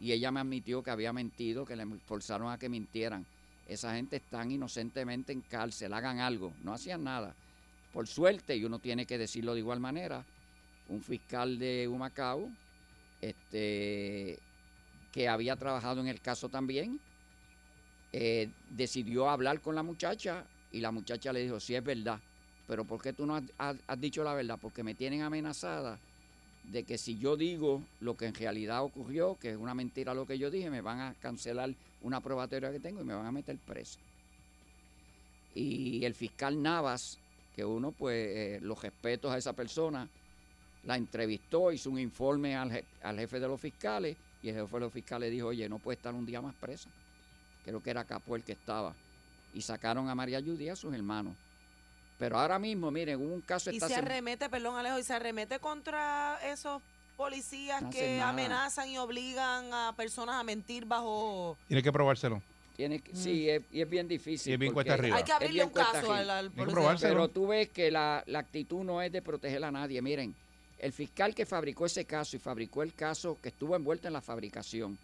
[0.00, 3.26] y ella me admitió que había mentido, que le forzaron a que mintieran.
[3.68, 7.34] Esa gente están inocentemente en cárcel, hagan algo, no hacían nada.
[7.92, 10.24] Por suerte, y uno tiene que decirlo de igual manera,
[10.92, 12.50] un fiscal de Humacao
[13.20, 14.38] este,
[15.10, 17.00] que había trabajado en el caso también,
[18.12, 22.20] eh, decidió hablar con la muchacha y la muchacha le dijo, sí es verdad,
[22.66, 24.58] pero ¿por qué tú no has, dicho la verdad?
[24.60, 25.98] Porque me tienen amenazada
[26.64, 30.26] de que si yo digo lo que en realidad ocurrió, que es una mentira lo
[30.26, 33.32] que yo dije, me van a cancelar una probatoria que tengo y me van a
[33.32, 33.98] meter preso.
[35.54, 37.18] Y el fiscal Navas,
[37.54, 40.08] que uno pues eh, los respetos a esa persona,
[40.84, 44.74] la entrevistó, hizo un informe al, je- al jefe de los fiscales y el jefe
[44.74, 46.88] de los fiscales dijo, oye, no puede estar un día más presa.
[47.64, 48.94] Creo que era Capó el que estaba.
[49.54, 51.34] Y sacaron a María Judy y a sus hermanos.
[52.18, 55.12] Pero ahora mismo, miren, hubo un caso Y esta se arremete, perdón Alejo, y se
[55.12, 56.82] arremete contra esos
[57.16, 61.56] policías No que amenazan y obligan a personas a mentir bajo...
[61.68, 62.42] Tiene que probárselo.
[62.76, 64.50] Tiene que- sí, es, y es bien difícil.
[64.50, 65.16] Y es bien cuesta arriba.
[65.16, 66.96] Hay que abrirle un caso al, al policía.
[67.00, 70.00] Pero tú ves que la, la actitud no es de proteger a nadie.
[70.00, 70.34] Miren,
[70.82, 74.20] el fiscal que fabricó ese caso y fabricó el caso que estuvo envuelto en la
[74.20, 74.98] fabricación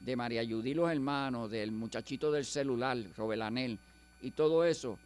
[0.00, 3.78] de María Yudí los hermanos, del muchachito del celular, Robelanel,
[4.20, 4.98] y todo eso,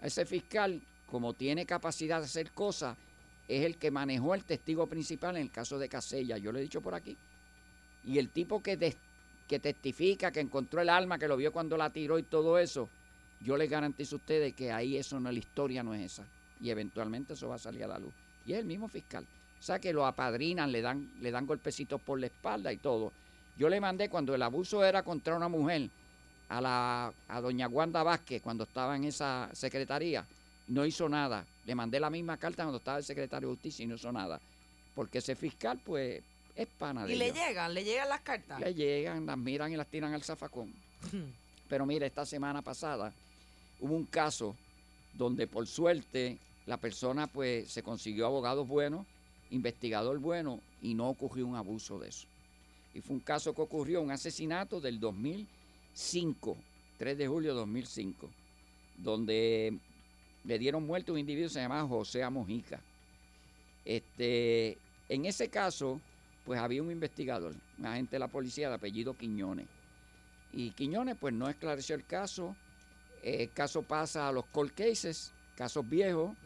[0.00, 0.80] ese fiscal,
[1.10, 2.96] como tiene capacidad de hacer cosas,
[3.46, 6.38] es el que manejó el testigo principal en el caso de Casella.
[6.38, 7.14] Yo lo he dicho por aquí.
[8.04, 8.96] Y el tipo que,
[9.46, 12.88] que testifica, que encontró el arma, que lo vio cuando la tiró y todo eso,
[13.42, 16.24] yo les garantizo a ustedes que ahí eso no, la historia no es esa.
[16.58, 18.14] Y eventualmente eso va a salir a la luz.
[18.46, 19.26] Y es el mismo fiscal.
[19.58, 23.12] O sea que lo apadrinan, le dan, le dan golpecitos por la espalda y todo.
[23.56, 25.90] Yo le mandé cuando el abuso era contra una mujer
[26.48, 30.24] a la a doña Wanda Vázquez cuando estaba en esa secretaría,
[30.68, 31.44] no hizo nada.
[31.66, 34.40] Le mandé la misma carta cuando estaba el secretario de justicia y no hizo nada.
[34.94, 36.22] Porque ese fiscal, pues,
[36.54, 37.38] es pana de Y le ellos.
[37.38, 38.60] llegan, le llegan las cartas.
[38.60, 40.72] Le llegan, las miran y las tiran al zafacón.
[41.68, 43.12] Pero mira, esta semana pasada
[43.80, 44.56] hubo un caso
[45.14, 49.06] donde por suerte la persona pues se consiguió abogados buenos,
[49.50, 52.26] investigador bueno y no ocurrió un abuso de eso.
[52.94, 56.56] Y fue un caso que ocurrió, un asesinato del 2005,
[56.98, 58.28] 3 de julio de 2005,
[58.98, 59.78] donde
[60.44, 62.80] le dieron muerte a un individuo que se llamaba José Mojica.
[63.84, 64.76] Este,
[65.08, 66.00] en ese caso,
[66.44, 69.66] pues había un investigador, un agente de la policía de apellido Quiñones.
[70.52, 72.56] Y Quiñones pues no esclareció el caso.
[73.22, 76.36] Eh, El caso pasa a los cold cases, casos viejos.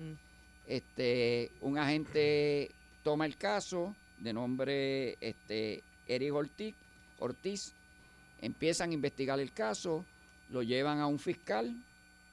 [0.67, 2.71] Este, un agente
[3.03, 6.75] toma el caso de nombre este, Eric Ortiz,
[7.19, 7.73] Ortiz.
[8.41, 10.05] Empiezan a investigar el caso,
[10.51, 11.75] lo llevan a un fiscal,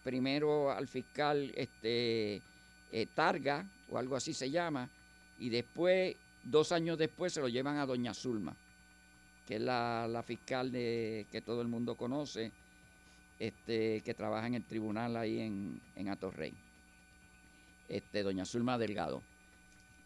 [0.04, 2.42] primero al fiscal este,
[2.92, 4.90] eh, Targa, o algo así se llama,
[5.38, 8.56] y después, dos años después, se lo llevan a Doña Zulma,
[9.48, 12.52] que es la, la fiscal de, que todo el mundo conoce,
[13.40, 16.54] este, que trabaja en el tribunal ahí en, en Atorrey,
[17.88, 19.22] este, Doña Zulma Delgado.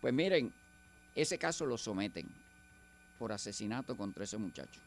[0.03, 0.51] Pues miren,
[1.15, 2.27] ese caso lo someten
[3.17, 4.81] por asesinato contra ese muchacho.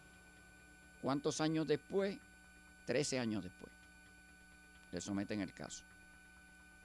[1.01, 2.19] ¿Cuántos años después?
[2.85, 3.73] Trece años después.
[4.93, 5.83] Le someten el caso.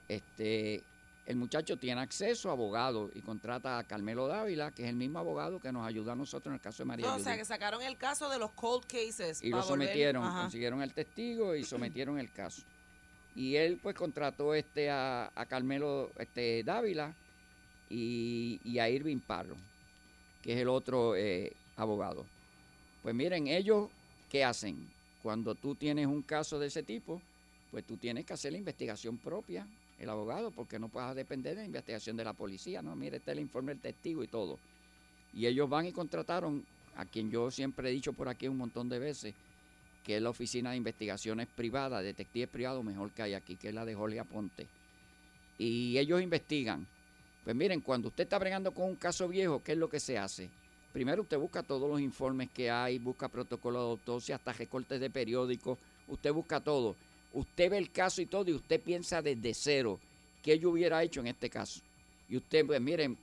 [0.07, 0.81] Este,
[1.25, 5.19] el muchacho tiene acceso a abogado y contrata a Carmelo Dávila, que es el mismo
[5.19, 7.43] abogado que nos ayudó a nosotros en el caso de María No, o sea, que
[7.43, 9.43] sacaron el caso de los cold cases.
[9.43, 10.43] Y lo sometieron, Ajá.
[10.43, 12.61] consiguieron el testigo y sometieron el caso.
[13.35, 17.13] Y él pues contrató este a, a Carmelo este, Dávila
[17.91, 19.55] y, a Irving Parro,
[20.41, 22.25] que es el otro eh, abogado.
[23.03, 23.89] Pues miren, ellos,
[24.29, 24.89] ¿qué hacen?
[25.21, 27.21] Cuando tú tienes un caso de ese tipo,
[27.69, 29.67] pues tú tienes que hacer la investigación propia,
[29.99, 32.95] el abogado, porque no puedes depender de la investigación de la policía, ¿no?
[32.95, 34.57] Mire, este es el informe del testigo y todo.
[35.33, 36.65] Y ellos van y contrataron
[36.95, 39.33] a quien yo siempre he dicho por aquí un montón de veces,
[40.03, 43.73] que es la Oficina de Investigaciones Privadas, Detectives Privados mejor que hay aquí, que es
[43.73, 44.67] la de Jorge Aponte.
[45.57, 46.87] Y ellos investigan.
[47.43, 50.17] Pues miren, cuando usted está bregando con un caso viejo, ¿qué es lo que se
[50.17, 50.49] hace?
[50.93, 55.09] Primero usted busca todos los informes que hay, busca protocolos de autopsia, hasta recortes de
[55.09, 55.77] periódicos,
[56.07, 56.95] usted busca todo.
[57.33, 59.99] Usted ve el caso y todo y usted piensa desde cero
[60.43, 61.79] qué yo hubiera hecho en este caso.
[62.29, 63.17] Y usted, pues miren,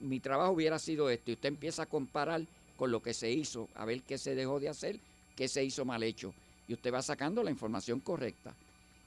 [0.00, 1.30] mi trabajo hubiera sido esto.
[1.30, 2.42] Y usted empieza a comparar
[2.76, 4.98] con lo que se hizo, a ver qué se dejó de hacer,
[5.36, 6.34] qué se hizo mal hecho.
[6.68, 8.54] Y usted va sacando la información correcta.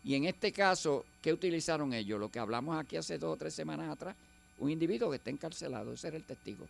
[0.03, 2.19] Y en este caso, ¿qué utilizaron ellos?
[2.19, 4.15] Lo que hablamos aquí hace dos o tres semanas atrás,
[4.59, 6.67] un individuo que está encarcelado, ese era el testigo.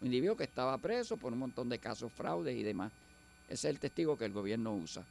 [0.00, 2.92] Un individuo que estaba preso por un montón de casos, fraudes y demás.
[3.48, 5.04] Ese es el testigo que el gobierno usa.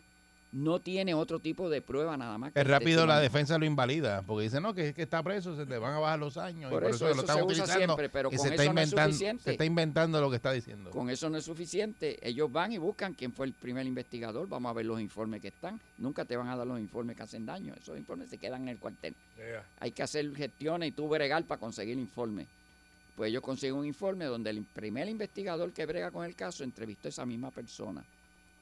[0.56, 2.54] No tiene otro tipo de prueba nada más.
[2.54, 5.54] que Es rápido la defensa lo invalida, porque dice, no, que es que está preso,
[5.54, 6.72] se te van a bajar los años.
[6.72, 7.86] Por y por eso, eso, eso lo están se usa utilizando.
[7.96, 9.44] siempre, pero con se está, eso no es inventando, suficiente.
[9.44, 10.92] se está inventando lo que está diciendo.
[10.92, 12.18] Con eso no es suficiente.
[12.26, 14.48] Ellos van y buscan quién fue el primer investigador.
[14.48, 15.78] Vamos a ver los informes que están.
[15.98, 17.74] Nunca te van a dar los informes que hacen daño.
[17.78, 19.14] Esos informes se quedan en el cuartel.
[19.82, 22.48] Hay que hacer gestiones y tú bregar para conseguir informe.
[23.18, 27.08] Pues ellos consiguen un informe donde el primer investigador que brega con el caso entrevistó
[27.08, 28.06] a esa misma persona.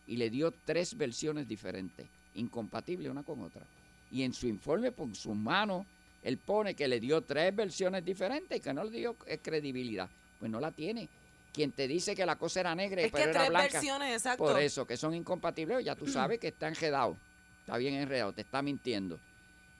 [0.08, 2.06] Y le dio tres versiones diferentes,
[2.36, 3.64] incompatibles una con otra.
[4.12, 5.86] Y en su informe, por sus manos,
[6.22, 10.10] él pone que le dio tres versiones diferentes y que no le dio eh, credibilidad.
[10.40, 11.08] Pues no la tiene.
[11.54, 13.74] Quien te dice que la cosa era negra y Es que pero era tres blanca.
[13.74, 14.44] versiones, exacto.
[14.44, 17.16] Por eso, que son incompatibles, ya tú sabes que está enredado.
[17.62, 19.20] Está bien enredado, te está mintiendo.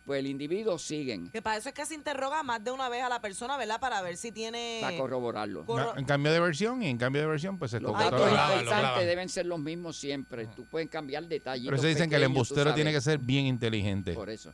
[0.06, 3.04] Pues el individuo siguen Que para eso es que se interroga más de una vez
[3.04, 3.80] a la persona, ¿verdad?
[3.80, 4.80] Para ver si tiene...
[4.82, 5.66] para corroborarlo.
[5.66, 9.06] Corro- En cambio de versión y en cambio de versión, pues se Los datos importantes
[9.06, 10.48] deben ser los mismos siempre.
[10.48, 11.70] Tú puedes cambiar detallitos.
[11.70, 14.14] Por eso dicen que el embustero tiene que ser bien inteligente.
[14.14, 14.54] Por eso.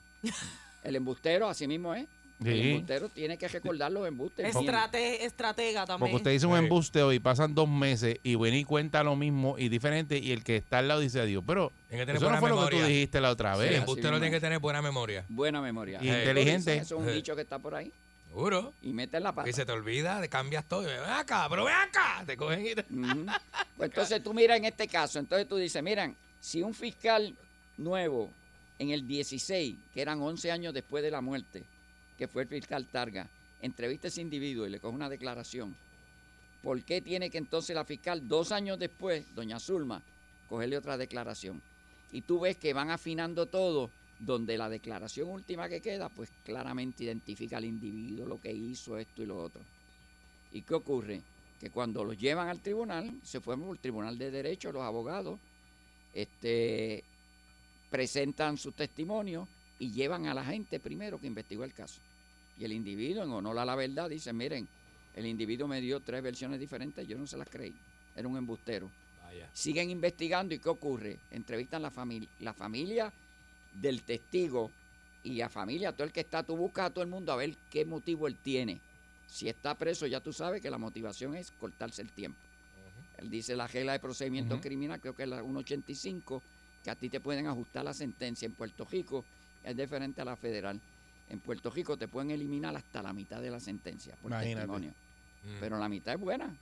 [0.83, 2.03] El embustero, así mismo es.
[2.03, 2.07] El
[2.41, 2.71] Sí.
[2.71, 4.55] embustero tiene que recordar los embustes.
[4.55, 5.99] Estrate- estratega también.
[6.11, 9.57] Porque usted dice un embusteo y pasan dos meses y viene y cuenta lo mismo
[9.57, 11.43] y diferente y el que está al lado dice adiós.
[11.45, 13.69] Pero Tiene que tener eso no fue lo que tú dijiste la otra Sí, vez.
[13.71, 15.25] el embustero tiene que tener buena memoria.
[15.27, 15.99] Buena memoria.
[16.01, 16.77] Y inteligente.
[16.77, 17.91] Eso es un dicho que está por ahí.
[18.29, 18.73] Seguro.
[18.83, 19.49] Y mete la pata.
[19.49, 20.83] Y se te olvida, te cambias todo.
[20.83, 22.23] Ven acá, pero ven acá.
[22.25, 22.83] Te cogen y te...
[23.75, 27.33] Pues entonces tú miras en este caso, entonces tú dices, miran, si un fiscal
[27.77, 28.29] nuevo
[28.77, 31.63] en el 16, que eran 11 años después de la muerte,
[32.19, 33.29] que fue el fiscal Targa,
[33.61, 35.73] entrevista a ese individuo y le coge una declaración,
[36.61, 40.01] ¿por qué tiene que entonces la fiscal dos años después, doña Zulma,
[40.49, 41.61] cogerle otra declaración?
[42.11, 43.89] Y tú ves que van afinando todo,
[44.19, 49.23] donde la declaración última que queda, pues claramente identifica al individuo, lo que hizo, esto
[49.23, 49.61] y lo otro.
[50.51, 51.21] ¿Y qué ocurre?
[51.61, 55.39] Que cuando los llevan al tribunal, se por el Tribunal de Derecho, los abogados,
[56.13, 57.01] este,
[57.89, 59.47] presentan su testimonio
[59.77, 62.01] y llevan a la gente primero que investigó el caso.
[62.59, 64.67] Y el individuo, en honor a la verdad, dice, miren,
[65.15, 67.73] el individuo me dio tres versiones diferentes, yo no se las creí,
[68.15, 68.89] era un embustero.
[69.53, 71.17] Siguen investigando y ¿qué ocurre?
[71.31, 73.11] Entrevistan la familia, la familia
[73.81, 74.69] del testigo
[75.23, 77.55] y la familia, todo el que está, tú buscas a todo el mundo a ver
[77.71, 78.79] qué motivo él tiene.
[79.27, 82.37] Si está preso, ya tú sabes que la motivación es cortarse el tiempo.
[83.17, 84.63] Él dice la regla de procedimiento Ujú.
[84.63, 86.41] criminal, creo que es la 185,
[86.83, 88.45] que a ti te pueden ajustar la sentencia.
[88.45, 89.25] En Puerto Rico
[89.63, 90.79] es diferente a la federal.
[91.29, 94.55] En Puerto Rico te pueden eliminar hasta la mitad de la sentencia por Imagínate.
[94.55, 94.93] testimonio.
[95.59, 96.53] Pero la mitad es buena.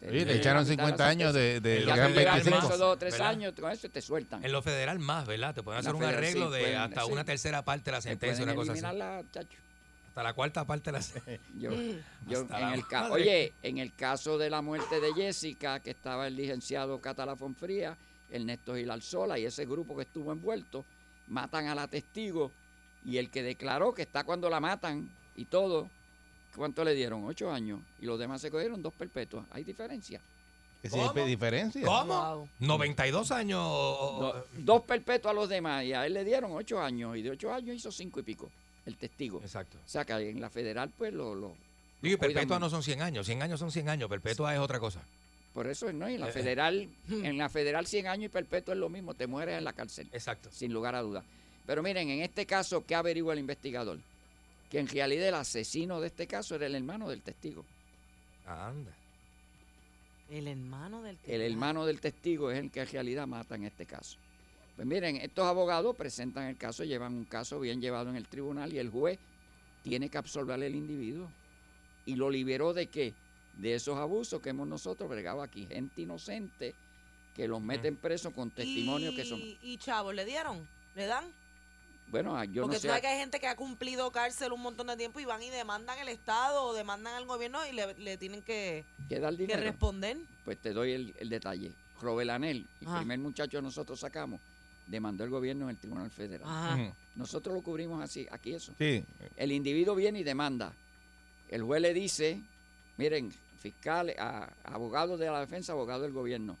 [0.00, 2.58] Te dan echaron la mitad 50 la años de- de- dan llevas 25.
[2.68, 3.28] preso dos o tres ¿Verdad?
[3.28, 4.44] años, con eso te sueltan.
[4.44, 5.54] En lo federal más, ¿verdad?
[5.54, 7.12] Te pueden En la hacer un federal, arreglo sí, de pueden- hasta sí.
[7.12, 8.80] una tercera parte de la Te sentencia, una cosa así.
[8.84, 9.58] eliminarla, chacho.
[10.08, 11.40] Hasta la cuarta parte de la sentencia.
[11.58, 11.70] Yo,
[12.28, 15.90] yo en la el ca- oye, en el caso de la muerte de Jessica, que
[15.90, 17.96] estaba el licenciado Catalafón Fría,
[18.30, 20.84] Ernesto Gil Alzola y ese grupo que estuvo envuelto,
[21.28, 22.50] matan a la testigo
[23.04, 25.88] y el que declaró que está cuando la matan y todo,
[26.56, 27.24] ¿cuánto le dieron?
[27.24, 27.80] Ocho años.
[28.00, 29.44] Y los demás se cogieron dos perpetuas.
[29.52, 30.20] ¿Hay diferencia?
[31.14, 31.82] Hay diferencia.
[31.82, 32.46] ¿Cómo?
[32.60, 33.62] 92 años.
[33.62, 37.30] Do- dos perpetuos a los demás y a él le dieron ocho años y de
[37.30, 38.50] ocho años hizo cinco y pico
[38.84, 39.40] el testigo.
[39.40, 39.78] Exacto.
[39.84, 41.34] O sea que en la federal pues lo...
[41.34, 41.54] lo
[42.02, 43.24] Digo, perpetua no son 100 años.
[43.24, 44.10] 100 años son 100 años.
[44.10, 45.00] Perpetua es otra cosa.
[45.54, 46.32] Por eso no, y en la Eh, eh.
[46.32, 49.72] federal, en la federal 100 años y perpetuo es lo mismo, te mueres en la
[49.72, 50.06] cárcel.
[50.12, 50.50] Exacto.
[50.52, 51.24] Sin lugar a dudas.
[51.66, 53.98] Pero miren, en este caso, ¿qué averigua el investigador?
[54.70, 57.64] Que en realidad el asesino de este caso era el hermano del testigo.
[58.46, 58.92] Anda.
[60.30, 63.86] El hermano del El hermano del testigo es el que en realidad mata en este
[63.86, 64.18] caso.
[64.76, 68.72] Pues miren, estos abogados presentan el caso, llevan un caso bien llevado en el tribunal
[68.72, 69.18] y el juez
[69.82, 71.30] tiene que absolver al individuo.
[72.06, 73.14] ¿Y lo liberó de qué?
[73.58, 75.66] De esos abusos que hemos nosotros bregado aquí.
[75.66, 76.74] Gente inocente
[77.36, 79.40] que los meten presos con testimonios que son...
[79.40, 80.66] ¿Y, y chavos le dieron?
[80.96, 81.24] ¿Le dan?
[82.08, 82.88] Bueno, ah, yo Porque no tú sé...
[82.88, 85.50] sabes que hay gente que ha cumplido cárcel un montón de tiempo y van y
[85.50, 89.36] demandan el Estado o demandan al gobierno y le, le tienen que, ¿Qué da el
[89.36, 90.18] que responder.
[90.44, 91.72] Pues te doy el, el detalle.
[92.00, 92.98] Robelanel, el Ajá.
[92.98, 94.40] primer muchacho que nosotros sacamos,
[94.86, 96.46] demandó el gobierno en el Tribunal Federal.
[96.48, 96.92] Ajá.
[97.16, 98.72] Nosotros lo cubrimos así, aquí eso.
[98.78, 99.04] Sí.
[99.36, 100.72] El individuo viene y demanda.
[101.48, 102.40] El juez le dice,
[102.96, 106.56] miren, fiscales, a- abogados de la defensa, abogados del gobierno.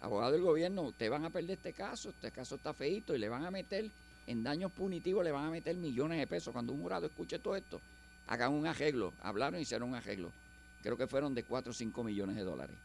[0.00, 3.28] Abogados del gobierno, ustedes van a perder este caso, este caso está feito y le
[3.28, 3.88] van a meter,
[4.26, 6.52] en daños punitivos le van a meter millones de pesos.
[6.52, 7.80] Cuando un jurado escuche todo esto,
[8.26, 9.12] hagan un arreglo.
[9.22, 10.30] Hablaron y hicieron un arreglo.
[10.82, 12.76] Creo que fueron de 4 o 5 millones de dólares.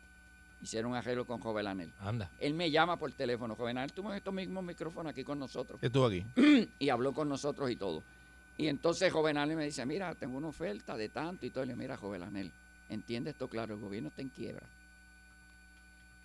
[0.61, 1.91] Hicieron un arreglo con Jovelanel.
[1.99, 2.31] Anda.
[2.39, 3.55] Él me llama por teléfono.
[3.55, 6.26] Jovelanel tuvo estos mismos micrófonos aquí con nosotros estuvo aquí.
[6.80, 8.03] y habló con nosotros y todo.
[8.57, 11.64] Y entonces Jovenanel me dice, mira, tengo una oferta de tanto y todo.
[11.64, 12.51] Y le digo, mira, Jovenanel,
[12.89, 14.65] entiende esto claro, el gobierno está en quiebra.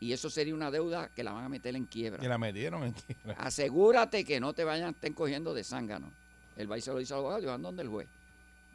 [0.03, 2.19] Y eso sería una deuda que la van a meter en quiebra.
[2.20, 3.35] Que la metieron en quiebra.
[3.39, 6.11] Asegúrate que no te vayan, estén cogiendo de zángano.
[6.57, 8.09] El y se lo dice al abogado van donde el juez.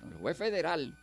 [0.10, 0.94] El juez federal.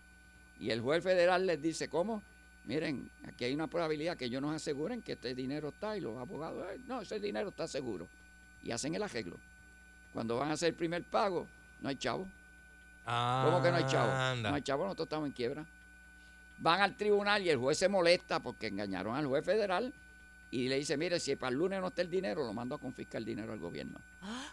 [0.59, 2.23] Y el juez federal les dice, ¿cómo?
[2.65, 6.17] Miren, aquí hay una probabilidad que ellos nos aseguren que este dinero está y los
[6.17, 8.09] abogados, "Ay, no, ese dinero está seguro.
[8.63, 9.37] Y hacen el arreglo.
[10.15, 11.47] Cuando van a hacer el primer pago,
[11.83, 12.27] no hay chavo.
[13.05, 14.11] ¿Cómo que no hay chavo?
[14.11, 14.49] Anda.
[14.49, 15.67] No hay chavo, nosotros estamos en quiebra.
[16.57, 19.93] Van al tribunal y el juez se molesta porque engañaron al juez federal
[20.57, 22.79] y le dice, mire, si para el lunes no está el dinero, lo mando a
[22.79, 23.99] confiscar el dinero al gobierno.
[24.23, 24.53] Ah.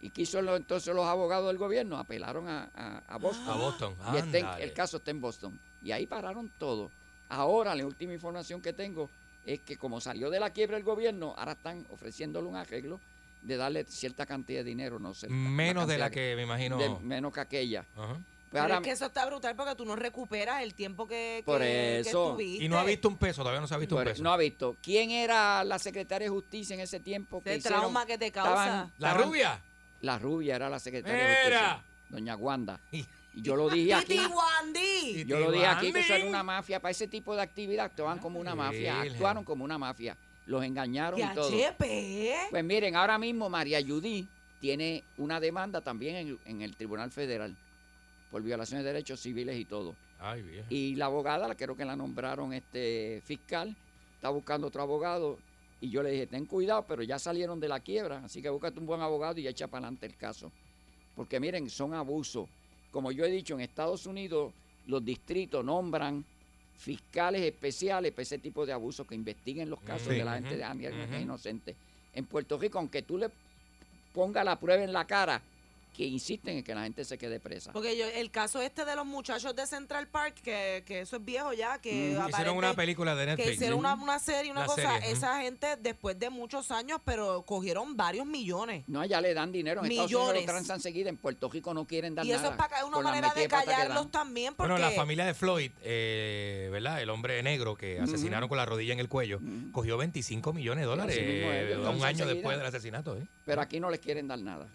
[0.00, 1.98] ¿Y qué hizo lo- entonces los abogados del gobierno?
[1.98, 3.48] Apelaron a, a- a Boston.
[3.48, 4.64] A Boston, Y está en- ándale.
[4.64, 5.58] el caso está en Boston.
[5.82, 6.90] Y ahí pararon todo.
[7.28, 9.10] Ahora, la última información que tengo
[9.44, 13.00] es que como salió de la quiebra el gobierno, ahora están ofreciéndole un arreglo
[13.42, 15.28] de darle cierta cantidad de dinero, no sé.
[15.28, 16.78] Menos de la que me imagino.
[16.78, 17.84] de- menos que aquella.
[17.96, 18.14] Ajá.
[18.14, 21.42] Pues Pero ahora- es que eso está brutal porque tú no recuperas el tiempo que,
[21.44, 22.30] Por que- que eso.
[22.30, 22.64] estuviste.
[22.64, 24.22] Y no ha visto un peso, todavía no se ha visto un Por- peso.
[24.22, 24.76] No ha visto.
[24.82, 27.42] ¿Quién era la secretaria de justicia en ese tiempo?
[27.42, 27.80] que Ese hicieron?
[27.80, 28.90] trauma que te causa.
[28.98, 29.60] ¿La estaban- rubia?
[30.02, 31.34] La rubia era la secretaria de Era.
[31.40, 31.82] justicia.
[32.08, 32.80] Doña Wanda.
[32.92, 33.04] Y
[33.34, 34.16] yo lo dije aquí.
[34.16, 35.24] Titi Wandy.
[35.26, 36.80] Yo lo dije aquí que eso era una mafia.
[36.80, 38.94] Para ese tipo de actividad actuaban como una mafia.
[38.94, 39.12] Virgen.
[39.12, 40.16] Actuaron como una mafia.
[40.46, 41.50] Los engañaron y todo.
[41.50, 42.34] chepe.
[42.50, 44.28] Pues miren, ahora mismo María Judy
[44.60, 47.54] tiene una demanda también en, en el Tribunal Federal
[48.30, 49.94] por violaciones de derechos civiles y todo.
[50.18, 50.66] Ay, vieja.
[50.70, 53.76] Y la abogada, la creo que la nombraron este fiscal,
[54.14, 55.38] está buscando otro abogado.
[55.80, 58.78] Y yo le dije, ten cuidado, pero ya salieron de la quiebra, así que búscate
[58.80, 60.50] un buen abogado y echa para adelante el caso.
[61.14, 62.48] Porque miren, son abusos.
[62.90, 64.52] Como yo he dicho, en Estados Unidos
[64.86, 66.24] los distritos nombran
[66.76, 70.18] fiscales especiales para ese tipo de abusos que investiguen los casos Sí.
[70.18, 71.20] de la gente de que es ujú.
[71.20, 71.74] inocente.
[72.14, 73.28] En Puerto Rico, aunque tú le
[74.14, 75.40] pongas la prueba en la cara,
[75.96, 77.72] que insisten en que la gente se quede presa.
[77.72, 81.24] Porque yo, el caso este de los muchachos de Central Park, que, que eso es
[81.24, 82.28] viejo ya, que Mm.
[82.28, 83.48] Hicieron una película de Netflix.
[83.48, 87.42] Que hicieron una, una serie, una, cosa, serie, esa gente después de muchos años, pero
[87.42, 88.84] cogieron varios millones.
[88.86, 89.80] No, allá le dan dinero.
[89.84, 90.42] En Estados Unidos Millones.
[90.46, 91.08] lo transan seguida.
[91.08, 92.52] En Puerto Rico no quieren dar Y eso nada.
[92.54, 97.00] es para una manera de callarlos también, porque Bueno, la familia de Floyd, eh, ¿verdad?
[97.00, 99.40] El hombre negro que asesinaron con la rodilla en el cuello,
[99.72, 103.16] cogió 25 millones de dólares mismo eh, un año después del asesinato.
[103.16, 103.26] ¿eh?
[103.44, 104.66] Pero aquí no les quieren dar nada.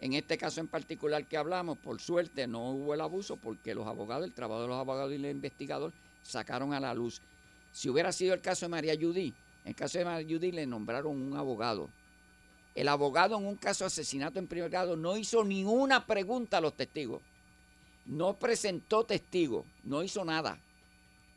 [0.00, 3.86] En este caso en particular que hablamos, por suerte no hubo el abuso porque los
[3.86, 5.92] abogados, el trabajo de los abogados y el investigador
[6.22, 7.20] sacaron a la luz.
[7.72, 9.34] Si hubiera sido el caso de María Judy,
[9.64, 11.90] en el caso de María Judy le nombraron un abogado.
[12.76, 16.60] El abogado en un caso de asesinato en primer grado no hizo ninguna pregunta a
[16.60, 17.20] los testigos.
[18.06, 20.60] No presentó testigos, no hizo nada.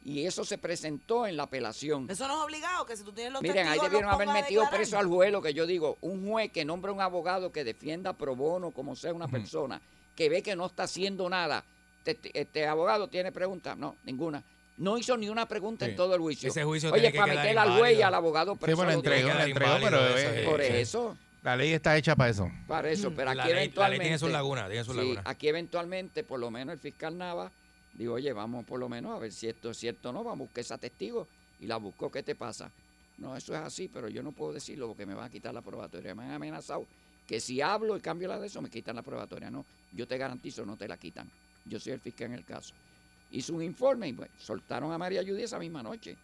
[0.04, 2.08] Y eso se presentó en la apelación.
[2.10, 4.98] eso no es obligado, que si tú tienes los Miren, ahí debieron haber metido preso
[4.98, 8.36] al juez, lo que yo digo, un juez que nombra un abogado que defienda pro
[8.36, 9.80] bono, como sea una persona,
[10.16, 11.64] que ve que no está haciendo nada.
[12.04, 14.44] Este, este abogado tiene preguntas, no, ninguna.
[14.78, 15.92] No hizo ni una pregunta Sí.
[15.92, 16.50] en todo el juicio.
[16.50, 18.78] Ese juicio Oye, para meter al juez y al abogado Sí, preso.
[18.78, 20.68] bueno, lo entregó, que entregó, pero eh, Por sí.
[20.74, 21.18] eso.
[21.44, 22.50] La ley está hecha para eso.
[22.68, 24.04] Para eso, pero La aquí ley- la ley eventualmente.
[24.06, 25.24] tiene sus lagunas, tiene sus sí, lagunas.
[25.28, 27.52] aquí eventualmente, por lo menos el fiscal Nava,
[27.94, 30.40] digo, oye, vamos por lo menos a ver si esto es cierto o no, vamos
[30.40, 31.28] a buscar esa testigo.
[31.60, 32.72] Y la buscó, ¿qué te pasa?
[33.18, 35.62] No, eso es así, pero yo no puedo decirlo porque me van a quitar la
[35.62, 36.16] probatoria.
[36.16, 36.88] Me han amenazado
[37.28, 39.52] que si hablo y cambio la de eso, me quitan la probatoria.
[39.52, 39.64] No,
[39.94, 41.30] yo te garantizo, no te la quitan.
[41.66, 42.74] Yo soy el fiscal en el caso.
[43.32, 46.18] Hizo un informe y pues, soltaron a María Judy esa misma noche.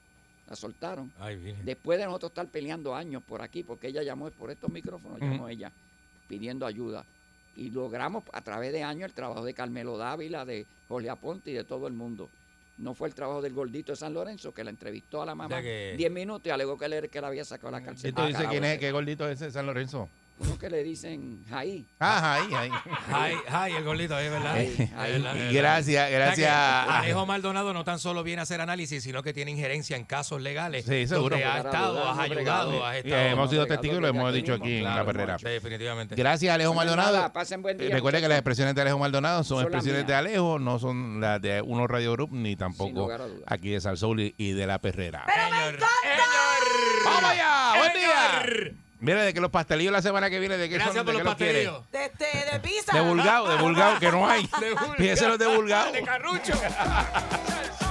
[0.49, 1.13] La soltaron.
[1.19, 1.55] Ay.
[1.63, 5.47] Después de nosotros estar peleando años por aquí, porque ella llamó por estos micrófonos, llamó
[5.49, 5.71] ella
[6.27, 7.05] pidiendo ayuda.
[7.57, 11.53] Y logramos a través de años el trabajo de Carmelo Dávila, de Jorge Aponte y
[11.55, 12.29] de todo el mundo.
[12.77, 15.55] No fue el trabajo del gordito de San Lorenzo que la entrevistó a la mamá
[15.55, 18.11] Ya que- 10 minutos y alegó que el que la había sacado de la cárcel.
[18.11, 18.77] ¿Y tú Ah, dices carajo, quién es?
[18.79, 19.51] ¿Qué gordito es ese?
[19.51, 20.07] San Lorenzo.
[20.39, 21.83] Uno que le dicen Jaí.
[21.99, 22.69] Ah, ahí, ahí.
[23.11, 24.59] Ay, ay, el gordito ahí, ¿verdad?
[24.59, 25.11] Es ay.
[25.13, 25.53] verdad, es Y verdad.
[25.53, 29.33] gracias, O sea gracias Alejo Maldonado no tan solo viene a hacer análisis, sino que
[29.33, 30.85] tiene injerencia en casos legales.
[30.85, 31.35] Sí, seguro.
[31.35, 33.21] Donde ha estado, has ayudado, has estado.
[33.21, 35.39] hemos sido testigos y lo hemos dicho aquí en la perrera.
[35.39, 36.13] sí, definitivamente.
[36.15, 37.15] Gracias, Alejo Pues Maldonado.
[37.15, 40.05] nada, pasen buen día, Y Recuerde que las expresiones de Alejo Maldonado son, Son expresiones
[40.05, 43.09] de Alejo, no son las de Uno Radio Group ni tampoco
[43.47, 45.25] aquí de Salsoul y, de la perrera.
[45.25, 45.79] Señor.
[47.05, 47.73] ¡Vamos allá!
[47.79, 48.63] ¡Buen Señor.
[48.73, 48.86] día!
[48.99, 51.05] Mire, de que los pastelillos la semana que viene, ¿de qué Gracias son?
[51.05, 51.91] por ¿De los qué los pastelillos.
[51.91, 52.93] De, este, de pizza.
[52.93, 54.49] De vulgado, de vulgado, que no hay.
[54.59, 54.95] De vulgao.
[54.95, 55.91] Pídeselos de vulgado.
[55.93, 56.53] De carrucho.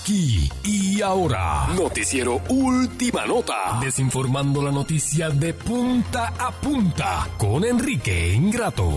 [0.00, 8.32] Aquí y ahora, Noticiero Última Nota, desinformando la noticia de punta a punta con Enrique
[8.32, 8.96] Ingrato.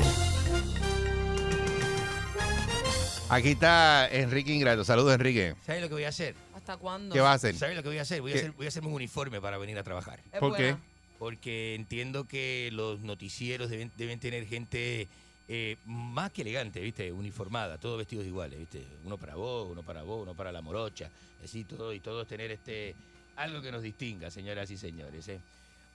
[3.30, 4.86] Aquí está Enrique Ingrato.
[4.86, 5.56] Saludos, Enrique.
[5.66, 6.36] ¿Sabes lo que voy a hacer?
[6.56, 7.14] ¿Hasta cuándo?
[7.14, 7.56] ¿Qué va a hacer?
[7.56, 8.22] ¿Sabes lo que voy a hacer?
[8.22, 8.40] Voy a, ¿Qué?
[8.40, 10.22] hacer, voy a hacerme un uniforme para venir a trabajar.
[10.40, 10.78] ¿Por qué?
[11.20, 15.10] Porque entiendo que los noticieros deben, deben tener gente
[15.48, 17.12] eh, más que elegante, ¿viste?
[17.12, 18.86] Uniformada, todos vestidos iguales, ¿viste?
[19.04, 21.10] Uno para vos, uno para vos, uno para la morocha,
[21.44, 22.96] así todo, y todos tener este
[23.36, 25.28] algo que nos distinga, señoras y señores.
[25.28, 25.40] ¿eh?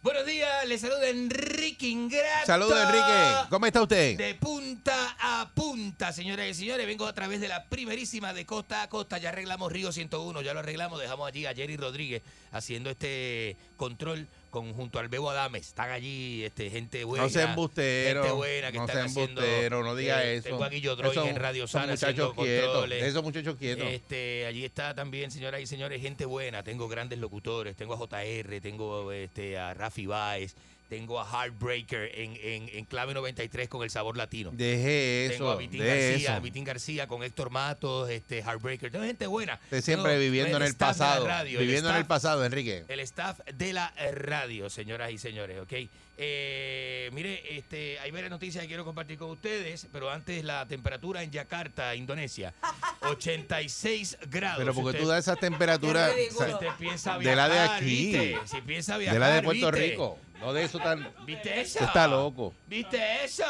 [0.03, 2.47] Buenos días, les saluda Enrique Ingrato.
[2.47, 3.49] Saludos, Enrique.
[3.49, 4.17] ¿Cómo está usted?
[4.17, 6.87] De punta a punta, señoras y señores.
[6.87, 9.19] Vengo a través de la primerísima de costa a costa.
[9.19, 11.01] Ya arreglamos Río 101, ya lo arreglamos.
[11.01, 12.23] Dejamos allí a Jerry Rodríguez
[12.53, 15.69] haciendo este control con, junto al Bebo Adames.
[15.69, 17.25] Están allí este, gente buena.
[17.25, 18.23] No sea embustero.
[18.23, 19.43] Gente buena que no están haciendo.
[19.71, 20.49] no diga eh, eso.
[20.49, 23.05] Tengo a Guillo Droy Esos- en Radio Sana haciendo quietos, controles.
[23.05, 23.87] esos muchachos quietos.
[23.89, 26.63] Este, allí está también, señoras y señores, gente buena.
[26.63, 27.77] Tengo grandes locutores.
[27.77, 30.55] Tengo a JR, tengo este, a Rafi Baez,
[30.89, 34.51] tengo a Heartbreaker en, en, en clave 93 con el sabor latino.
[34.55, 36.41] Deje Tengo a eso, Vitín García, eso.
[36.41, 38.91] Vitín García con Héctor Matos, este Heartbreaker.
[38.91, 39.61] Tengo gente buena.
[39.65, 41.27] Usted siempre Tengo viviendo en el de pasado.
[41.27, 42.85] radio, viviendo en el pasado, Enrique.
[42.89, 45.73] el staff de la radio, señoras y señores, ¿ok?
[46.21, 51.23] Eh, mire, este, hay varias noticias que quiero compartir con ustedes, pero antes la temperatura
[51.23, 52.53] en Yakarta, Indonesia,
[53.03, 54.59] 86 grados.
[54.59, 56.49] Pero porque Usted- tú das esa temperatura Qué ridículo.
[56.49, 58.37] sa- Usted piensa de la de aquí, ¿viste?
[58.47, 59.89] Si piensa de viajar, la de Puerto ¿viste?
[59.91, 61.13] Rico, no de eso tan...
[61.25, 61.81] ¿Viste eso?
[61.85, 62.55] Está loco.
[62.67, 63.45] ¿Viste eso?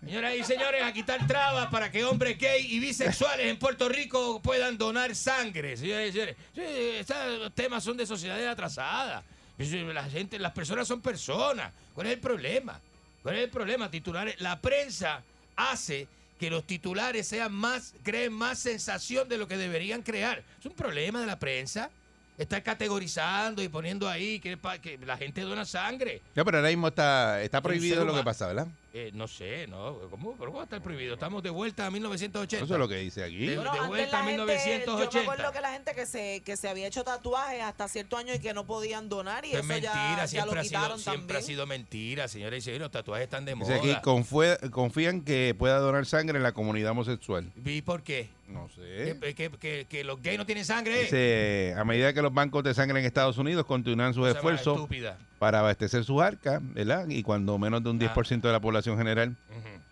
[0.00, 4.40] Señoras y señores, a quitar trabas para que hombres gay y bisexuales en Puerto Rico
[4.40, 5.76] puedan donar sangre.
[5.76, 9.24] Señoras y señores, estos temas son de sociedades atrasadas.
[9.58, 11.72] La gente, las personas son personas.
[11.94, 12.80] ¿Cuál es el problema?
[13.24, 13.90] ¿Cuál es el problema?
[13.90, 14.40] Titulares.
[14.40, 15.24] La prensa
[15.56, 16.06] hace
[16.38, 20.44] que los titulares sean más, creen más sensación de lo que deberían crear.
[20.60, 21.90] Es un problema de la prensa.
[22.38, 24.56] Estar categorizando y poniendo ahí que,
[25.04, 26.22] la gente dona sangre.
[26.34, 28.68] No, pero ahora mismo está, está prohibido lo que pasa, ¿verdad?
[28.94, 29.98] Eh, no sé, ¿no?
[30.10, 31.12] ¿Cómo, ¿Pero ¿Cómo está el prohibido?
[31.12, 32.64] Estamos de vuelta a 1980.
[32.64, 33.44] Eso es lo que dice aquí.
[33.46, 35.20] De- vuelta a gente, yo me 1980.
[35.20, 38.38] acuerdo que la gente que se, que se había hecho tatuajes hasta cierto año y
[38.38, 40.78] que no podían donar y Eso es eso ya- mentira, ya, siempre, lo ha sido,
[40.80, 42.80] quitaron siempre ha sido mentira, señores y señores.
[42.80, 43.76] Los tatuajes están de Dice moda.
[43.76, 47.52] aquí, confue- confían que pueda donar sangre en la comunidad homosexual.
[47.62, 48.30] ¿Y por qué?
[48.48, 49.18] No sé.
[49.20, 51.02] ¿Que, que, que- que los gays no tienen sangre?
[51.02, 54.36] Dice, a medida que los bancos de sangre en Estados Unidos continúan sus Cosa más
[54.36, 55.18] esfuerzos estúpida.
[55.38, 57.06] Para abastecer sus arcas, ¿verdad?
[57.08, 59.36] Y cuando menos de un 10% de la población general,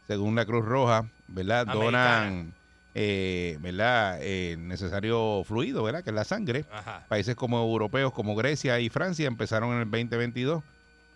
[0.06, 1.66] según la Cruz Roja, ¿verdad?
[1.66, 2.52] Donan,
[2.94, 4.18] eh, ¿verdad?
[4.22, 6.02] Eh, necesario fluido, ¿verdad?
[6.02, 6.64] Que es la sangre.
[6.72, 7.04] Ajá.
[7.08, 10.62] Países como europeos, como Grecia y Francia, empezaron en el 2022,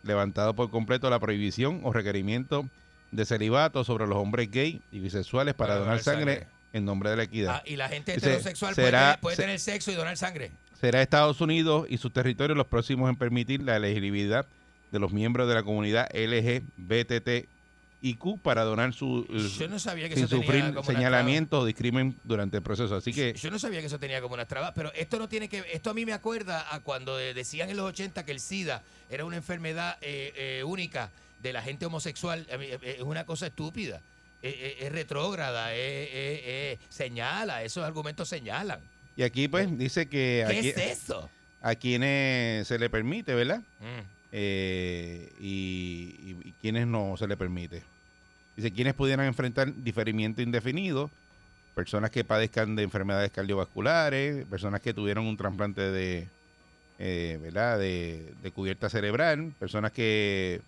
[0.02, 2.66] levantado por completo la prohibición o requerimiento
[3.10, 6.48] de celibato sobre los hombres gay y bisexuales para, Para donar donar sangre, sangre.
[6.72, 7.54] en nombre de la equidad.
[7.56, 10.52] Ah, y la gente heterosexual puede, tener, puede se- tener sexo y donar sangre.
[10.80, 14.46] Será Estados Unidos y sus territorios los próximos en permitir la elegibilidad
[14.90, 17.46] de los miembros de la comunidad LGBTIQ
[18.42, 19.26] para donar su
[19.58, 22.62] Yo no sabía que sin eso tenía sufrir como una señalamiento o discrimen durante el
[22.62, 22.96] proceso.
[22.96, 25.48] Así que Yo no sabía que eso tenía como unas trabas, pero esto no tiene
[25.50, 28.40] que esto a mí me acuerda a cuando eh, decían en los 80 que el
[28.40, 31.10] SIDA era una enfermedad eh, eh, única
[31.42, 32.46] de la gente homosexual.
[32.48, 34.00] Eh, eh, es una cosa estúpida,
[34.42, 34.48] Eh,
[34.80, 38.80] eh, es retrógrada, eh, eh, eh, señala, esos argumentos señalan.
[39.20, 41.28] Y aquí pues dice que ¿Qué aquí- es eso?
[41.60, 43.58] a quienes se le permite, ¿verdad?
[43.80, 44.00] Mm.
[44.32, 47.82] Eh, y, y- y quienes no se le permite.
[48.56, 51.10] Dice, quienes pudieran enfrentar diferimiento indefinido,
[51.74, 56.28] personas que padezcan de enfermedades cardiovasculares, personas que tuvieron un trasplante de,
[56.98, 57.78] eh, ¿verdad?
[57.78, 60.60] De, de cubierta cerebral, personas que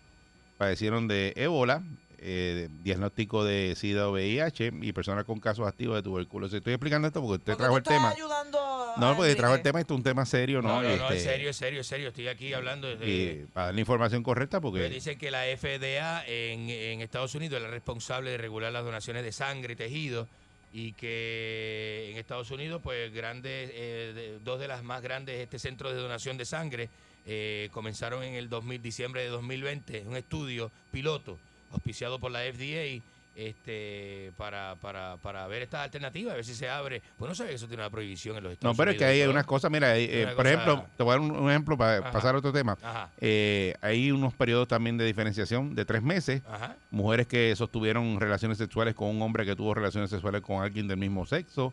[0.58, 1.82] padecieron de ébola,
[2.24, 6.58] eh, diagnóstico de SIDA o VIH y personas con casos activos de tuberculosis.
[6.58, 8.10] Estoy explicando esto porque usted Porque trajo tú el estás tema.
[8.10, 10.68] ayudando a No, porque trajo el tema, esto es un tema serio, ¿no?
[10.68, 12.08] No, no, no, Este, es serio, es serio, es serio.
[12.08, 13.06] Estoy aquí hablando de...
[13.10, 17.34] y para dar la información correcta Pues porque dicen que la FDA en, en Estados
[17.34, 20.28] Unidos es la responsable de regular las donaciones de sangre y tejido
[20.74, 25.58] y que en Estados Unidos pues grandes eh, de- dos de las más grandes este
[25.58, 26.88] centros de donación de sangre
[27.26, 31.36] eh, comenzaron en el 2000 diciembre de 2020 un estudio piloto
[31.72, 33.02] auspiciado por la FDA
[33.34, 37.50] este para, para, para ver estas alternativas a ver si se abre pues no sabía
[37.50, 39.46] que eso tiene una prohibición en los Estados No, pero es que Unidos hay unas
[39.46, 41.78] cosas, mira, hay, eh, Una por cosa- ejemplo, te voy a dar un, un ejemplo
[41.78, 42.10] para Ajá.
[42.10, 42.76] pasar a otro tema.
[43.20, 46.42] Eh, hay unos periodos también de diferenciación de tres meses.
[46.46, 46.76] Ajá.
[46.90, 50.98] Mujeres que sostuvieron relaciones sexuales con un hombre que tuvo relaciones sexuales con alguien del
[50.98, 51.72] mismo sexo.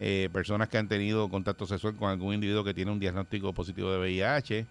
[0.00, 3.90] eh, personas que han tenido contacto sexual con algún individuo que tiene un diagnóstico positivo
[3.92, 4.66] de VIH.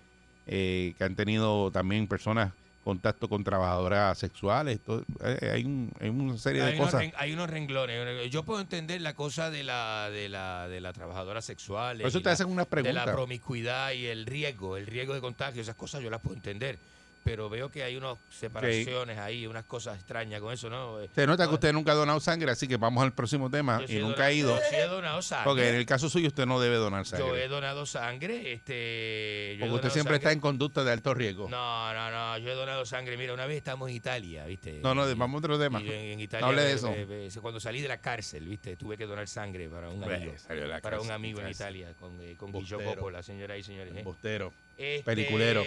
[0.50, 2.54] eh, que han tenido también personas
[2.88, 4.80] contacto con trabajadoras sexuales.
[4.80, 7.02] todo- eh, hay, un- hay una serie de hay, cosas.
[7.02, 8.32] ren- hay unos renglones.
[8.32, 11.98] Yo puedo entender la cosa de la de la, de la trabajadora sexual.
[12.00, 13.14] Por eso te la- hacen unas De la preguntas.
[13.14, 16.80] promiscuidad y el riesgo, el riesgo de contagio, esas cosas yo las puedo entender.
[17.28, 20.98] Pero veo que hay unas separaciones ahí, unas cosas extrañas con eso, ¿no?
[21.14, 23.84] Se nota que usted nunca ha donado sangre, así que vamos al próximo tema.
[23.86, 24.56] Yo Y nunca donado- ha ido.
[24.56, 25.44] yo sí he donado sangre.
[25.44, 27.44] Porque en el caso suyo usted no debe donar Yo sangre.
[27.44, 29.56] he donado sangre, este...
[29.60, 31.50] yo Porque usted siempre está en conducta de alto riesgo.
[31.50, 33.18] No, no, no, yo he donado sangre.
[33.18, 34.80] Mira, una vez estamos en Italia, ¿viste?
[34.82, 35.80] No, no, Y- vamos a otro tema.
[35.82, 36.94] en, en No Italia, hable de eso.
[36.96, 38.78] eh, cuando salí de la cárcel, ¿viste?
[38.78, 40.34] Tuve que donar sangre para un amigo.
[40.82, 41.50] para un amigo en.
[41.50, 42.80] Italia, con, eh, con Guillo.
[42.82, 43.94] Coppola, señoras y señores.
[43.94, 44.00] ¿eh?
[44.00, 44.54] Embustero.
[44.78, 45.64] Este, Peliculero.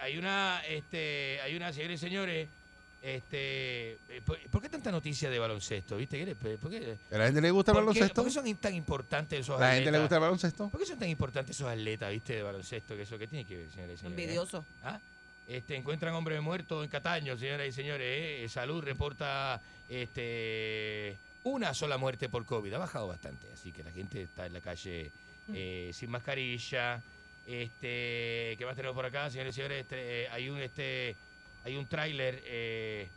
[0.00, 2.48] Hay una, este, hay una, señores y señores,
[3.02, 5.96] este, eh, ¿por, por qué tanta noticia de baloncesto?
[5.96, 6.18] ¿Viste?
[6.18, 8.14] ¿Qué le- ¿Por qué, ¿A la gente le gusta el por qué- baloncesto?
[8.22, 9.76] ¿Por qué son tan importantes esos ¿La atletas?
[9.84, 10.68] gente le gusta el baloncesto?
[10.68, 12.96] ¿Por qué son tan importantes esos atletas, viste, de baloncesto?
[12.96, 14.18] ¿Qué eso qué tiene que ver, señores y señores?
[14.18, 14.22] eh?
[14.22, 14.64] Envidioso.
[14.82, 14.98] ¿Ah?
[15.46, 18.06] Este, encuentran hombre muerto en Cataño, señoras y señores.
[18.44, 18.48] ¿eh?
[18.48, 22.72] Salud reporta este, una sola muerte por COVID.
[22.74, 25.10] Ha bajado bastante, así que la gente está en la calle
[25.54, 27.00] eh, sin mascarilla.
[27.48, 29.80] Este, ¿Qué más tenemos por acá, señores y señores?
[29.80, 31.16] Este, eh, hay un este,
[31.64, 32.42] hay un tráiler.
[32.44, 33.08] eh,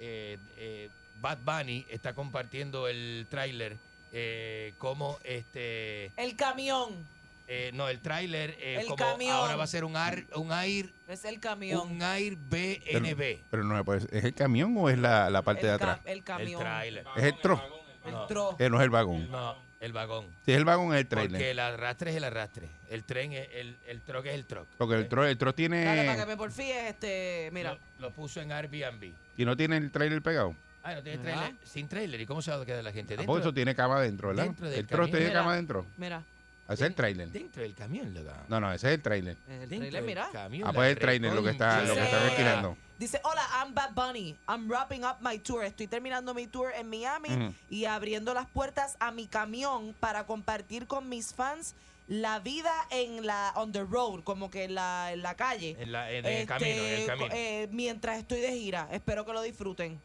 [0.00, 0.88] eh, eh,
[1.20, 3.76] Bad Bunny está compartiendo el tráiler
[4.12, 7.06] eh, como este El camión.
[7.46, 9.32] eh, no, el tráiler eh, El como camión.
[9.36, 11.80] ahora va a ser un Air, un Air, Es el camión.
[11.90, 13.38] un Air Pero, BNB.
[13.50, 16.06] pero no, pues, ¿es el camión o es la, la parte de El ca- atrás?
[16.06, 16.48] el camión.
[16.52, 17.06] El tráiler.
[17.16, 17.62] Es el tro.
[18.10, 18.56] No, tro.
[18.58, 19.30] No es el vagón.
[19.30, 20.26] no, el vagón.
[20.44, 21.50] Si es el vagón, es el Porque trailer.
[21.50, 22.68] el arrastre es el arrastre.
[22.90, 24.66] El tren, es el, el truck es el truck.
[24.78, 26.26] Porque el tro, el tro Dale, para que tiene.
[26.26, 27.74] me porfíes, este, mira.
[27.98, 29.12] Lo, lo puso en Airbnb.
[29.36, 30.54] Y no tiene el trailer pegado.
[30.82, 31.54] Ah, no tiene trailer.
[31.64, 32.20] Sin trailer.
[32.20, 33.14] ¿Y cómo se va a quedar la gente?
[33.14, 34.44] Ah, Dentro, Porque eso tiene cama adentro, ¿verdad?
[34.44, 35.10] dentro del El tro camión.
[35.12, 35.40] tiene Mira.
[35.40, 35.86] cama adentro.
[35.96, 36.22] Mira.
[36.66, 37.28] Ese es el trailer.
[37.30, 38.44] dentro del camión, loca.
[38.48, 39.36] No, no, ese es el trailer.
[39.48, 40.28] El trailer, mira.
[40.32, 42.76] camión, Ah, pues el trailer lo que está, lo que está Dice- alquilando.
[42.98, 44.36] Dice, hola, I'm Bad Bunny.
[44.48, 45.64] I'm wrapping up my tour.
[45.64, 50.86] Estoy terminando mi tour en Miami y abriendo las puertas a mi camión para compartir
[50.86, 51.74] con mis fans
[52.06, 55.76] la vida en la on the road, como que en la, en la calle.
[55.80, 57.28] En, la, en el Este, camino, en el camino.
[57.34, 58.88] eh, mientras estoy de gira.
[58.92, 60.00] Espero que lo disfruten.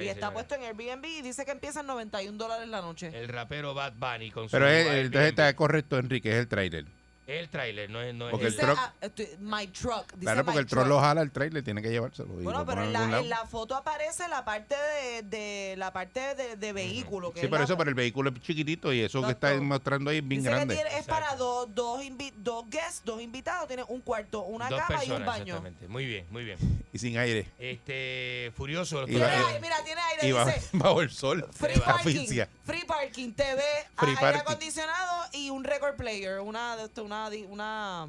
[0.00, 3.10] Y está puesto en Airbnb y dice que empieza en 91 dólares la noche.
[3.12, 5.04] El rapero Bad Bunny con su Pero es- Airbnb.
[5.06, 6.84] entonces está correcto, Enrique, es el trailer.
[7.26, 8.92] Es el tráiler, no es, no es Porque el truck- ah,
[9.40, 10.06] my truck.
[10.12, 10.86] Dice Claro, porque el truck.
[10.86, 12.28] lo jala el trailer, tiene que llevárselo.
[12.34, 13.22] Bueno, pero en la, lado.
[13.22, 17.32] en la foto aparece la parte de, de la parte de, de vehículo.
[17.32, 20.10] Que Sí, es la- eso, pero el vehículo es chiquitito y eso que está mostrando
[20.10, 20.74] ahí es bien Dice que grande.
[20.76, 23.66] tiene- es para dos, dos, invi- dos guests, dos invitados.
[23.66, 25.42] Tiene un cuarto, una Dos cama y un baño.
[25.56, 25.88] exactamente.
[25.88, 26.58] Muy bien, muy bien.
[26.92, 27.46] Y sin aire.
[27.58, 29.00] Este, furioso.
[29.02, 30.28] los Y Tiene aire, mira, tiene aire.
[30.28, 31.44] Y va- dice bajo el sol.
[31.52, 32.26] free parking,
[32.64, 33.60] free parking, TV,
[33.96, 34.40] Free aire parking.
[34.40, 36.40] acondicionado y un record player.
[36.40, 38.08] Una, de esto, una, una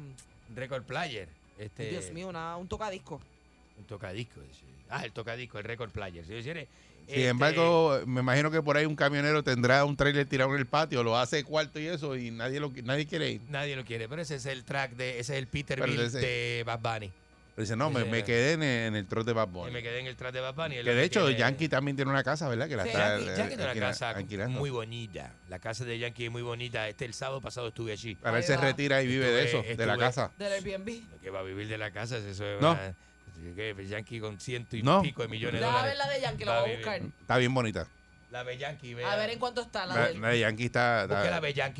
[0.54, 1.28] Record player.
[1.58, 3.20] Este, Dios mío, una, un tocadisco.
[3.78, 4.40] Un tocadisco.
[4.88, 6.24] Ah, el tocadisco, el record player.
[6.24, 10.60] Sin este, embargo, me imagino que por ahí un camionero tendrá un trailer tirado en
[10.60, 13.40] el patio, lo hace cuarto y eso, y nadie lo nadie quiere ir.
[13.48, 16.80] Nadie lo quiere, pero ese es el track de, ese es el Peterbilt de Bad
[16.80, 17.12] Bunny.
[17.58, 19.72] Pero dice, no, me, me quedé en, el- en el trote de Bad Y Bunny.
[19.72, 20.76] me quedé en el track de Bad Bunny.
[20.76, 22.68] Que de hecho, tiene- Yankee también tiene una casa, ¿verdad?
[22.68, 24.58] Que la Sí, está Yankee, eh, Yankee tiene una casa alquilando.
[24.60, 25.32] muy bonita.
[25.48, 26.88] La casa de Yankee es muy bonita.
[26.88, 28.16] Este el sábado pasado estuve allí.
[28.22, 30.30] Ahora él se retira y vive de eso, Estuve- de la estuve- casa.
[30.38, 31.02] Del Airbnb.
[31.20, 32.70] Que va a vivir de la casa, eso es No.
[32.70, 32.94] una-
[33.88, 35.02] Yankee con ciento y No.
[35.02, 35.98] pico de millones de dólares.
[35.98, 37.00] la de Yankee, la Va a voy a buscar.
[37.20, 37.88] Está bien bonita.
[38.30, 39.16] La Beyanqui, A vea.
[39.16, 41.30] ver en cuánto está la, La, de la de Yankee está, Busque está, la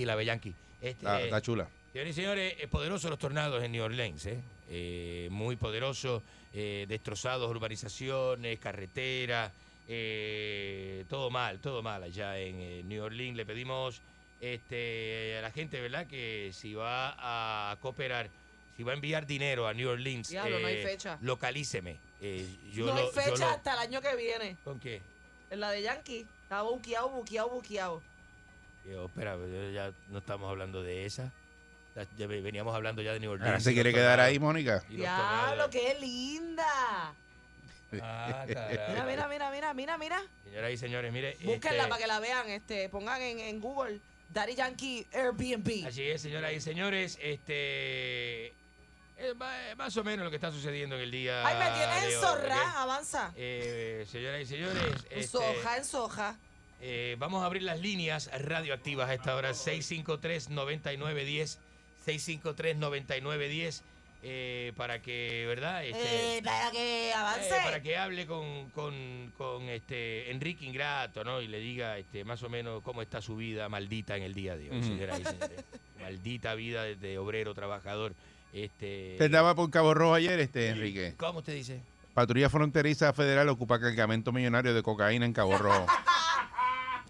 [0.07, 0.55] la Beyanqui.
[0.81, 1.69] Este, está- está chula.
[1.93, 4.41] Señores y señores, eh, poderosos los tornados en New Orleans, ¿eh?
[4.71, 6.23] Eh, muy poderosos,
[6.53, 9.51] eh, destrozados urbanizaciones, carreteras,
[9.89, 13.37] eh, todo mal, todo mal allá en eh, New Orleans.
[13.37, 14.01] Le pedimos
[14.41, 17.15] este, a la gente, ¿verdad?, que si va
[17.73, 18.29] a cooperar,
[18.77, 21.19] si va a enviar dinero a New Orleans, Diablo, no hay fecha.
[21.23, 21.97] localíceme.
[22.73, 24.57] Yo no lo- hay yo fecha lo- hasta el año que viene.
[24.65, 25.01] ¿Con qué?
[25.51, 26.27] En la de Yankee.
[26.43, 28.03] Está buqueado, buqueado, buqueado.
[28.87, 29.37] Espera,
[29.73, 31.31] ya no estamos hablando de esa.
[32.17, 33.47] Ya- veníamos hablando ya de New Orleans.
[33.49, 34.83] Ahora se quiere quedar ahí, Mónica.
[34.89, 37.13] Diablo, qué linda.
[38.03, 40.23] Ah, Mira, mira, mira, mira, mira, mira.
[40.45, 41.37] Señoras y señores, mire.
[41.43, 43.99] Búsquenla este, para que la vean, este, pongan en, en Google
[44.31, 45.87] Daddy Yankee Airbnb.
[45.87, 48.49] Así es, señoras y señores, este.
[49.17, 51.47] es ma- más o menos lo que está sucediendo en el día.
[51.47, 53.33] Ay, me tienes en zorra, avanza.
[53.37, 56.37] Eh, señoras y señores, En este, soja, en soja.
[56.83, 61.57] eh, vamos a abrir las líneas radioactivas a esta hora: 653-9910.
[62.09, 63.83] 653-9910.
[64.21, 65.85] Eh, para que, ¿verdad?
[65.85, 67.51] Este, Eh, para que Eh, avance.
[67.63, 71.41] para que hable con, con, con, este Enrique Ingrato, ¿no?
[71.41, 74.57] Y le diga este más o menos cómo está su vida maldita en el día
[74.57, 74.89] de hoy, Ujú.
[74.89, 75.65] señoras y señores.
[76.03, 78.13] Maldita vida de, de obrero, trabajador.
[78.53, 81.15] Este, Te andaba por Cabo Rojo ayer, este Enrique.
[81.17, 81.81] ¿Cómo usted dice?
[82.15, 85.87] Patrulla Fronteriza Federal ocupa cargamento millonario de cocaína en Cabo Rojo.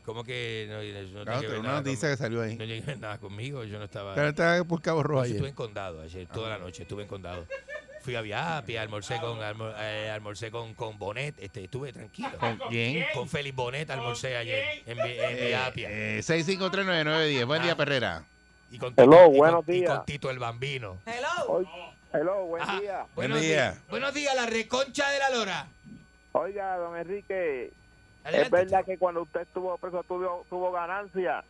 [0.09, 2.57] ¿Cómo que no, no Claro, que pero ver una nada noticia con- que salió ahí.
[2.57, 4.15] No ver nada conmigo, yo no estaba.
[4.15, 5.35] Pero estaba por Cabo Rojo ayer.
[5.37, 7.45] Estuve en condado ayer, toda la noche, estuve en condado.
[8.01, 12.31] Fui a Viapia, almorcé con almor- eh, almorcé con, con Bonet, este, estuve tranquilo.
[12.41, 13.05] ¿Con quién?
[13.13, 15.89] Con Félix Bonet almorcé ayer en, en Viapia.
[15.91, 17.45] Eh, 6539910.
[17.47, 18.25] Buen día, Perrera.
[18.71, 19.91] Y con Hello, Tito- y con- buenos y días.
[19.97, 20.97] con Tito el Bambino.
[21.05, 21.65] Hello.
[22.15, 22.81] Hello, buen Ajá.
[22.81, 23.07] día.
[23.15, 23.79] Buenos días.
[23.91, 25.67] Buenos días, la reconcha de la lora.
[26.33, 27.73] Oiga, don Enrique,
[28.25, 28.45] Adelante.
[28.47, 31.45] es verdad que cuando usted estuvo preso tuvo, tuvo ganancia.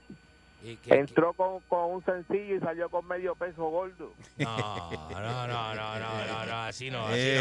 [0.63, 4.13] ¿Y qué- Entró con, con un sencillo y salió con medio peso gordo.
[4.39, 7.41] No, no, no, no, no, no, no, así no, así Eh.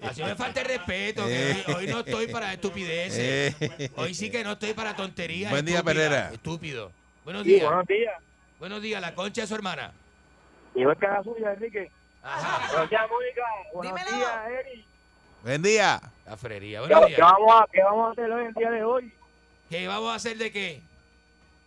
[0.00, 0.08] no.
[0.08, 3.54] Así me falta el respeto, que hoy, hoy no estoy para estupideces.
[3.60, 3.90] Eh.
[3.96, 5.50] Hoy sí que no estoy para tonterías.
[5.50, 6.30] Buen día, Perrera.
[6.32, 6.90] Estúpido.
[7.24, 7.66] Buenos Sí, días.
[7.66, 8.14] buenos días.
[8.58, 9.92] Buenos días, la concha de su hermana.
[10.74, 11.90] Y no es cara suya, Enrique.
[12.22, 12.66] Ajá.
[12.72, 13.42] Buenos días, Mónica.
[13.74, 14.16] Buenos Dímelo.
[14.16, 14.86] días, Eri.
[15.44, 16.00] Buen día.
[16.24, 16.80] La frería.
[16.80, 19.12] ¿Qué, qué vamos a, ¿Qué vamos a hacer hoy, el día de hoy?
[19.68, 20.80] ¿Qué vamos a hacer de qué?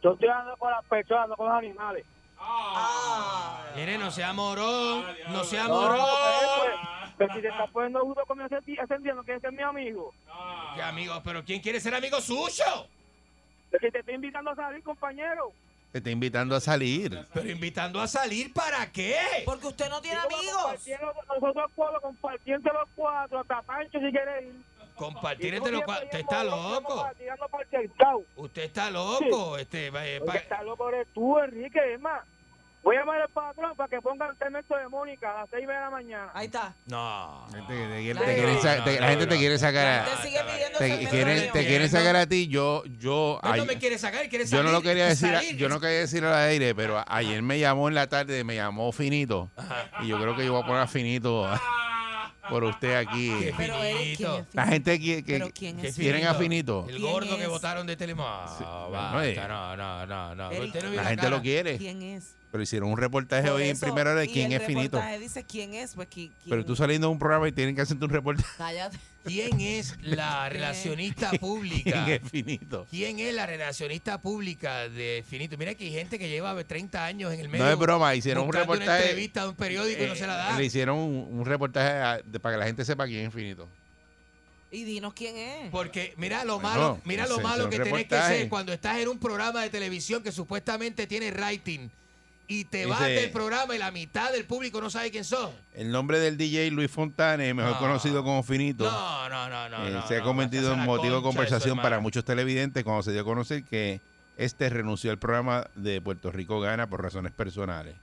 [0.01, 2.03] Yo estoy hablando con las personas, no con los animales.
[3.75, 6.07] Mire, no sea morón, no sea No, morón.
[7.19, 8.49] Pero si te estás poniendo justo conmigo
[8.81, 10.11] ascendiendo, ¿quieres ser mi amigo?
[10.73, 11.21] ¿Qué amigos?
[11.23, 12.87] ¿Pero quién quiere ser amigo suyo?
[13.71, 15.51] Es que te estoy invitando a salir, compañero.
[15.97, 17.25] Te está invitando a salir.
[17.33, 19.15] Pero invitando a salir, ¿para qué?
[19.45, 20.87] Porque usted no tiene amigos.
[21.27, 24.53] Nosotros cuatro, compartiendo los cuatro, hasta Pancho si quieres ir.
[24.95, 26.05] Compartir entre los cuatro.
[26.05, 27.07] Usted está loco.
[27.19, 28.23] El cercado.
[28.35, 29.57] Usted está loco.
[29.57, 31.93] Este, eh, pa- está loco eres tú, Enrique.
[31.93, 32.23] Es más,
[32.87, 35.67] voy a llamar al patrón para que ponga el segmento de Mónica a las seis
[35.67, 36.31] de la mañana.
[36.33, 36.73] Ahí está.
[36.85, 37.45] No.
[37.51, 38.19] Te- te quiere-
[38.55, 41.51] te sa- te- la gente te quiere sacar a, gente sigue pidiendo te segmento quieren,
[41.51, 42.47] te sacar a ti.
[42.47, 44.65] Yo, yo, Él no ay- me quiere sacar, él quiere yo salir.
[44.65, 45.57] no lo quería decir, salir.
[45.57, 48.91] yo no quería decir al aire, pero ayer me llamó en la tarde, me llamó
[48.93, 49.49] Finito.
[50.01, 51.45] Y yo creo que yo voy a poner a Finito
[52.49, 53.29] por usted aquí.
[53.37, 54.37] Qué Pero Eric, ¿quién finito.
[54.39, 56.85] es La gente que, que- ¿Pero quién que es quieren a Finito.
[56.87, 57.49] El ¿Quién gordo que es?
[57.49, 58.47] votaron de Telemar.
[59.21, 59.35] eh.
[59.45, 60.51] no, no, no, no.
[60.51, 61.35] Eric, Usted no vio La la gente cara.
[61.35, 61.77] lo quiere.
[61.77, 62.35] ¿Quién es?
[62.51, 64.67] Pero hicieron un reportaje Por hoy en eso, primera hora de y quién el es
[64.67, 64.97] Finito.
[64.97, 66.49] reportaje dice quién es, pues qui- quién.
[66.49, 68.47] Pero tú saliendo de un programa y tienen que hacerte un reportaje.
[68.57, 68.97] Cállate.
[69.25, 72.05] ¿Quién es la relacionista pública?
[72.05, 72.87] ¿Quién es Finito?
[72.89, 75.57] ¿Quién es la relacionista pública de Finito?
[75.57, 77.65] Mira que hay gente que lleva 30 años en el medio.
[77.65, 78.99] No es broma, hicieron un buscando reportaje.
[79.01, 80.57] Una entrevista de un periódico y no eh, se la da.
[80.57, 83.67] Le hicieron un, un reportaje a- de- para que la gente sepa quién es Finito.
[84.71, 85.69] Y dinos quién es.
[85.71, 88.37] Porque mira lo Bueno, malo, mira lo malo que tenés que reportaje.
[88.39, 91.89] ser cuando estás en un programa de televisión que supuestamente tiene rating
[92.47, 95.51] y te Dice- vas del programa y la mitad del público no sabe quién sos.
[95.73, 97.79] El nombre del DJ Luis Fontane, mejor No.
[97.79, 99.85] conocido como Finito, No, no, no, no.
[99.87, 103.21] eh, no, se ha convertido en motivo de conversación para muchos televidentes cuando se dio
[103.21, 103.99] a conocer que
[104.37, 107.95] este renunció al programa de Puerto Rico Gana por razones personales.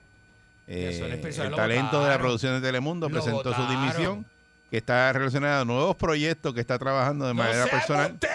[0.66, 4.24] Eh, Razones personales, el talento de la producción de Telemundo presentó su dimisión,
[4.70, 8.32] que está relacionada a nuevos proyectos que está trabajando de ¡No manera personal, embustero!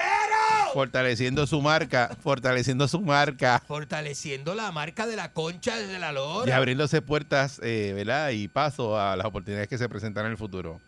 [0.73, 6.49] Fortaleciendo su marca, fortaleciendo su marca Fortaleciendo la marca de la concha desde la lora.
[6.49, 8.29] y abriéndose puertas, eh, ¿verdad?
[8.31, 10.79] Y paso a las oportunidades que se presentan en el futuro.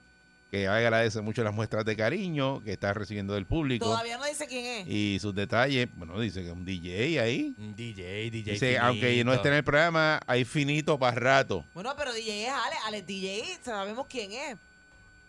[0.49, 4.47] Que agradece mucho las muestras de cariño que está recibiendo del público Todavía no dice
[4.47, 4.87] quién es.
[4.87, 5.87] y sus detalles.
[5.95, 7.55] Bueno, dice que es un DJ ahí.
[7.57, 8.51] Un DJ, DJ.
[8.51, 11.63] Dice, aunque no esté en el programa, hay finito para rato.
[11.73, 12.75] Bueno, pero DJ es Ale.
[12.85, 14.57] Ale DJ, sabemos quién es.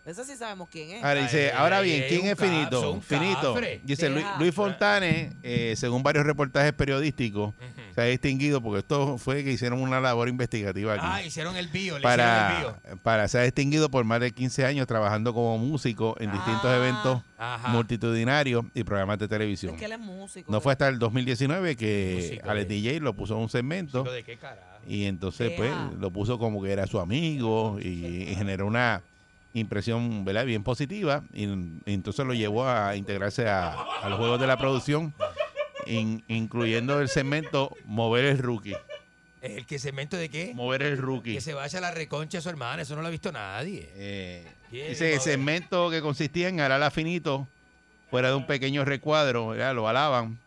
[0.05, 1.03] Ese sí sabemos quién es.
[1.03, 2.99] Ahora dice, Ay, ahora ay, bien, ¿quién es finito?
[3.01, 3.55] finito.
[3.83, 7.53] Dice Luis, Fontane, eh, según varios reportajes periodísticos,
[7.95, 11.05] se ha distinguido porque esto fue que hicieron una labor investigativa aquí.
[11.07, 12.97] Ah, hicieron el bio, le hicieron el para, bio.
[13.01, 16.75] para se ha distinguido por más de 15 años trabajando como músico en distintos Ah.
[16.75, 17.69] eventos Ajá.
[17.69, 19.73] multitudinarios y programas de televisión.
[19.75, 20.51] Es que él es músico.
[20.51, 24.23] No fue hasta el 2019 que Alex de- DJ lo puso en un segmento ¿De
[24.23, 24.67] qué carajo?
[24.85, 29.01] y entonces pues lo puso como que era su amigo y, y generó una
[29.53, 30.45] impresión ¿verdad?
[30.45, 34.57] bien positiva y, y entonces lo llevó a integrarse a, a los juegos de la
[34.57, 35.13] producción
[35.85, 38.75] in- incluyendo el segmento Mover el Rookie.
[39.41, 40.53] ¿El que cemento de qué?
[40.55, 41.33] Mover el Rookie.
[41.35, 43.89] Que se vaya a la reconcha de su hermana, eso no lo ha visto nadie.
[43.95, 45.21] Eh, ¿Quién dice el mover?
[45.21, 47.45] segmento que consistía en arar a finito
[48.09, 49.75] fuera de un pequeño recuadro, ¿verdad?
[49.75, 50.39] lo alaban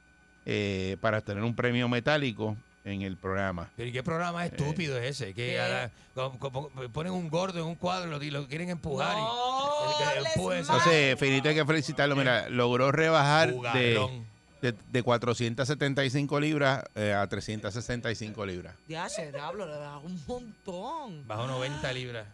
[0.47, 2.57] eh, para tener un premio metálico
[2.87, 3.69] en el programa.
[3.77, 5.35] Pero ¿y qué programa estúpido es ese?
[5.35, 5.61] Que ¿Qué?
[5.61, 9.13] ahora, como- como ponen un gordo en un cuadro y lo, quieren empujar.
[9.19, 10.81] y- No, el que hables empuje esa- mal.
[10.83, 12.17] Entonces, Finito hay que felicitarlo.
[12.17, 14.25] Mira, logró rebajar de, Jugarrón.
[14.63, 18.75] de, de 475 libras eh, a 365 libras.
[18.89, 21.27] Ya, che, diablo, le da un montón.
[21.27, 22.27] Bajo 90 libras.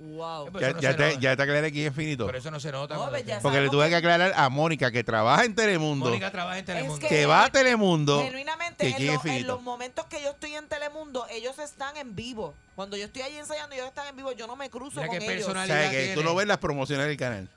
[0.00, 0.52] Wow.
[0.60, 2.24] Ya, no ya te, ya te aclaré quién es Finito.
[2.26, 2.94] Pero eso no se nota.
[2.94, 6.06] No, pues ya Porque le tuve que- que aclarar a Mónica, que trabaja en Telemundo,
[6.06, 7.02] Mónica trabaja en Telemundo.
[7.04, 8.22] Es que va a Telemundo.
[8.22, 12.54] Genuinamente, que en, lo- los momentos que yo estoy en Telemundo, ellos están en vivo.
[12.76, 14.30] Cuando yo estoy allí ensayando, ellos están en vivo.
[14.32, 15.48] Yo no me cruzo Mira con qué ellos.
[15.48, 17.48] O sea, que tú no ves las promociones del canal.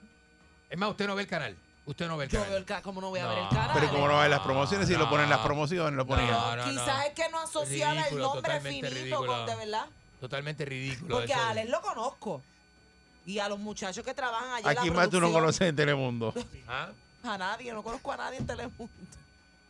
[0.68, 1.56] Es más, usted no ve el canal.
[1.86, 2.50] Usted no ve el Yo canal.
[2.50, 3.72] veo el ca- ¿Cómo no voy a ver el canal?
[3.74, 6.26] Pero como no va en las promociones, si lo ponen en las promociones, lo ponen.
[6.26, 9.86] No, no, Quizás es que no asociaba el nombre finito con, de verdad.
[10.22, 11.18] Totalmente ridículo.
[11.18, 11.42] Porque eso.
[11.42, 12.42] a Alex lo conozco.
[13.26, 16.34] Y a los muchachos que trabajan allá la Aquí más tú no conoces en Telemundo.
[16.68, 16.90] ¿Ah?
[17.24, 18.90] A nadie, no conozco a nadie en Telemundo.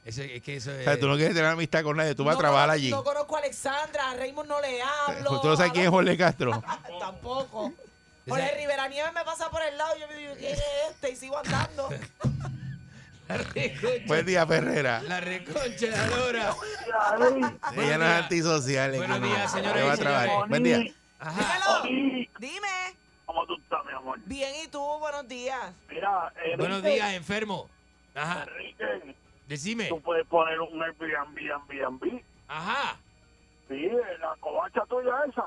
[0.05, 0.83] Ese- es que eso O es...
[0.83, 2.89] sea, tú no quieres tener amistad con nadie, tú vas No a trabajar conozco- allí.
[2.91, 5.29] No conozco a Alexandra, a Raymond no le hablo.
[5.29, 6.63] Pues tú no sabes quién es Jorge Castro.
[6.99, 7.73] Tampoco.
[8.27, 10.61] Jorge Rivera Nieves me pasa por el lado y yo me digo, ¿quién es
[10.91, 11.11] este?
[11.11, 11.89] Y sigo andando.
[14.07, 15.01] Buen día, Ferrera.
[15.03, 16.53] La reconcha de la lora.
[17.75, 18.91] Ella no es antisocial.
[18.95, 20.27] Buenos días, y va a trabajar.
[20.27, 20.49] señores.
[20.49, 20.77] Buen día.
[20.77, 22.29] Dímelo.
[22.39, 22.67] Dime.
[23.25, 24.19] ¿Cómo tú estás, mi amor?
[24.25, 24.81] Bien, ¿y tú?
[24.99, 25.73] Buenos días.
[25.89, 27.69] Mira, Enrique, Buenos días, enfermo.
[28.13, 28.43] Ajá.
[28.43, 29.15] Enrique,
[29.47, 29.85] Decime.
[29.87, 32.21] tú puedes poner un Airbnb, Airbnb.
[32.47, 32.97] Ajá.
[33.69, 33.87] Sí,
[34.19, 35.45] la covacha tuya esa.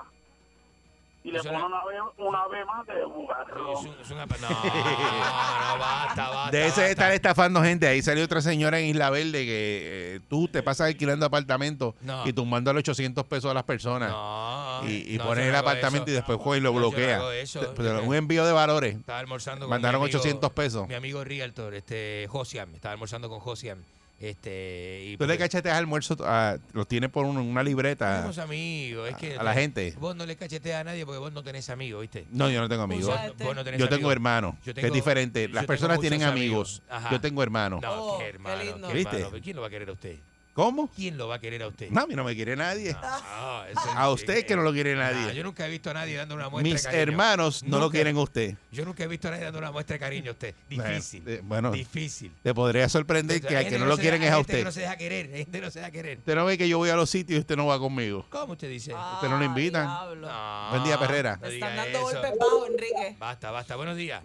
[1.27, 3.73] Y le pone una vez, una vez más de bugarrón.
[3.73, 6.51] Es un- es una- No, no, basta, basta.
[6.51, 7.87] De ese de estar estafando gente.
[7.89, 12.29] Ahí salió otra señora en Isla Verde que eh, tú te pasas alquilando apartamentos No.
[12.29, 14.11] y tumbando los 800 pesos a las personas.
[14.11, 16.13] No, y y no, pones yo el no hago apartamento eso.
[16.13, 17.17] y después coge y lo No, yo no bloquea.
[17.17, 17.61] hago eso.
[17.61, 18.95] Te- pero un envío de valores.
[18.97, 20.87] Estaba almorzando con Mandaron mi amigo- 800 pesos.
[20.89, 22.75] Mi amigo Realtor, este, Josiam.
[22.75, 23.79] Estaba almorzando con Josiam.
[24.21, 28.23] Este, y Tú le cacheteas almuerzo, a- los tienes por un- una libreta.
[28.23, 29.11] Somos amigos.
[29.11, 29.95] Es que a la gente.
[29.99, 32.25] Vos no le cacheteas a nadie porque vos no tenés amigos, ¿viste?
[32.31, 33.07] No, yo no tengo amigos.
[33.09, 34.13] Vos, vos no tenés Yo tengo amigos.
[34.13, 35.49] hermanos, Yo que tengo- es diferente.
[35.49, 36.83] Las personas tienen amigos.
[36.89, 37.11] Ajá.
[37.11, 37.83] Yo tengo hermanos.
[37.83, 38.63] No, Oh, qué qué hermano.
[38.63, 38.89] lindo.
[38.89, 39.17] qué ¿Viste?
[39.17, 39.31] hermano.
[39.33, 40.17] ¿Pero ¿Quién lo va a querer a usted?
[40.55, 40.89] ¿Cómo?
[40.95, 41.91] ¿Quién lo va a querer a usted?
[41.91, 42.95] No, a mí no me quiere nadie.
[43.03, 45.35] Ah, eso A es- usted que no lo quiere nadie.
[45.35, 47.03] yo nunca he visto a nadie dando una muestra Mis de cariño.
[47.03, 48.55] hermanos no lo quieren a usted.
[48.71, 50.55] Yo nunca he visto a nadie dando una muestra de cariño a usted.
[50.69, 51.25] Difícil.
[51.27, 52.31] Eh, bueno, Difícil.
[52.43, 54.59] te podría sorprender que al Hay que no lo quieren es a hay gente que
[54.59, 54.65] usted.
[54.65, 55.31] no se deja querer.
[55.31, 56.19] Gente no se deja querer.
[56.19, 58.25] Usted no ve que yo voy a los sitios y usted no va conmigo.
[58.31, 58.95] ¿Cómo usted dice?
[58.95, 59.87] Usted no lo invitan.
[59.87, 61.35] No, Buen día, Perrera.
[61.35, 62.21] diga están dando eso.
[62.21, 63.17] golpes bajos, Enrique.
[63.19, 63.75] Basta, basta.
[63.75, 64.23] Buenos días.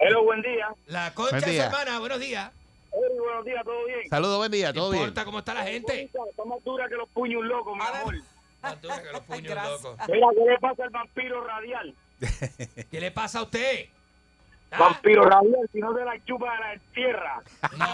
[0.00, 0.66] Hello, buen día.
[0.88, 1.66] La concha Buen día.
[1.66, 2.00] hermana.
[2.00, 2.50] Buenos días.
[2.94, 4.08] Hey, buenos días, ¿todo bien?
[4.08, 5.02] Saludos, buen día, todo ¿No bien.
[5.02, 6.02] importa cómo está la gente?
[6.02, 8.14] Está más dura que los puños locos, mi amor.
[8.62, 9.96] Más dura que los puños locos.
[10.08, 11.94] Mira, ¿qué le pasa al vampiro radial?
[12.90, 13.86] ¿Qué le pasa a usted?
[14.70, 14.78] ¿Ah?
[14.78, 17.42] Vampiro radial, si no te la chupa, la entierra.
[17.76, 17.86] No,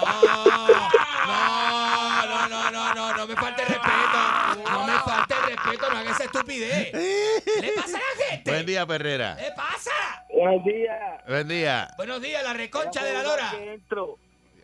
[2.26, 4.70] no, no, no, no, no, no me falte el respeto.
[4.70, 6.90] No me falte el respeto, no haga esa estupidez.
[6.92, 8.50] ¿Qué le pasa a la gente?
[8.50, 9.36] Buen día, Perrera.
[9.38, 9.90] ¿Qué pasa?
[10.32, 11.24] Buenos días.
[11.26, 11.88] Buen día.
[11.96, 13.52] Buenos días, la reconcha de la lora.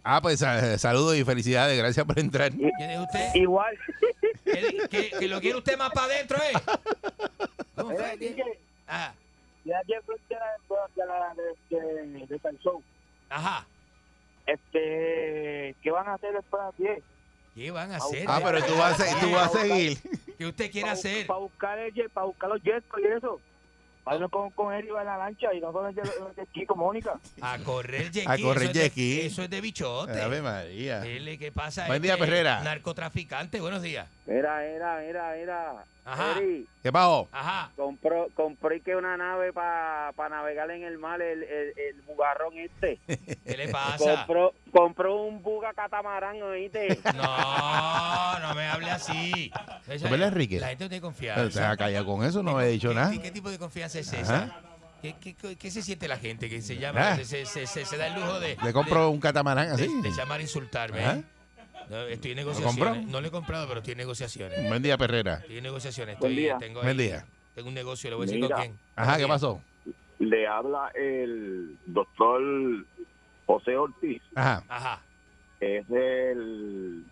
[0.09, 1.77] Ah, pues eh, saludos y felicidades.
[1.77, 2.53] Gracias por entrar.
[2.53, 3.35] ¿Quién es usted?
[3.35, 3.77] Igual.
[4.45, 6.53] ¿Que, que- que lo quiere usted más para adentro, eh?
[7.74, 8.12] ¿Cómo Mira, fue?
[8.12, 8.45] Enrique,
[8.87, 9.12] Ah,
[9.65, 10.35] ya enfrente
[10.95, 12.41] de la- de
[13.28, 13.66] ajá.
[14.47, 17.05] Este, ¿qué van a hacer después de las 10?
[17.57, 18.24] ¿Qué van a hacer?
[18.28, 19.99] Ah, pero tú vas a, tú vas a seguir.
[20.39, 21.27] ¿Qué usted quiere hacer?
[21.27, 23.41] Para buscar, el para buscar los jets y eso.
[24.15, 26.07] Irnos con, con él iba en la lancha y no con el jet
[26.51, 27.19] ski con Mónica.
[27.41, 29.20] A correr jet A correr eso es de- jet ski.
[29.23, 30.20] Eso es de bichote.
[30.20, 31.01] Ave María.
[31.01, 31.87] Dile, ¿Qué pasa?
[31.89, 32.61] Buen día, este Perrera.
[32.62, 34.09] Narcotraficante, buenos días.
[34.27, 35.85] Mira, mira, mira, mira.
[36.07, 36.39] Ajá.
[36.39, 37.28] Eri, ¿Qué pasó?
[37.33, 37.70] Ajá.
[37.77, 42.99] compró, compré que una nave para navegar en el mar, el, el, el bugarrón este.
[43.45, 44.19] ¿Qué le pasa?
[44.24, 46.99] compró, compró un buga catamarán, oíste.
[47.15, 49.51] No, no me hable así.
[49.89, 50.61] Esa- ¿Verdad, Enrique?
[50.61, 51.51] La gente no tiene Pero confianza.
[51.51, 53.11] se ha callado con eso, no he dicho ¿Qué, nada.
[53.11, 54.20] qué- qué tipo de confianza es Ajá.
[54.23, 54.61] esa?
[55.03, 57.16] ¿Qué, qué, qué- qué se siente la gente que se llama, Ah.
[57.16, 59.87] se, se- se- se- se da el lujo de, Le compro de- un catamarán así.
[59.89, 61.05] de, de llamar a insultarme?
[61.05, 61.23] ¿eh?
[61.91, 63.07] No, estoy en negociaciones.
[63.07, 64.69] No lo he comprado, pero estoy en negociaciones.
[64.69, 65.35] Buen día, Perrera.
[65.35, 66.19] Estoy en negociaciones.
[66.19, 66.59] Buen Estoy, día.
[66.59, 67.27] Tengo, Buen ahí- día.
[67.55, 68.57] tengo un negocio, le voy a decir Mira.
[68.57, 68.79] con quién.
[68.97, 69.63] Ajá, ¿qué pasó?
[70.19, 72.43] Le habla el doctor
[73.47, 74.65] José Ortiz, Ajá.
[74.69, 75.03] Ajá.
[75.61, 77.05] es el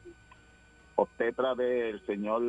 [0.97, 2.43] obstetra del señor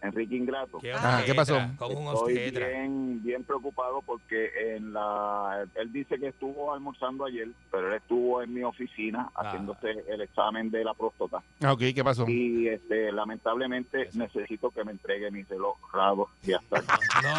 [0.00, 0.78] Enrique Ingrato.
[0.78, 1.56] ¿Qué, Ajá, ¿qué pasó?
[1.56, 1.76] obstetra?
[1.78, 7.48] Como un Estoy bien, bien preocupado porque en la él dice que estuvo almorzando ayer,
[7.70, 9.42] pero él estuvo en mi oficina Ah.
[9.48, 12.24] haciéndose el examen de la próstata Ah, ok, ¿qué pasó?
[12.28, 16.76] y este lamentablemente necesito que me entregue mi reloj rabo y hasta
[17.22, 17.34] No,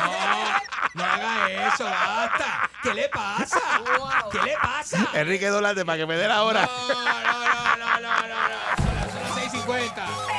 [0.95, 2.69] no haga eso, basta.
[2.83, 3.59] ¿Qué le pasa?
[4.31, 5.07] ¿Qué le pasa?
[5.13, 6.65] Enrique Dolante, para que me dé la hora.
[6.65, 8.83] No, no, no, no, no, no, no.
[8.83, 10.38] Son las, son las 6.50.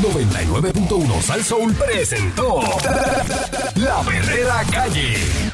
[0.00, 2.60] 99.1 Sal Soul presentó
[3.74, 5.49] La Verdadera Calle.